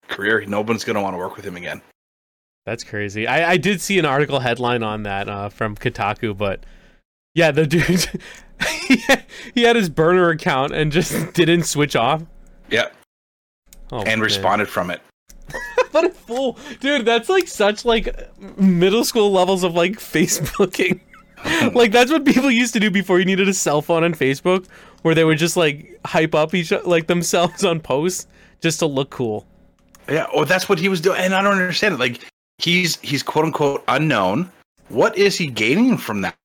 career. 0.07 0.45
No 0.45 0.61
one's 0.61 0.85
gonna 0.85 1.01
want 1.01 1.13
to 1.13 1.17
work 1.17 1.35
with 1.35 1.45
him 1.45 1.57
again. 1.57 1.81
That's 2.65 2.83
crazy. 2.83 3.27
I, 3.27 3.51
I 3.51 3.57
did 3.57 3.79
see 3.81 3.99
an 3.99 4.05
article 4.05 4.39
headline 4.39 4.81
on 4.81 5.03
that 5.03 5.29
uh, 5.29 5.49
from 5.49 5.75
Kotaku, 5.75 6.35
but 6.35 6.65
yeah, 7.35 7.51
the 7.51 7.67
dude 7.67 8.09
he 9.53 9.61
had- 9.63 9.75
his 9.75 9.89
burner 9.89 10.29
account 10.29 10.73
and 10.73 10.91
just 10.91 11.33
didn't 11.33 11.63
switch 11.63 11.95
off. 11.95 12.23
Yeah. 12.69 12.87
Oh, 13.91 13.99
and 13.99 14.07
man. 14.07 14.19
responded 14.21 14.67
from 14.67 14.89
it. 14.89 15.01
what 15.91 16.05
a 16.05 16.09
fool, 16.09 16.57
dude! 16.79 17.05
That's 17.05 17.29
like 17.29 17.47
such 17.47 17.85
like 17.85 18.09
middle 18.57 19.03
school 19.05 19.31
levels 19.31 19.63
of 19.63 19.75
like 19.75 19.93
Facebooking. 19.93 20.99
like 21.75 21.91
that's 21.91 22.11
what 22.11 22.25
people 22.25 22.49
used 22.49 22.73
to 22.73 22.79
do 22.79 22.89
before 22.89 23.19
you 23.19 23.25
needed 23.25 23.47
a 23.47 23.53
cell 23.53 23.83
phone 23.83 24.03
and 24.03 24.17
Facebook, 24.17 24.65
where 25.03 25.13
they 25.13 25.23
would 25.23 25.37
just 25.37 25.55
like 25.55 25.99
hype 26.03 26.33
up 26.33 26.55
each 26.55 26.71
like 26.85 27.05
themselves 27.05 27.63
on 27.63 27.79
posts 27.79 28.25
just 28.59 28.79
to 28.79 28.87
look 28.87 29.11
cool. 29.11 29.45
Yeah, 30.09 30.25
well, 30.35 30.45
that's 30.45 30.67
what 30.67 30.79
he 30.79 30.89
was 30.89 30.99
doing, 30.99 31.19
and 31.19 31.35
I 31.35 31.43
don't 31.43 31.53
understand 31.53 31.93
it. 31.93 31.99
Like 31.99 32.21
he's 32.57 32.99
he's 33.01 33.21
quote 33.21 33.45
unquote 33.45 33.83
unknown. 33.87 34.51
What 34.89 35.15
is 35.15 35.37
he 35.37 35.45
gaining 35.45 35.97
from 35.97 36.21
that? 36.21 36.35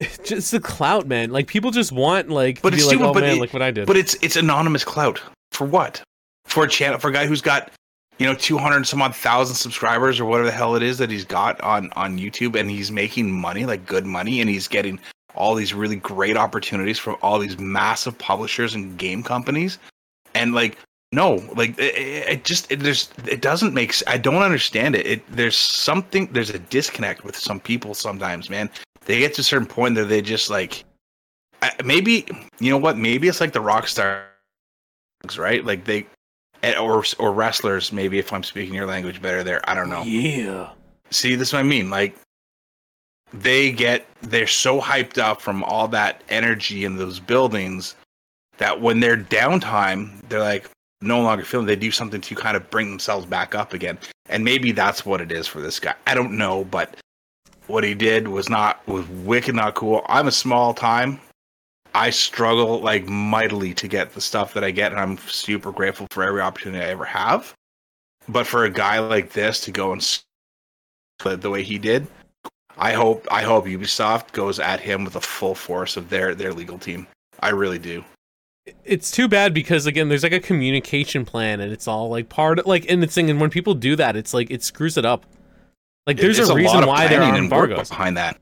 Just 0.24 0.50
the 0.50 0.60
clout, 0.60 1.06
man. 1.06 1.30
Like 1.30 1.46
people 1.46 1.70
just 1.70 1.92
want 1.92 2.28
like 2.28 2.60
But 2.60 2.74
it's 2.74 2.84
like, 2.84 2.96
stupid, 2.96 3.06
oh 3.08 3.12
but 3.12 3.22
man, 3.22 3.36
it- 3.36 3.40
look 3.40 3.52
what 3.52 3.62
I 3.62 3.70
did. 3.70 3.86
But 3.86 3.96
it's 3.96 4.14
it's 4.22 4.36
anonymous 4.36 4.84
clout 4.84 5.22
for 5.52 5.66
what? 5.66 6.02
For 6.44 6.64
a 6.64 6.68
channel 6.68 6.98
for 6.98 7.08
a 7.08 7.12
guy 7.12 7.26
who's 7.26 7.40
got 7.40 7.70
you 8.18 8.26
know 8.26 8.34
two 8.34 8.58
hundred 8.58 8.86
some 8.86 9.00
odd 9.02 9.16
thousand 9.16 9.56
subscribers 9.56 10.20
or 10.20 10.26
whatever 10.26 10.46
the 10.46 10.52
hell 10.52 10.76
it 10.76 10.82
is 10.82 10.98
that 10.98 11.10
he's 11.10 11.24
got 11.24 11.60
on 11.62 11.90
on 11.96 12.18
YouTube, 12.18 12.58
and 12.58 12.70
he's 12.70 12.92
making 12.92 13.32
money 13.32 13.64
like 13.64 13.86
good 13.86 14.06
money, 14.06 14.40
and 14.40 14.50
he's 14.50 14.68
getting 14.68 15.00
all 15.34 15.54
these 15.54 15.74
really 15.74 15.96
great 15.96 16.36
opportunities 16.36 16.98
from 16.98 17.16
all 17.22 17.38
these 17.38 17.58
massive 17.58 18.16
publishers 18.18 18.74
and 18.74 18.98
game 18.98 19.22
companies, 19.22 19.78
and 20.34 20.54
like 20.54 20.78
no, 21.12 21.36
like 21.54 21.78
it, 21.78 21.94
it 21.96 22.28
it 22.28 22.44
just 22.44 22.70
it, 22.70 22.80
there's 22.80 23.08
it 23.26 23.40
doesn't 23.40 23.72
make 23.72 23.94
I 24.06 24.18
don't 24.18 24.42
understand 24.42 24.94
it. 24.94 25.06
It 25.06 25.22
there's 25.34 25.56
something 25.56 26.26
there's 26.32 26.50
a 26.50 26.58
disconnect 26.58 27.24
with 27.24 27.36
some 27.36 27.60
people 27.60 27.94
sometimes, 27.94 28.50
man. 28.50 28.68
They 29.06 29.20
get 29.20 29.34
to 29.34 29.40
a 29.40 29.44
certain 29.44 29.66
point 29.66 29.94
that 29.94 30.04
they 30.04 30.20
just 30.20 30.50
like 30.50 30.84
maybe 31.84 32.26
you 32.60 32.70
know 32.70 32.78
what? 32.78 32.98
Maybe 32.98 33.28
it's 33.28 33.40
like 33.40 33.52
the 33.52 33.60
rock 33.60 33.88
stars 33.88 34.26
right? 35.36 35.64
Like 35.64 35.84
they 35.84 36.06
eh, 36.62 36.78
or 36.78 37.04
or 37.18 37.32
wrestlers 37.32 37.92
maybe 37.92 38.18
if 38.18 38.32
i'm 38.32 38.42
speaking 38.42 38.74
your 38.74 38.86
language 38.86 39.20
better 39.22 39.42
there. 39.42 39.60
I 39.68 39.74
don't 39.74 39.90
know. 39.90 40.02
Yeah. 40.02 40.70
see 41.10 41.34
this 41.34 41.48
is 41.48 41.54
what 41.54 41.60
i 41.60 41.62
mean. 41.62 41.90
Like 41.90 42.16
they 43.32 43.72
get 43.72 44.06
they're 44.22 44.46
so 44.46 44.80
hyped 44.80 45.18
up 45.18 45.40
from 45.40 45.64
all 45.64 45.88
that 45.88 46.22
energy 46.28 46.84
in 46.84 46.96
those 46.96 47.18
buildings 47.18 47.96
that 48.58 48.80
when 48.80 49.00
they're 49.00 49.16
downtime 49.16 50.10
they're 50.28 50.40
like 50.40 50.70
no 51.02 51.20
longer 51.20 51.44
feeling 51.44 51.66
they 51.66 51.76
do 51.76 51.90
something 51.90 52.20
to 52.20 52.34
kind 52.34 52.56
of 52.56 52.70
bring 52.70 52.88
themselves 52.88 53.26
back 53.26 53.54
up 53.54 53.72
again. 53.74 53.98
And 54.28 54.42
maybe 54.44 54.72
that's 54.72 55.04
what 55.04 55.20
it 55.20 55.30
is 55.30 55.46
for 55.46 55.60
this 55.60 55.78
guy. 55.78 55.94
I 56.06 56.14
don't 56.14 56.36
know 56.36 56.64
but 56.64 56.96
what 57.68 57.84
he 57.84 57.94
did 57.94 58.28
was 58.28 58.48
not 58.48 58.86
was 58.86 59.06
wicked 59.08 59.54
not 59.54 59.74
cool 59.74 60.04
i'm 60.08 60.28
a 60.28 60.32
small 60.32 60.72
time 60.74 61.20
I 61.96 62.10
struggle 62.10 62.80
like 62.80 63.06
mightily 63.06 63.72
to 63.72 63.88
get 63.88 64.12
the 64.12 64.20
stuff 64.20 64.52
that 64.52 64.62
I 64.62 64.70
get, 64.70 64.92
and 64.92 65.00
I'm 65.00 65.16
super 65.16 65.72
grateful 65.72 66.06
for 66.10 66.22
every 66.22 66.42
opportunity 66.42 66.84
I 66.84 66.88
ever 66.90 67.06
have. 67.06 67.54
But 68.28 68.46
for 68.46 68.64
a 68.64 68.70
guy 68.70 68.98
like 68.98 69.32
this 69.32 69.60
to 69.62 69.70
go 69.70 69.92
and 69.92 70.02
s- 70.02 70.22
the, 71.24 71.38
the 71.38 71.48
way 71.48 71.62
he 71.62 71.78
did, 71.78 72.06
I 72.76 72.92
hope 72.92 73.26
I 73.30 73.40
hope 73.42 73.64
Ubisoft 73.64 74.32
goes 74.32 74.60
at 74.60 74.78
him 74.78 75.04
with 75.06 75.16
a 75.16 75.22
full 75.22 75.54
force 75.54 75.96
of 75.96 76.10
their 76.10 76.34
their 76.34 76.52
legal 76.52 76.78
team. 76.78 77.06
I 77.40 77.48
really 77.48 77.78
do. 77.78 78.04
It's 78.84 79.10
too 79.10 79.26
bad 79.26 79.54
because 79.54 79.86
again, 79.86 80.10
there's 80.10 80.22
like 80.22 80.32
a 80.32 80.40
communication 80.40 81.24
plan, 81.24 81.60
and 81.60 81.72
it's 81.72 81.88
all 81.88 82.10
like 82.10 82.28
part 82.28 82.58
of 82.58 82.66
like 82.66 82.84
in 82.84 83.00
the 83.00 83.06
thing. 83.06 83.30
And 83.30 83.40
when 83.40 83.48
people 83.48 83.72
do 83.72 83.96
that, 83.96 84.16
it's 84.16 84.34
like 84.34 84.50
it 84.50 84.62
screws 84.62 84.98
it 84.98 85.06
up. 85.06 85.24
Like 86.06 86.18
there's 86.18 86.38
a 86.38 86.46
lot 86.46 86.56
reason 86.56 86.86
why 86.86 87.08
there 87.08 87.20
are 87.20 87.24
planning 87.24 87.44
embargoes. 87.44 87.88
behind 87.88 88.16
that. 88.16 88.38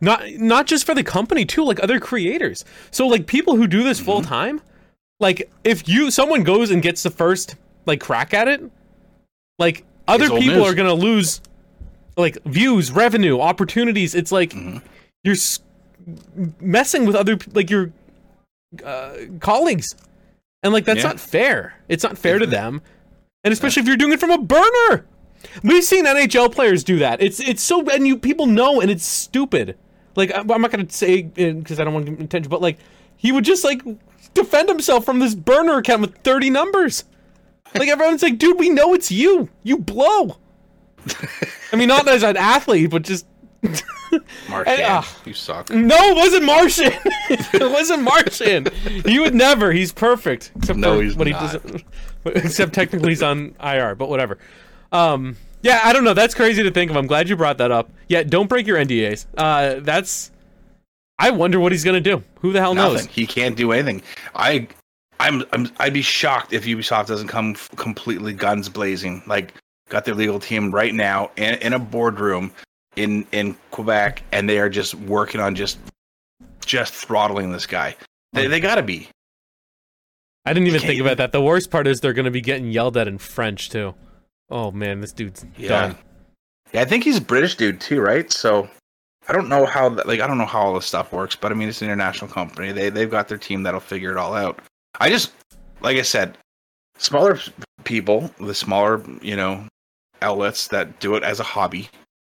not 0.00 0.22
not 0.34 0.66
just 0.66 0.84
for 0.86 0.94
the 0.94 1.02
company 1.02 1.44
too 1.44 1.64
like 1.64 1.82
other 1.82 1.98
creators 1.98 2.64
so 2.90 3.06
like 3.08 3.26
people 3.26 3.56
who 3.56 3.66
do 3.66 3.78
Mm-hmm. 3.78 3.86
this 3.88 3.98
full 4.00 4.22
time 4.22 4.60
like 5.20 5.50
if 5.64 5.88
you 5.88 6.10
someone 6.10 6.44
goes 6.44 6.70
and 6.70 6.82
gets 6.82 7.02
the 7.02 7.10
first 7.10 7.56
like 7.86 8.00
crack 8.00 8.32
at 8.34 8.46
it 8.46 8.62
like 9.58 9.84
other 10.06 10.26
It's 10.26 10.38
people 10.44 10.62
are 10.64 10.74
gonna 10.74 10.94
lose 10.94 11.40
like 12.16 12.38
views 12.44 12.92
revenue 12.92 13.40
opportunities 13.40 14.14
it's 14.14 14.30
like 14.30 14.50
Mhm. 14.52 14.82
you're 15.24 15.34
s- 15.34 15.58
messing 16.60 17.04
with 17.06 17.16
other 17.16 17.36
like 17.54 17.68
your 17.70 17.90
uh, 18.84 19.14
colleagues 19.40 19.86
and 20.62 20.72
like 20.72 20.84
that's 20.84 21.00
Yeah. 21.00 21.08
not 21.08 21.18
fair 21.20 21.74
it's 21.88 22.04
not 22.04 22.16
fair 22.18 22.38
to 22.38 22.46
them 22.46 22.82
and 23.42 23.52
especially 23.52 23.80
if 23.82 23.86
you're 23.88 23.96
doing 23.96 24.12
it 24.12 24.20
from 24.20 24.30
a 24.30 24.38
burner 24.38 25.04
We've 25.62 25.84
seen 25.84 26.04
NHL 26.06 26.52
players 26.52 26.84
do 26.84 26.98
that. 26.98 27.22
It's 27.22 27.40
it's 27.40 27.62
so 27.62 27.88
and 27.90 28.06
you 28.06 28.16
people 28.18 28.46
know 28.46 28.80
and 28.80 28.90
it's 28.90 29.04
stupid. 29.04 29.76
Like 30.16 30.32
I'm 30.34 30.46
not 30.46 30.70
gonna 30.70 30.90
say 30.90 31.22
because 31.22 31.78
I 31.80 31.84
don't 31.84 31.94
want 31.94 32.06
to 32.06 32.12
attention, 32.12 32.50
but 32.50 32.60
like 32.60 32.78
he 33.16 33.32
would 33.32 33.44
just 33.44 33.64
like 33.64 33.82
defend 34.34 34.68
himself 34.68 35.04
from 35.04 35.18
this 35.18 35.34
burner 35.34 35.78
account 35.78 36.00
with 36.02 36.16
30 36.18 36.50
numbers. 36.50 37.04
Like 37.74 37.88
everyone's 37.88 38.22
like, 38.22 38.38
dude, 38.38 38.58
we 38.58 38.70
know 38.70 38.94
it's 38.94 39.10
you. 39.10 39.48
You 39.62 39.78
blow. 39.78 40.36
I 41.72 41.76
mean, 41.76 41.88
not 41.88 42.08
as 42.08 42.22
an 42.22 42.36
athlete, 42.36 42.90
but 42.90 43.02
just 43.02 43.26
Marchand, 44.48 44.82
ah. 44.84 45.16
you 45.24 45.34
suck. 45.34 45.70
no, 45.70 45.96
it 45.96 46.16
wasn't 46.16 46.44
Marchand. 46.44 46.98
it 47.04 47.70
wasn't 47.70 48.02
Marchand. 48.02 48.68
He 49.04 49.18
would 49.18 49.34
never. 49.34 49.72
He's 49.72 49.92
perfect. 49.92 50.52
Except 50.56 50.78
No, 50.78 50.96
for 50.96 51.02
he's 51.02 51.16
what 51.16 51.28
not. 51.28 51.40
he 51.40 51.46
doesn't. 51.58 51.84
Except 52.24 52.72
technically 52.72 53.10
he's 53.10 53.22
on 53.22 53.54
IR, 53.62 53.94
but 53.94 54.08
whatever. 54.08 54.38
Um, 54.92 55.36
Yeah, 55.62 55.80
I 55.84 55.92
don't 55.92 56.04
know. 56.04 56.14
That's 56.14 56.34
crazy 56.34 56.62
to 56.62 56.70
think 56.70 56.90
of. 56.90 56.96
I'm 56.96 57.06
glad 57.06 57.28
you 57.28 57.36
brought 57.36 57.58
that 57.58 57.70
up. 57.70 57.90
Yeah, 58.08 58.22
don't 58.22 58.48
break 58.48 58.66
your 58.66 58.78
NDAs. 58.78 59.26
Uh, 59.36 59.80
that's. 59.80 60.30
I 61.18 61.30
wonder 61.30 61.58
what 61.58 61.72
he's 61.72 61.82
gonna 61.84 62.00
do. 62.00 62.22
Who 62.40 62.52
the 62.52 62.60
hell 62.60 62.74
knows? 62.74 63.06
He 63.06 63.26
can't 63.26 63.56
do 63.56 63.72
anything. 63.72 64.02
I, 64.36 64.68
I'm, 65.18 65.42
I'm, 65.52 65.68
I'd 65.78 65.92
be 65.92 66.02
shocked 66.02 66.52
if 66.52 66.64
Ubisoft 66.64 67.06
doesn't 67.08 67.26
come 67.26 67.50
f- 67.50 67.70
completely 67.74 68.32
guns 68.32 68.68
blazing. 68.68 69.22
Like, 69.26 69.52
got 69.88 70.04
their 70.04 70.14
legal 70.14 70.38
team 70.38 70.70
right 70.70 70.94
now 70.94 71.32
in, 71.36 71.54
in 71.54 71.72
a 71.72 71.78
boardroom 71.80 72.52
in 72.94 73.26
in 73.32 73.56
Quebec, 73.72 74.22
and 74.30 74.48
they 74.48 74.60
are 74.60 74.68
just 74.68 74.94
working 74.94 75.40
on 75.40 75.56
just, 75.56 75.78
just 76.64 76.94
throttling 76.94 77.50
this 77.50 77.66
guy. 77.66 77.96
They, 78.32 78.46
they 78.46 78.60
gotta 78.60 78.82
be. 78.82 79.08
I 80.46 80.52
didn't 80.52 80.68
even 80.68 80.80
think 80.80 81.00
about 81.00 81.16
that. 81.16 81.32
The 81.32 81.42
worst 81.42 81.70
part 81.70 81.88
is 81.88 82.00
they're 82.00 82.12
gonna 82.12 82.30
be 82.30 82.40
getting 82.40 82.70
yelled 82.70 82.96
at 82.96 83.08
in 83.08 83.18
French 83.18 83.70
too. 83.70 83.94
Oh 84.50 84.70
man, 84.70 85.00
this 85.00 85.12
dude's 85.12 85.44
Yeah. 85.56 85.68
done. 85.68 85.98
Yeah, 86.72 86.82
I 86.82 86.84
think 86.84 87.04
he's 87.04 87.18
a 87.18 87.22
British 87.22 87.56
dude 87.56 87.80
too, 87.80 88.00
right? 88.00 88.30
So 88.32 88.68
I 89.28 89.32
don't 89.32 89.48
know 89.48 89.66
how 89.66 89.88
that, 89.90 90.06
like 90.06 90.20
I 90.20 90.26
don't 90.26 90.38
know 90.38 90.46
how 90.46 90.60
all 90.60 90.74
this 90.74 90.86
stuff 90.86 91.12
works, 91.12 91.36
but 91.36 91.52
I 91.52 91.54
mean 91.54 91.68
it's 91.68 91.82
an 91.82 91.88
international 91.88 92.30
company. 92.30 92.72
They 92.72 92.90
they've 92.90 93.10
got 93.10 93.28
their 93.28 93.38
team 93.38 93.62
that'll 93.62 93.80
figure 93.80 94.10
it 94.10 94.16
all 94.16 94.34
out. 94.34 94.60
I 95.00 95.10
just 95.10 95.32
like 95.80 95.96
I 95.96 96.02
said, 96.02 96.36
smaller 96.96 97.38
people, 97.84 98.30
the 98.40 98.54
smaller, 98.54 99.02
you 99.22 99.36
know, 99.36 99.66
outlets 100.22 100.68
that 100.68 100.98
do 101.00 101.14
it 101.14 101.22
as 101.22 101.40
a 101.40 101.44
hobby 101.44 101.88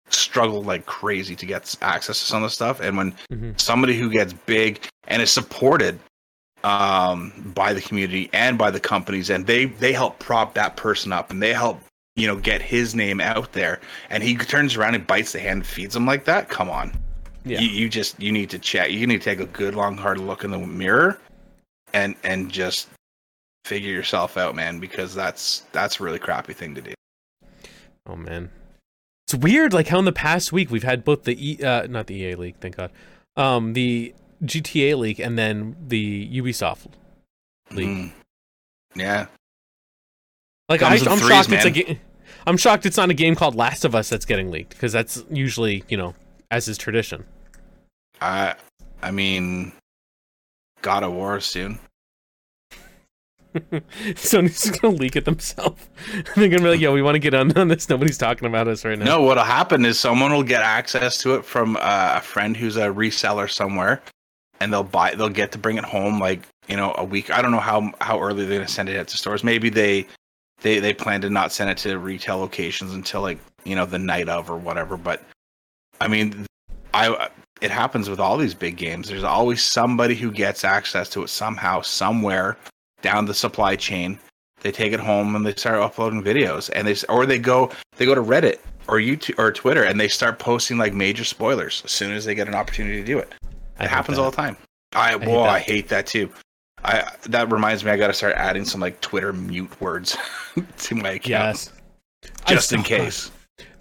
struggle 0.09 0.63
like 0.63 0.85
crazy 0.87 1.35
to 1.35 1.47
get 1.47 1.75
access 1.81 2.19
to 2.19 2.27
some 2.27 2.43
of 2.43 2.51
the 2.51 2.55
stuff 2.55 2.81
and 2.81 2.97
when 2.97 3.13
mm-hmm. 3.33 3.53
somebody 3.57 3.99
who 3.99 4.11
gets 4.11 4.33
big 4.33 4.81
and 5.09 5.23
is 5.23 5.31
supported 5.31 5.99
um 6.65 7.33
by 7.55 7.73
the 7.73 7.81
community 7.81 8.29
and 8.35 8.59
by 8.59 8.71
the 8.71 8.79
companies 8.79 9.31
and 9.31 9.47
they 9.47 9.65
they 9.65 9.93
help 9.93 10.19
prop 10.19 10.53
that 10.55 10.77
person 10.77 11.13
up 11.13 11.31
and 11.31 11.43
they 11.43 11.53
help 11.53 11.81
you 12.17 12.27
know 12.27 12.37
get 12.37 12.61
his 12.63 12.95
name 12.95 13.21
out 13.21 13.53
there 13.53 13.81
and 14.11 14.23
he 14.23 14.37
turns 14.37 14.77
around 14.77 14.95
and 14.95 15.07
bites 15.07 15.33
the 15.33 15.41
hand 15.41 15.59
and 15.59 15.67
feeds 15.67 15.97
him 15.97 16.07
like 16.07 16.25
that 16.25 16.49
come 16.49 16.69
on 16.71 16.93
Yeah. 17.45 17.61
you, 17.61 17.69
you 17.69 17.89
just 17.89 18.21
you 18.21 18.31
need 18.33 18.51
to 18.51 18.59
check 18.59 18.91
you 18.91 19.07
need 19.07 19.19
to 19.23 19.25
take 19.25 19.41
a 19.41 19.47
good 19.47 19.75
long 19.75 19.97
hard 19.97 20.19
look 20.19 20.45
in 20.45 20.51
the 20.51 20.59
mirror 20.59 21.19
and 21.95 22.15
and 22.25 22.51
just 22.51 22.89
figure 23.65 23.91
yourself 23.93 24.37
out 24.37 24.55
man 24.55 24.79
because 24.81 25.15
that's 25.15 25.61
that's 25.73 26.01
a 26.01 26.03
really 26.03 26.19
crappy 26.19 26.53
thing 26.53 26.75
to 26.75 26.81
do 26.83 26.93
Oh 28.05 28.17
man, 28.17 28.51
it's 29.29 29.35
weird. 29.37 29.73
Like 29.73 29.87
how 29.87 30.01
in 30.01 30.05
the 30.07 30.11
past 30.13 30.53
week 30.53 30.73
we've 30.73 30.83
had 30.83 31.05
both 31.05 31.23
the 31.23 31.53
e, 31.53 31.63
uh, 31.63 31.87
not 31.87 32.09
the 32.09 32.17
EA 32.17 32.35
league, 32.35 32.57
thank 32.61 32.77
God, 32.77 32.91
um, 33.37 33.75
the 33.75 34.13
GTA 34.45 34.99
league 34.99 35.21
and 35.21 35.39
then 35.39 35.77
the 35.87 36.29
Ubisoft 36.37 36.89
league. 37.71 37.87
Mm. 37.89 38.13
yeah 38.97 39.27
Like 40.69 40.83
I, 40.83 40.95
I'm 40.95 40.99
threes, 40.99 41.29
shocked 41.29 41.53
it's 41.53 41.65
a 41.65 41.71
game. 41.71 42.01
I'm 42.47 42.57
shocked 42.57 42.87
it's 42.87 42.97
not 42.97 43.11
a 43.11 43.15
game 43.15 43.35
called 43.35 43.55
Last 43.55 43.85
of 43.85 43.95
Us 43.95 44.09
that's 44.09 44.25
getting 44.25 44.51
leaked 44.51 44.71
because 44.71 44.93
that's 44.93 45.25
usually 45.31 45.85
you 45.89 45.97
know 45.97 46.15
as 46.51 46.69
is 46.69 46.79
tradition. 46.79 47.25
i 48.21 48.55
i 49.03 49.11
mean 49.11 49.73
god 50.83 51.03
of 51.03 51.13
war 51.13 51.41
soon 51.41 51.79
Sony's 54.15 54.63
just 54.63 54.81
gonna 54.81 54.95
leak 54.95 55.15
it 55.15 55.27
themselves. 55.27 55.87
They're 56.37 56.49
gonna 56.49 56.63
be 56.63 56.71
like, 56.71 56.81
"Yo, 56.81 56.91
we 56.95 57.03
want 57.03 57.17
to 57.17 57.19
get 57.19 57.35
on 57.35 57.57
on 57.59 57.69
this. 57.69 57.87
Nobody's 57.87 58.17
talking 58.17 58.49
about 58.49 58.67
us 58.67 58.83
right 58.83 58.99
now." 58.99 59.05
No, 59.05 59.23
what'll 59.23 59.45
happen 59.45 59.85
is 59.85 60.01
someone 60.01 60.33
will 60.33 60.43
get 60.43 60.63
access 60.63 61.19
to 61.19 61.35
it 61.35 61.45
from 61.45 61.77
uh, 61.77 62.15
a 62.17 62.21
friend 62.23 62.57
who's 62.57 62.79
a 62.79 62.87
reseller 62.87 63.51
somewhere, 63.51 64.01
and 64.61 64.73
they'll 64.73 64.83
buy. 64.83 65.15
They'll 65.15 65.29
get 65.29 65.53
to 65.53 65.59
bring 65.59 65.77
it 65.77 65.85
home 65.85 66.19
like 66.19 66.49
you 66.67 66.77
know 66.77 66.95
a 66.97 67.05
week. 67.05 67.31
I 67.31 67.43
don't 67.43 67.51
know 67.51 67.61
how 67.61 67.93
how 68.01 68.21
early 68.21 68.47
they're 68.47 68.57
gonna 68.57 68.69
send 68.69 68.89
it 68.89 68.97
out 68.97 69.09
to 69.09 69.19
stores. 69.19 69.45
Maybe 69.45 69.69
they 69.69 70.07
they 70.63 70.79
they 70.79 70.95
plan 70.95 71.21
to 71.23 71.31
not 71.31 71.53
send 71.53 71.71
it 71.71 71.79
to 71.79 71.99
retail 71.99 72.39
locations 72.39 72.95
until 72.95 73.21
like 73.21 73.39
you 73.65 73.77
know 73.77 73.87
the 73.87 73.99
night 73.99 74.29
of 74.29 74.51
or 74.51 74.57
whatever. 74.57 74.97
But 74.97 75.23
I 76.01 76.09
mean, 76.09 76.47
I 76.95 77.29
it 77.61 77.71
happens 77.71 78.09
with 78.09 78.21
all 78.21 78.37
these 78.37 78.55
big 78.55 78.77
games. 78.77 79.09
There's 79.09 79.25
always 79.25 79.63
somebody 79.63 80.15
who 80.15 80.31
gets 80.31 80.65
access 80.65 81.09
to 81.11 81.23
it 81.23 81.29
somehow, 81.29 81.81
somewhere 81.81 82.57
down 83.03 83.27
the 83.27 83.35
supply 83.35 83.77
chain. 83.77 84.19
They 84.61 84.73
take 84.73 84.93
it 84.93 85.01
home 85.01 85.35
and 85.35 85.45
they 85.45 85.55
start 85.55 85.81
uploading 85.81 86.23
videos, 86.23 86.71
and 86.75 86.87
they 86.87 86.97
or 87.09 87.27
they 87.27 87.39
go 87.39 87.71
they 87.97 88.07
go 88.07 88.15
to 88.15 88.23
Reddit 88.23 88.59
or 88.89 88.99
YouTube 88.99 89.39
or 89.39 89.53
Twitter 89.53 89.85
and 89.85 89.99
they 89.99 90.09
start 90.09 90.39
posting 90.39 90.79
like 90.79 90.93
major 90.93 91.25
spoilers 91.25 91.83
as 91.85 91.91
soon 91.91 92.13
as 92.13 92.25
they 92.25 92.35
get 92.35 92.49
an 92.49 92.55
opportunity 92.55 93.01
to 93.01 93.07
do 93.07 93.19
it. 93.19 93.33
It 93.81 93.89
happens 93.89 94.17
that. 94.17 94.23
all 94.23 94.31
the 94.31 94.37
time. 94.37 94.57
I, 94.95 95.13
hate 95.13 95.27
well, 95.27 95.45
I 95.45 95.59
hate 95.59 95.89
that 95.89 96.07
too. 96.07 96.31
I 96.85 97.11
that 97.29 97.51
reminds 97.53 97.85
me, 97.85 97.91
I 97.91 97.97
got 97.97 98.09
to 98.09 98.13
start 98.13 98.35
adding 98.37 98.65
some 98.65 98.81
like 98.81 99.01
Twitter 99.01 99.33
mute 99.33 99.81
words 99.81 100.17
to 100.79 100.95
my 100.95 101.11
account 101.13 101.29
Yes. 101.29 101.73
I 102.47 102.55
just 102.55 102.73
in 102.73 102.85
still- 102.85 102.99
case. 102.99 103.31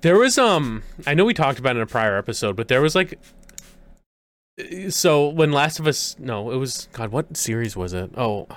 There 0.01 0.17
was 0.17 0.37
um 0.37 0.83
I 1.07 1.13
know 1.13 1.25
we 1.25 1.33
talked 1.33 1.59
about 1.59 1.75
it 1.75 1.79
in 1.79 1.83
a 1.83 1.87
prior 1.87 2.17
episode, 2.17 2.55
but 2.55 2.67
there 2.67 2.81
was 2.81 2.95
like 2.95 3.19
so 4.89 5.27
when 5.27 5.51
Last 5.51 5.79
of 5.79 5.87
Us 5.87 6.15
no, 6.19 6.51
it 6.51 6.57
was 6.57 6.87
God, 6.93 7.11
what 7.11 7.35
series 7.37 7.75
was 7.75 7.93
it? 7.93 8.11
Oh 8.17 8.47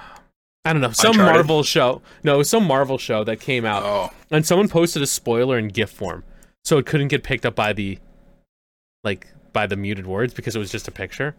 I 0.67 0.73
don't 0.73 0.81
know. 0.81 0.91
Some 0.93 1.13
Uncharted? 1.13 1.35
Marvel 1.35 1.63
show. 1.63 2.01
No, 2.23 2.35
it 2.37 2.39
was 2.39 2.49
some 2.49 2.67
Marvel 2.67 2.97
show 2.97 3.25
that 3.25 3.41
came 3.41 3.65
out 3.67 3.83
Oh, 3.83 4.11
and 4.31 4.47
someone 4.47 4.69
posted 4.69 5.03
a 5.03 5.07
spoiler 5.07 5.59
in 5.59 5.69
GIF 5.69 5.91
form. 5.91 6.25
So 6.65 6.79
it 6.79 6.87
couldn't 6.87 7.09
get 7.09 7.23
picked 7.23 7.45
up 7.45 7.55
by 7.55 7.73
the 7.75 7.99
like 9.05 9.27
by 9.53 9.67
the 9.67 9.77
muted 9.77 10.07
words 10.07 10.33
because 10.35 10.57
it 10.57 10.59
was 10.59 10.71
just 10.71 10.89
a 10.89 10.91
picture. 10.93 11.35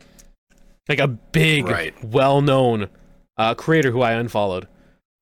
Like 0.88 1.00
a 1.00 1.08
big 1.08 1.68
Right. 1.68 1.94
well-known 2.04 2.90
uh 3.38 3.54
creator 3.56 3.92
who 3.92 4.02
I 4.02 4.14
unfollowed. 4.14 4.68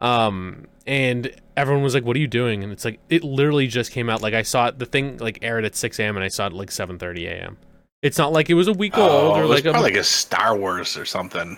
Um 0.02 0.66
and 0.86 1.34
everyone 1.56 1.82
was 1.84 1.94
like, 1.94 2.04
"What 2.04 2.18
are 2.18 2.20
you 2.20 2.28
doing?" 2.28 2.64
And 2.64 2.72
it's 2.74 2.84
like 2.84 3.00
it 3.10 3.24
literally 3.24 3.68
just 3.68 3.92
came 3.92 4.10
out. 4.10 4.22
Like 4.22 4.34
I 4.34 4.42
saw 4.42 4.68
it, 4.68 4.78
the 4.80 4.86
thing 4.86 5.18
like 5.18 5.40
aired 5.42 5.64
at 5.66 5.76
6 5.76 5.98
a.m. 6.00 6.18
and 6.18 6.24
I 6.24 6.28
saw 6.28 6.44
it 6.46 6.48
at 6.48 6.54
like 6.54 6.70
7:30 6.70 7.26
a.m. 7.28 7.58
It's 8.02 8.18
not 8.18 8.34
like 8.34 8.50
it 8.50 8.56
was 8.56 8.68
a 8.68 8.74
week 8.74 8.98
old 8.98 9.10
oh 9.10 9.32
or 9.36 9.44
it 9.44 9.48
was 9.48 9.64
like 9.64 9.74
a 9.76 9.80
like 9.80 9.96
a 9.96 10.04
Star 10.04 10.58
Wars 10.58 10.98
or 10.98 11.06
something, 11.06 11.58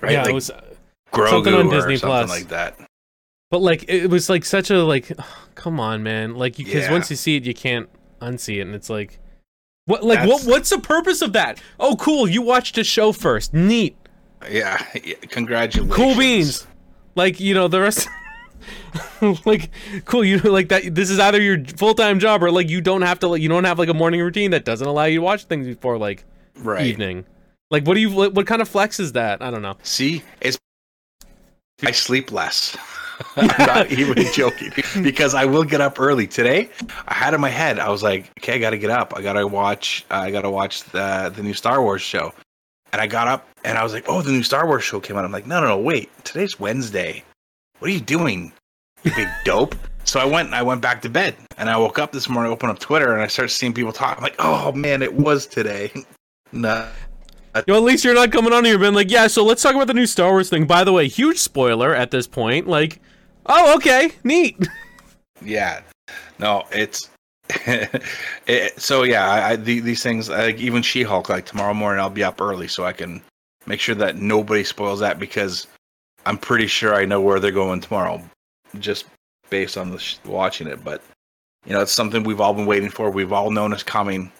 right? 0.00 0.12
yeah, 0.12 0.22
like 0.22 0.30
it 0.30 0.34
was. 0.34 0.50
Grogu 1.12 1.30
something 1.30 1.54
on 1.54 1.66
or 1.66 1.70
Disney 1.70 1.96
something 1.96 2.26
Plus. 2.26 2.30
like 2.30 2.48
that. 2.48 2.78
But 3.50 3.62
like 3.62 3.84
it 3.88 4.08
was 4.08 4.28
like 4.28 4.44
such 4.44 4.70
a 4.70 4.84
like, 4.84 5.10
come 5.56 5.80
on, 5.80 6.02
man. 6.04 6.34
Like 6.36 6.56
because 6.56 6.84
Yeah. 6.84 6.92
once 6.92 7.10
you 7.10 7.16
see 7.16 7.36
it, 7.36 7.44
you 7.44 7.54
can't 7.54 7.88
unsee 8.20 8.58
it, 8.58 8.62
and 8.62 8.74
it's 8.74 8.88
like, 8.90 9.18
what? 9.86 10.04
Like 10.04 10.28
what? 10.28 10.42
What's 10.44 10.70
the 10.70 10.78
purpose 10.78 11.22
of 11.22 11.32
that? 11.32 11.60
Oh, 11.80 11.96
cool. 11.96 12.28
You 12.28 12.42
watched 12.42 12.76
a 12.78 12.84
show 12.84 13.12
first. 13.12 13.54
Neat. 13.54 13.96
Yeah, 14.50 14.84
yeah, 15.02 15.14
congratulations. 15.22 15.94
Cool 15.94 16.16
beans. 16.16 16.66
Like 17.14 17.40
you 17.40 17.54
know 17.54 17.66
the 17.68 17.80
rest. 17.80 18.08
like 19.44 19.70
cool 20.04 20.24
you 20.24 20.38
like 20.38 20.68
that 20.68 20.94
this 20.94 21.10
is 21.10 21.18
either 21.18 21.40
your 21.40 21.62
full-time 21.76 22.18
job 22.18 22.42
or 22.42 22.50
like 22.50 22.68
you 22.68 22.80
don't 22.80 23.02
have 23.02 23.18
to 23.18 23.28
like 23.28 23.40
you 23.42 23.48
don't 23.48 23.64
have 23.64 23.78
like 23.78 23.88
a 23.88 23.94
morning 23.94 24.20
routine 24.20 24.50
that 24.50 24.64
doesn't 24.64 24.86
allow 24.86 25.04
you 25.04 25.18
to 25.18 25.22
watch 25.22 25.44
things 25.44 25.66
before 25.66 25.98
like 25.98 26.24
Right. 26.58 26.86
evening 26.86 27.24
like 27.70 27.86
what 27.86 27.94
do 27.94 28.00
you 28.00 28.10
what, 28.10 28.34
what 28.34 28.46
kind 28.46 28.60
of 28.62 28.68
flex 28.68 28.98
is 28.98 29.12
that 29.12 29.42
i 29.42 29.50
don't 29.50 29.62
know 29.62 29.76
See, 29.82 30.22
it's 30.40 30.58
I 31.84 31.90
sleep 31.92 32.32
less. 32.32 32.76
I'm 33.36 33.46
not 33.66 33.90
even 33.90 34.24
joking 34.32 34.72
because 35.02 35.34
I 35.34 35.44
will 35.44 35.64
get 35.64 35.80
up 35.80 36.00
early 36.00 36.26
today. 36.26 36.70
I 37.08 37.14
had 37.14 37.34
in 37.34 37.40
my 37.40 37.48
head, 37.48 37.78
I 37.78 37.88
was 37.90 38.02
like, 38.02 38.30
okay, 38.38 38.54
I 38.54 38.58
got 38.58 38.70
to 38.70 38.78
get 38.78 38.90
up. 38.90 39.14
I 39.16 39.22
got 39.22 39.34
to 39.34 39.46
watch. 39.46 40.04
Uh, 40.10 40.16
I 40.16 40.30
got 40.30 40.42
to 40.42 40.50
watch 40.50 40.84
the 40.84 41.32
the 41.34 41.42
new 41.42 41.54
Star 41.54 41.82
Wars 41.82 42.02
show. 42.02 42.32
And 42.92 43.00
I 43.00 43.06
got 43.06 43.28
up 43.28 43.48
and 43.64 43.76
I 43.76 43.82
was 43.82 43.92
like, 43.92 44.04
oh, 44.08 44.22
the 44.22 44.30
new 44.30 44.42
Star 44.42 44.66
Wars 44.66 44.84
show 44.84 45.00
came 45.00 45.16
out. 45.16 45.24
I'm 45.24 45.32
like, 45.32 45.46
no, 45.46 45.60
no, 45.60 45.66
no, 45.66 45.78
wait. 45.78 46.08
Today's 46.24 46.58
Wednesday. 46.58 47.24
What 47.78 47.90
are 47.90 47.94
you 47.94 48.00
doing, 48.00 48.52
you 49.02 49.12
big 49.14 49.28
dope? 49.44 49.74
So 50.04 50.20
I 50.20 50.24
went. 50.24 50.54
I 50.54 50.62
went 50.62 50.80
back 50.80 51.02
to 51.02 51.08
bed 51.08 51.36
and 51.58 51.68
I 51.68 51.76
woke 51.76 51.98
up 51.98 52.12
this 52.12 52.28
morning, 52.28 52.52
opened 52.52 52.70
up 52.70 52.78
Twitter, 52.78 53.12
and 53.12 53.22
I 53.22 53.26
started 53.26 53.52
seeing 53.52 53.74
people 53.74 53.92
talk. 53.92 54.16
I'm 54.16 54.22
like, 54.22 54.36
oh 54.38 54.72
man, 54.72 55.02
it 55.02 55.14
was 55.14 55.46
today. 55.46 55.92
nah. 57.56 57.62
Yo, 57.74 57.76
at 57.76 57.82
least 57.82 58.04
you're 58.04 58.14
not 58.14 58.32
coming 58.32 58.52
on 58.52 58.64
here 58.64 58.78
being 58.78 58.94
like, 58.94 59.10
yeah, 59.10 59.26
so 59.26 59.44
let's 59.44 59.62
talk 59.62 59.74
about 59.74 59.86
the 59.86 59.94
new 59.94 60.06
Star 60.06 60.30
Wars 60.30 60.50
thing. 60.50 60.66
By 60.66 60.84
the 60.84 60.92
way, 60.92 61.08
huge 61.08 61.38
spoiler 61.38 61.94
at 61.94 62.10
this 62.10 62.26
point. 62.26 62.66
Like, 62.66 63.00
oh, 63.46 63.74
okay, 63.76 64.12
neat. 64.24 64.56
Yeah, 65.42 65.82
no, 66.38 66.64
it's 66.72 67.10
it, 68.46 68.80
so 68.80 69.02
yeah. 69.02 69.30
I, 69.30 69.50
I 69.50 69.56
the, 69.56 69.80
these 69.80 70.02
things 70.02 70.28
like 70.28 70.58
even 70.58 70.82
She 70.82 71.02
Hulk. 71.02 71.28
Like 71.28 71.46
tomorrow 71.46 71.74
morning, 71.74 72.00
I'll 72.00 72.10
be 72.10 72.24
up 72.24 72.40
early 72.40 72.68
so 72.68 72.84
I 72.84 72.92
can 72.92 73.22
make 73.66 73.80
sure 73.80 73.94
that 73.96 74.16
nobody 74.16 74.64
spoils 74.64 75.00
that 75.00 75.18
because 75.18 75.66
I'm 76.24 76.38
pretty 76.38 76.66
sure 76.66 76.94
I 76.94 77.04
know 77.04 77.20
where 77.20 77.38
they're 77.38 77.50
going 77.52 77.80
tomorrow, 77.80 78.22
just 78.78 79.04
based 79.50 79.76
on 79.76 79.90
the 79.90 79.98
sh- 79.98 80.16
watching 80.24 80.66
it. 80.66 80.82
But 80.82 81.02
you 81.66 81.72
know, 81.72 81.82
it's 81.82 81.92
something 81.92 82.24
we've 82.24 82.40
all 82.40 82.54
been 82.54 82.66
waiting 82.66 82.90
for. 82.90 83.10
We've 83.10 83.32
all 83.32 83.50
known 83.50 83.72
is 83.72 83.82
coming. 83.82 84.32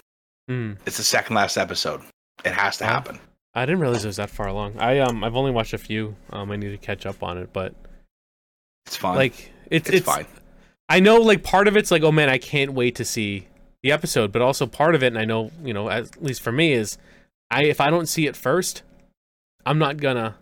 Hmm. 0.48 0.72
It's 0.86 0.96
the 0.96 1.04
second 1.04 1.36
last 1.36 1.56
episode. 1.56 2.00
It 2.44 2.52
has 2.52 2.76
to 2.78 2.84
happen. 2.84 3.18
I 3.54 3.64
didn't 3.64 3.80
realize 3.80 4.04
it 4.04 4.08
was 4.08 4.16
that 4.16 4.30
far 4.30 4.48
along. 4.48 4.78
I 4.78 4.98
um, 4.98 5.24
I've 5.24 5.34
only 5.36 5.50
watched 5.50 5.72
a 5.72 5.78
few. 5.78 6.14
Um, 6.30 6.50
I 6.50 6.56
need 6.56 6.70
to 6.70 6.76
catch 6.78 7.06
up 7.06 7.22
on 7.22 7.38
it, 7.38 7.52
but 7.52 7.74
It's 8.86 8.96
fine. 8.96 9.16
like, 9.16 9.50
it's 9.70 9.88
it's, 9.88 9.98
it's, 9.98 10.06
fine. 10.06 10.26
I 10.88 11.00
know, 11.00 11.16
like, 11.16 11.42
part 11.42 11.66
of 11.66 11.76
it's 11.76 11.90
like, 11.90 12.02
oh 12.02 12.12
man, 12.12 12.28
I 12.28 12.38
can't 12.38 12.74
wait 12.74 12.94
to 12.96 13.04
see 13.04 13.48
the 13.82 13.92
episode, 13.92 14.30
but 14.32 14.42
also 14.42 14.66
part 14.66 14.94
of 14.94 15.02
it, 15.02 15.08
and 15.08 15.18
I 15.18 15.24
know, 15.24 15.50
you 15.64 15.72
know, 15.74 15.88
at 15.88 16.22
least 16.22 16.42
for 16.42 16.52
me, 16.52 16.72
is 16.72 16.98
I 17.50 17.64
if 17.64 17.80
I 17.80 17.90
don't 17.90 18.06
see 18.06 18.26
it 18.26 18.36
first, 18.36 18.82
I'm 19.64 19.78
not 19.78 19.96
gonna 19.98 20.36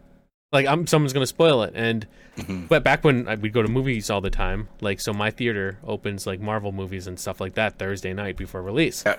Like 0.53 0.67
I'm 0.67 0.87
someone's 0.87 1.13
gonna 1.13 1.27
spoil 1.27 1.63
it. 1.63 1.73
And 1.75 2.07
Mhm. 2.37 2.67
but 2.69 2.83
back 2.83 3.05
when 3.05 3.29
I- 3.29 3.37
we'd 3.37 3.53
go 3.53 3.63
to 3.63 3.69
movies 3.69 4.11
all 4.11 4.21
the 4.21 4.31
time, 4.31 4.69
like 4.81 5.01
so 5.01 5.13
my 5.13 5.31
theater 5.31 5.79
opens 5.85 6.27
like 6.27 6.41
Marvel 6.41 6.73
movies 6.73 7.07
and 7.07 7.19
stuff 7.19 7.41
like 7.41 7.55
that 7.55 7.79
Thursday 7.79 8.13
night 8.13 8.37
before 8.37 8.61
release. 8.63 9.05
Yeah. 9.07 9.17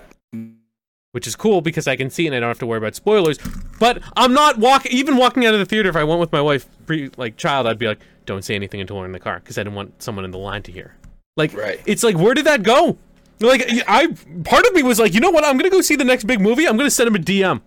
Which 1.16 1.28
is 1.28 1.36
cool 1.38 1.61
because 1.61 1.88
I 1.88 1.95
can 1.95 2.09
see 2.09 2.28
and 2.28 2.36
I 2.36 2.41
don't 2.41 2.49
have 2.49 2.59
to 2.59 2.66
worry 2.66 2.78
about 2.80 2.93
spoilers. 2.93 3.38
But 3.80 4.01
I'm 4.18 4.34
not 4.34 4.57
walking 4.57 4.91
even 4.91 5.16
walking 5.16 5.45
out 5.45 5.53
of 5.53 5.61
the 5.61 5.66
theater 5.66 5.88
if 5.88 5.95
I 5.95 6.03
went 6.03 6.20
with 6.20 6.34
my 6.34 6.41
wife 6.41 6.68
pre 6.86 7.09
like 7.16 7.38
child, 7.38 7.68
I'd 7.68 7.80
be 7.80 7.88
like, 7.88 7.99
Don't 8.26 8.43
say 8.43 8.53
anything 8.53 8.82
until 8.82 8.97
we're 8.97 9.05
in 9.05 9.13
the 9.13 9.20
car 9.22 9.39
because 9.39 9.57
I 9.57 9.61
didn't 9.63 9.76
want 9.76 10.03
someone 10.03 10.26
in 10.26 10.32
the 10.32 10.38
line 10.38 10.61
to 10.63 10.74
hear. 10.74 10.93
Like 11.38 11.53
Right. 11.53 11.80
it's 11.86 12.03
like 12.03 12.18
where 12.18 12.34
did 12.34 12.45
that 12.47 12.63
go? 12.63 12.97
Like 13.39 13.66
I 13.88 14.07
part 14.43 14.66
of 14.68 14.74
me 14.74 14.84
was 14.84 14.99
like, 14.99 15.13
you 15.13 15.22
know 15.22 15.30
what, 15.30 15.45
I'm 15.45 15.57
gonna 15.57 15.70
go 15.70 15.80
see 15.80 15.95
the 15.95 16.03
next 16.03 16.26
big 16.26 16.41
movie, 16.41 16.68
I'm 16.68 16.76
gonna 16.76 16.91
send 16.91 17.07
him 17.07 17.16
a 17.16 17.20
DM 17.20 17.61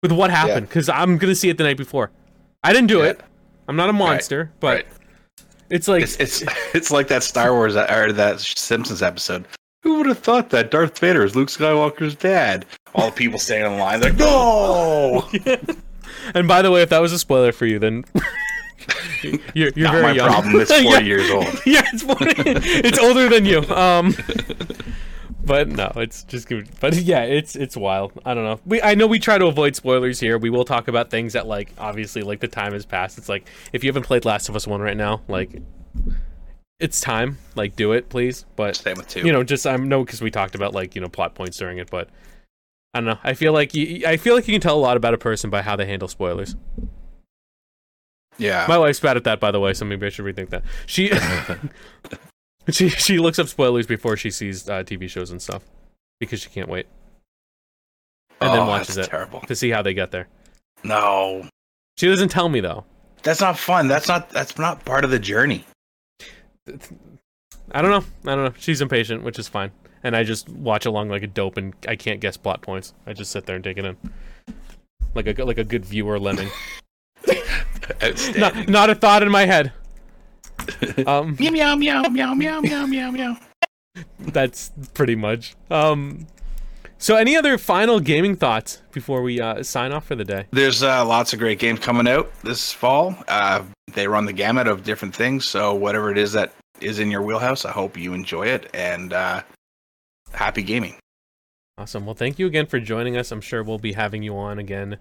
with 0.00 0.12
what 0.12 0.30
happened, 0.30 0.68
because 0.68 0.88
I'm 0.88 1.18
gonna 1.18 1.34
see 1.34 1.48
it 1.48 1.58
the 1.58 1.64
night 1.64 1.78
before. 1.78 2.12
I 2.62 2.72
didn't 2.72 2.86
do 2.88 2.98
Yeah. 2.98 3.06
it. 3.10 3.20
I'm 3.66 3.74
not 3.74 3.88
a 3.88 3.92
monster, 3.92 4.52
but 4.60 4.68
Right. 4.76 4.86
it's 5.68 5.88
like 5.88 6.04
It's 6.04 6.16
it's 6.16 6.44
it's 6.74 6.90
like 6.92 7.08
that 7.08 7.24
Star 7.24 7.52
Wars 7.52 7.74
uh, 7.74 7.92
or 7.92 8.12
that 8.12 8.38
Simpsons 8.40 9.02
episode. 9.02 9.46
Who 9.82 9.98
would 9.98 10.06
have 10.06 10.18
thought 10.18 10.50
that 10.50 10.70
Darth 10.70 10.98
Vader 10.98 11.24
is 11.24 11.36
Luke 11.36 11.48
Skywalker's 11.48 12.14
dad? 12.16 12.66
All 12.94 13.06
the 13.10 13.12
people 13.16 13.38
standing 13.38 13.72
in 13.72 13.78
line, 13.78 14.00
they're 14.00 14.10
like, 14.12 14.18
no. 14.18 15.28
And 16.34 16.48
by 16.48 16.62
the 16.62 16.70
way, 16.70 16.82
if 16.82 16.88
that 16.90 16.98
was 17.00 17.12
a 17.12 17.18
spoiler 17.18 17.52
for 17.52 17.64
you, 17.64 17.78
then 17.78 18.04
you're, 19.54 19.70
you're 19.76 19.84
Not 19.86 19.92
very 19.92 20.02
my 20.02 20.12
young. 20.12 20.28
problem. 20.30 20.60
It's 20.60 20.70
40 20.82 20.84
Yeah. 20.88 20.98
years 20.98 21.30
old. 21.30 21.44
yeah, 21.64 21.82
it's 21.92 22.02
40. 22.02 22.24
it's 22.26 22.98
older 22.98 23.28
than 23.28 23.44
you. 23.44 23.60
Um, 23.70 24.14
but 25.44 25.68
no, 25.68 25.92
it's 25.96 26.24
just 26.24 26.48
good. 26.48 26.68
But 26.80 26.94
yeah, 26.96 27.22
it's 27.22 27.54
it's 27.56 27.76
wild. 27.76 28.12
I 28.24 28.34
don't 28.34 28.44
know. 28.44 28.58
We 28.66 28.82
I 28.82 28.94
know 28.94 29.06
we 29.06 29.18
try 29.18 29.38
to 29.38 29.46
avoid 29.46 29.76
spoilers 29.76 30.18
here. 30.20 30.36
We 30.38 30.50
will 30.50 30.64
talk 30.64 30.88
about 30.88 31.08
things 31.10 31.34
that 31.34 31.46
like 31.46 31.70
obviously 31.78 32.22
like 32.22 32.40
the 32.40 32.48
time 32.48 32.72
has 32.72 32.84
passed. 32.84 33.16
It's 33.16 33.28
like 33.28 33.48
if 33.72 33.84
you 33.84 33.88
haven't 33.88 34.04
played 34.04 34.24
Last 34.24 34.48
of 34.48 34.56
Us 34.56 34.66
One 34.66 34.80
right 34.80 34.96
now, 34.96 35.22
like 35.28 35.62
it's 36.80 37.00
time. 37.00 37.38
Like 37.54 37.76
do 37.76 37.92
it, 37.92 38.08
please. 38.08 38.44
But 38.56 38.76
Same 38.76 38.96
with 38.96 39.08
two. 39.08 39.20
you 39.26 39.32
know, 39.32 39.42
just 39.42 39.66
I'm 39.66 39.88
no 39.88 40.04
because 40.04 40.20
we 40.20 40.30
talked 40.30 40.54
about 40.54 40.74
like 40.74 40.94
you 40.94 41.00
know 41.00 41.08
plot 41.08 41.34
points 41.34 41.56
during 41.58 41.78
it, 41.78 41.90
but. 41.90 42.08
I 42.94 43.00
don't 43.00 43.06
know. 43.06 43.18
I 43.22 43.34
feel 43.34 43.52
like 43.52 43.74
you, 43.74 44.06
I 44.06 44.16
feel 44.16 44.34
like 44.34 44.48
you 44.48 44.54
can 44.54 44.62
tell 44.62 44.74
a 44.76 44.80
lot 44.80 44.96
about 44.96 45.12
a 45.12 45.18
person 45.18 45.50
by 45.50 45.60
how 45.60 45.76
they 45.76 45.84
handle 45.84 46.08
spoilers. 46.08 46.56
yeah. 48.38 48.64
My 48.66 48.78
wife's 48.78 48.98
bad 48.98 49.18
at 49.18 49.24
that, 49.24 49.40
by 49.40 49.50
the 49.50 49.60
way, 49.60 49.74
so 49.74 49.84
maybe 49.84 50.06
I 50.06 50.08
should 50.08 50.24
rethink 50.24 50.48
that. 50.50 50.62
She 50.86 51.08
she 52.70 52.88
she 52.88 53.18
looks 53.18 53.38
up 53.38 53.46
spoilers 53.48 53.86
before 53.86 54.16
she 54.16 54.30
sees 54.30 54.68
uh, 54.70 54.82
TV 54.84 55.08
shows 55.08 55.30
and 55.30 55.40
stuff 55.40 55.64
because 56.18 56.40
she 56.40 56.48
can't 56.48 56.68
wait 56.68 56.86
and 58.40 58.50
then 58.52 58.60
Oh, 58.60 58.66
watches 58.66 58.94
that's 58.94 59.08
it 59.08 59.10
Terrible. 59.10 59.40
to 59.42 59.54
see 59.54 59.68
how 59.70 59.82
they 59.82 59.92
get 59.94 60.10
there. 60.10 60.26
No, 60.82 61.46
She 61.98 62.06
doesn't 62.06 62.30
tell 62.30 62.48
me 62.48 62.60
though. 62.60 62.84
that's 63.22 63.40
not 63.42 63.58
fun. 63.58 63.86
That's 63.88 64.08
not 64.08 64.30
that's 64.30 64.56
not 64.58 64.84
part 64.86 65.04
of 65.04 65.10
the 65.10 65.18
journey. 65.18 65.66
I 67.72 67.82
don't 67.82 67.90
know. 67.90 68.30
I 68.30 68.34
don't 68.34 68.44
know. 68.44 68.54
She's 68.58 68.80
impatient, 68.80 69.22
which 69.22 69.38
is 69.38 69.48
fine, 69.48 69.70
and 70.02 70.16
I 70.16 70.24
just 70.24 70.48
watch 70.48 70.86
along 70.86 71.10
like 71.10 71.22
a 71.22 71.26
dope, 71.26 71.56
and 71.56 71.74
I 71.86 71.96
can't 71.96 72.20
guess 72.20 72.36
plot 72.36 72.62
points. 72.62 72.94
I 73.06 73.12
just 73.12 73.30
sit 73.30 73.46
there 73.46 73.56
and 73.56 73.64
take 73.64 73.76
it 73.78 73.84
in, 73.84 73.96
like 75.14 75.26
a 75.26 75.44
like 75.44 75.58
a 75.58 75.64
good 75.64 75.84
viewer 75.84 76.18
lemming. 76.18 76.50
Not 78.36 78.68
not 78.68 78.90
a 78.90 78.94
thought 78.94 79.22
in 79.22 79.30
my 79.30 79.46
head. 79.46 79.72
Um, 81.06 81.36
meow 81.38 81.76
meow 81.76 82.02
meow 82.02 82.34
meow 82.34 82.60
meow 82.60 82.86
meow 82.86 83.10
meow. 83.10 83.36
that's 84.18 84.70
pretty 84.92 85.14
much. 85.14 85.54
Um, 85.70 86.26
so 86.98 87.14
any 87.16 87.36
other 87.36 87.56
final 87.56 88.00
gaming 88.00 88.34
thoughts 88.36 88.82
before 88.92 89.22
we 89.22 89.40
uh, 89.40 89.62
sign 89.62 89.92
off 89.92 90.04
for 90.06 90.16
the 90.16 90.24
day? 90.24 90.46
There's 90.50 90.82
uh, 90.82 91.06
lots 91.06 91.32
of 91.32 91.38
great 91.38 91.58
games 91.60 91.78
coming 91.78 92.08
out 92.08 92.30
this 92.42 92.72
fall. 92.72 93.16
Uh, 93.28 93.62
they 93.94 94.08
run 94.08 94.26
the 94.26 94.32
gamut 94.32 94.66
of 94.66 94.82
different 94.84 95.14
things. 95.14 95.46
So 95.46 95.74
whatever 95.74 96.10
it 96.10 96.18
is 96.18 96.32
that 96.32 96.52
is 96.80 96.98
in 96.98 97.10
your 97.10 97.22
wheelhouse, 97.22 97.64
I 97.64 97.70
hope 97.70 97.96
you 97.96 98.14
enjoy 98.14 98.46
it 98.46 98.70
and 98.74 99.12
uh, 99.12 99.42
happy 100.32 100.62
gaming. 100.62 100.96
Awesome. 101.76 102.06
Well, 102.06 102.14
thank 102.14 102.38
you 102.38 102.46
again 102.46 102.66
for 102.66 102.80
joining 102.80 103.16
us. 103.16 103.30
I'm 103.30 103.40
sure 103.40 103.62
we'll 103.62 103.78
be 103.78 103.92
having 103.92 104.22
you 104.22 104.36
on 104.36 104.58
again, 104.58 104.98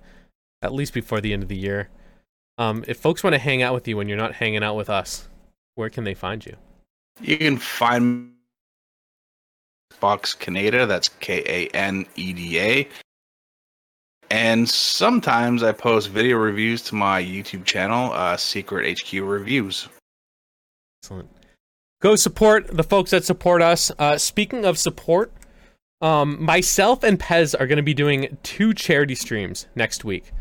at 0.61 0.73
least 0.73 0.93
before 0.93 1.21
the 1.21 1.33
end 1.33 1.43
of 1.43 1.49
the 1.49 1.57
year. 1.57 1.89
Um, 2.59 2.83
if 2.87 2.97
folks 2.97 3.23
want 3.23 3.33
to 3.33 3.39
hang 3.39 3.61
out 3.61 3.73
with 3.73 3.87
you 3.87 3.97
when 3.97 4.07
you're 4.07 4.17
not 4.17 4.33
hanging 4.33 4.63
out 4.63 4.75
with 4.75 4.89
us, 4.89 5.27
where 5.75 5.89
can 5.89 6.03
they 6.03 6.13
find 6.13 6.45
you? 6.45 6.55
You 7.21 7.37
can 7.37 7.57
find 7.57 8.33
Box 9.99 10.35
Kaneda. 10.35 10.87
That's 10.87 11.09
K 11.09 11.43
A 11.45 11.75
N 11.75 12.05
E 12.15 12.33
D 12.33 12.59
A. 12.59 12.87
And 14.29 14.67
sometimes 14.67 15.63
I 15.63 15.71
post 15.71 16.09
video 16.09 16.37
reviews 16.37 16.81
to 16.83 16.95
my 16.95 17.23
YouTube 17.23 17.63
channel, 17.63 18.11
uh, 18.11 18.35
Secret 18.35 18.99
HQ 18.99 19.13
Reviews. 19.21 19.87
Excellent. 21.01 21.29
Go 21.99 22.15
support 22.15 22.67
the 22.67 22.83
folks 22.83 23.11
that 23.11 23.25
support 23.25 23.61
us. 23.61 23.91
Uh, 23.97 24.17
speaking 24.17 24.65
of 24.65 24.77
support, 24.77 25.31
um, 25.99 26.43
myself 26.43 27.03
and 27.03 27.19
Pez 27.19 27.59
are 27.59 27.65
going 27.65 27.77
to 27.77 27.83
be 27.83 27.95
doing 27.95 28.37
two 28.43 28.73
charity 28.73 29.15
streams 29.15 29.67
next 29.75 30.05
week. 30.05 30.31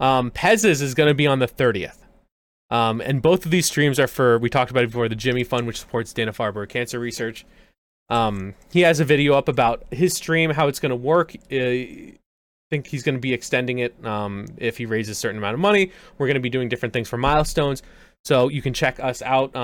Um, 0.00 0.30
Pez's 0.30 0.80
is 0.80 0.94
going 0.94 1.08
to 1.08 1.14
be 1.14 1.26
on 1.26 1.40
the 1.40 1.46
30th. 1.46 1.98
Um, 2.70 3.00
and 3.02 3.20
both 3.20 3.44
of 3.44 3.50
these 3.50 3.66
streams 3.66 4.00
are 4.00 4.06
for, 4.06 4.38
we 4.38 4.48
talked 4.48 4.70
about 4.70 4.84
it 4.84 4.88
before, 4.88 5.08
the 5.08 5.14
Jimmy 5.14 5.44
Fund, 5.44 5.66
which 5.66 5.78
supports 5.78 6.12
Dana 6.12 6.32
Farber 6.32 6.66
cancer 6.68 6.98
research. 6.98 7.44
Um, 8.08 8.54
he 8.72 8.80
has 8.80 8.98
a 8.98 9.04
video 9.04 9.34
up 9.34 9.48
about 9.48 9.84
his 9.90 10.14
stream, 10.14 10.50
how 10.50 10.68
it's 10.68 10.80
going 10.80 10.90
to 10.90 10.96
work. 10.96 11.34
Uh, 11.52 11.56
I 11.56 12.14
think 12.70 12.86
he's 12.86 13.02
going 13.02 13.14
to 13.14 13.20
be 13.20 13.34
extending 13.34 13.78
it 13.78 13.94
um, 14.04 14.46
if 14.56 14.78
he 14.78 14.86
raises 14.86 15.18
a 15.18 15.20
certain 15.20 15.38
amount 15.38 15.54
of 15.54 15.60
money. 15.60 15.92
We're 16.16 16.26
going 16.26 16.34
to 16.34 16.40
be 16.40 16.50
doing 16.50 16.68
different 16.70 16.94
things 16.94 17.08
for 17.08 17.18
milestones. 17.18 17.82
So 18.24 18.48
you 18.48 18.62
can 18.62 18.72
check 18.72 18.98
us 19.00 19.20
out. 19.20 19.54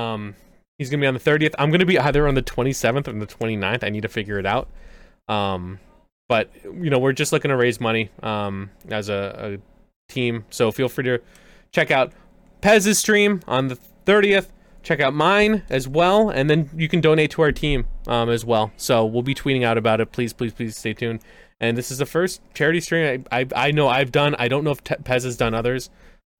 He's 0.80 0.88
going 0.88 1.00
to 1.00 1.04
be 1.04 1.08
on 1.08 1.12
the 1.12 1.20
30th. 1.20 1.54
I'm 1.58 1.68
going 1.68 1.80
to 1.80 1.84
be 1.84 1.98
either 1.98 2.26
on 2.26 2.32
the 2.32 2.42
27th 2.42 3.06
or 3.06 3.12
the 3.12 3.26
29th. 3.26 3.84
I 3.84 3.90
need 3.90 4.00
to 4.00 4.08
figure 4.08 4.38
it 4.38 4.46
out. 4.46 4.66
Um, 5.28 5.78
but, 6.26 6.48
you 6.64 6.88
know, 6.88 6.98
we're 6.98 7.12
just 7.12 7.32
looking 7.32 7.50
to 7.50 7.56
raise 7.58 7.82
money 7.82 8.08
um, 8.22 8.70
as 8.88 9.10
a, 9.10 9.58
a 9.60 10.10
team. 10.10 10.46
So 10.48 10.72
feel 10.72 10.88
free 10.88 11.04
to 11.04 11.20
check 11.70 11.90
out 11.90 12.14
Pez's 12.62 12.98
stream 12.98 13.42
on 13.46 13.68
the 13.68 13.76
30th. 14.06 14.46
Check 14.82 15.00
out 15.00 15.12
mine 15.12 15.64
as 15.68 15.86
well. 15.86 16.30
And 16.30 16.48
then 16.48 16.70
you 16.74 16.88
can 16.88 17.02
donate 17.02 17.32
to 17.32 17.42
our 17.42 17.52
team 17.52 17.86
um, 18.06 18.30
as 18.30 18.46
well. 18.46 18.72
So 18.78 19.04
we'll 19.04 19.20
be 19.20 19.34
tweeting 19.34 19.62
out 19.62 19.76
about 19.76 20.00
it. 20.00 20.12
Please, 20.12 20.32
please, 20.32 20.54
please 20.54 20.78
stay 20.78 20.94
tuned. 20.94 21.20
And 21.60 21.76
this 21.76 21.90
is 21.90 21.98
the 21.98 22.06
first 22.06 22.40
charity 22.54 22.80
stream 22.80 23.26
I, 23.30 23.40
I, 23.40 23.46
I 23.54 23.70
know 23.70 23.88
I've 23.88 24.12
done. 24.12 24.34
I 24.38 24.48
don't 24.48 24.64
know 24.64 24.70
if 24.70 24.82
Te- 24.82 24.94
Pez 24.94 25.24
has 25.24 25.36
done 25.36 25.52
others. 25.52 25.90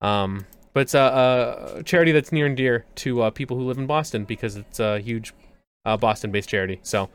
Um, 0.01 0.47
but 0.73 0.81
it's 0.81 0.93
a, 0.93 1.75
a 1.77 1.83
charity 1.83 2.11
that's 2.11 2.31
near 2.31 2.45
and 2.45 2.57
dear 2.57 2.85
to 2.95 3.23
uh, 3.23 3.29
people 3.29 3.57
who 3.57 3.63
live 3.63 3.77
in 3.77 3.87
Boston 3.87 4.25
because 4.25 4.55
it's 4.55 4.79
a 4.79 4.99
huge 4.99 5.33
uh, 5.85 5.97
Boston-based 5.97 6.49
charity. 6.49 6.79
So, 6.83 7.09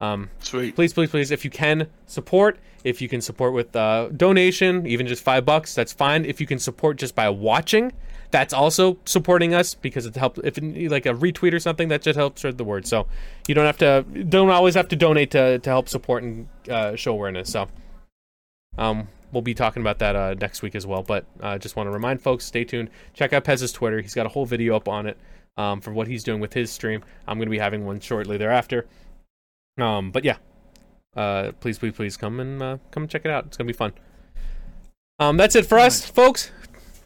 um, 0.00 0.30
Sweet. 0.40 0.74
please, 0.74 0.92
please, 0.92 1.10
please, 1.10 1.30
if 1.30 1.44
you 1.44 1.50
can 1.50 1.88
support, 2.06 2.58
if 2.84 3.00
you 3.00 3.08
can 3.08 3.20
support 3.20 3.52
with 3.52 3.74
uh, 3.76 4.08
donation, 4.16 4.86
even 4.86 5.06
just 5.06 5.22
five 5.22 5.44
bucks, 5.44 5.74
that's 5.74 5.92
fine. 5.92 6.24
If 6.24 6.40
you 6.40 6.46
can 6.46 6.58
support 6.58 6.96
just 6.96 7.14
by 7.14 7.28
watching, 7.28 7.92
that's 8.32 8.52
also 8.52 8.98
supporting 9.04 9.54
us 9.54 9.74
because 9.74 10.06
it 10.06 10.16
helps. 10.16 10.40
If 10.42 10.58
it, 10.58 10.90
like 10.90 11.06
a 11.06 11.14
retweet 11.14 11.52
or 11.52 11.60
something, 11.60 11.88
that 11.88 12.02
just 12.02 12.16
helps 12.16 12.40
spread 12.40 12.58
the 12.58 12.64
word. 12.64 12.86
So 12.86 13.06
you 13.46 13.54
don't 13.54 13.66
have 13.66 13.78
to, 13.78 14.02
don't 14.24 14.50
always 14.50 14.74
have 14.74 14.88
to 14.88 14.96
donate 14.96 15.30
to 15.32 15.58
to 15.58 15.70
help 15.70 15.88
support 15.88 16.22
and 16.22 16.48
uh, 16.68 16.96
show 16.96 17.12
awareness. 17.12 17.50
So, 17.50 17.68
um, 18.78 19.08
we'll 19.32 19.42
be 19.42 19.54
talking 19.54 19.82
about 19.82 19.98
that 19.98 20.14
uh, 20.14 20.34
next 20.40 20.62
week 20.62 20.74
as 20.74 20.86
well. 20.86 21.02
But 21.02 21.24
uh, 21.40 21.58
just 21.58 21.76
want 21.76 21.88
to 21.88 21.90
remind 21.90 22.22
folks, 22.22 22.44
stay 22.44 22.64
tuned. 22.64 22.90
Check 23.14 23.32
out 23.32 23.44
Pez's 23.44 23.72
Twitter. 23.72 24.00
He's 24.00 24.14
got 24.14 24.26
a 24.26 24.30
whole 24.30 24.46
video 24.46 24.76
up 24.76 24.88
on 24.88 25.06
it 25.06 25.18
um, 25.56 25.80
for 25.80 25.92
what 25.92 26.06
he's 26.06 26.22
doing 26.22 26.40
with 26.40 26.52
his 26.52 26.70
stream. 26.70 27.02
I'm 27.26 27.38
going 27.38 27.46
to 27.46 27.50
be 27.50 27.58
having 27.58 27.84
one 27.84 28.00
shortly 28.00 28.36
thereafter. 28.36 28.86
Um, 29.78 30.10
but 30.10 30.24
yeah, 30.24 30.36
uh, 31.16 31.52
please, 31.60 31.78
please, 31.78 31.92
please 31.92 32.16
come 32.16 32.40
and 32.40 32.62
uh, 32.62 32.78
come 32.90 33.04
and 33.04 33.10
check 33.10 33.22
it 33.24 33.30
out. 33.30 33.46
It's 33.46 33.56
gonna 33.56 33.68
be 33.68 33.72
fun. 33.72 33.92
Um, 35.18 35.36
that's 35.36 35.54
it 35.54 35.66
for 35.66 35.78
us, 35.78 36.04
folks. 36.04 36.50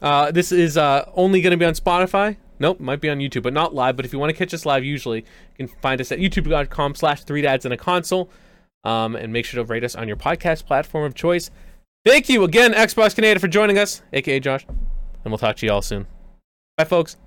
Uh, 0.01 0.31
this 0.31 0.51
is 0.51 0.77
uh, 0.77 1.09
only 1.13 1.41
gonna 1.41 1.57
be 1.57 1.65
on 1.65 1.73
Spotify. 1.73 2.37
Nope, 2.59 2.79
might 2.79 3.01
be 3.01 3.09
on 3.09 3.19
YouTube, 3.19 3.43
but 3.43 3.53
not 3.53 3.75
live. 3.75 3.95
But 3.95 4.05
if 4.05 4.13
you 4.13 4.19
want 4.19 4.31
to 4.31 4.35
catch 4.35 4.53
us 4.53 4.65
live, 4.65 4.83
usually 4.83 5.19
you 5.19 5.67
can 5.67 5.75
find 5.81 6.01
us 6.01 6.11
at 6.11 6.19
youtube.com/slash 6.19 7.23
three 7.23 7.41
dads 7.41 7.65
and 7.65 7.73
a 7.73 7.77
console. 7.77 8.29
Um, 8.83 9.15
and 9.15 9.33
make 9.33 9.45
sure 9.45 9.61
to 9.61 9.67
rate 9.67 9.83
us 9.83 9.95
on 9.95 10.07
your 10.07 10.15
podcast 10.15 10.65
platform 10.65 11.03
of 11.03 11.13
choice. 11.13 11.51
Thank 12.07 12.29
you 12.29 12.45
again, 12.45 12.71
Xbox 12.71 13.13
Kaneda, 13.13 13.37
for 13.37 13.49
joining 13.49 13.77
us, 13.77 14.01
aka 14.13 14.39
Josh. 14.39 14.65
And 14.65 14.77
we'll 15.25 15.37
talk 15.37 15.57
to 15.57 15.65
you 15.65 15.73
all 15.73 15.81
soon. 15.81 16.07
Bye, 16.77 16.85
folks. 16.85 17.17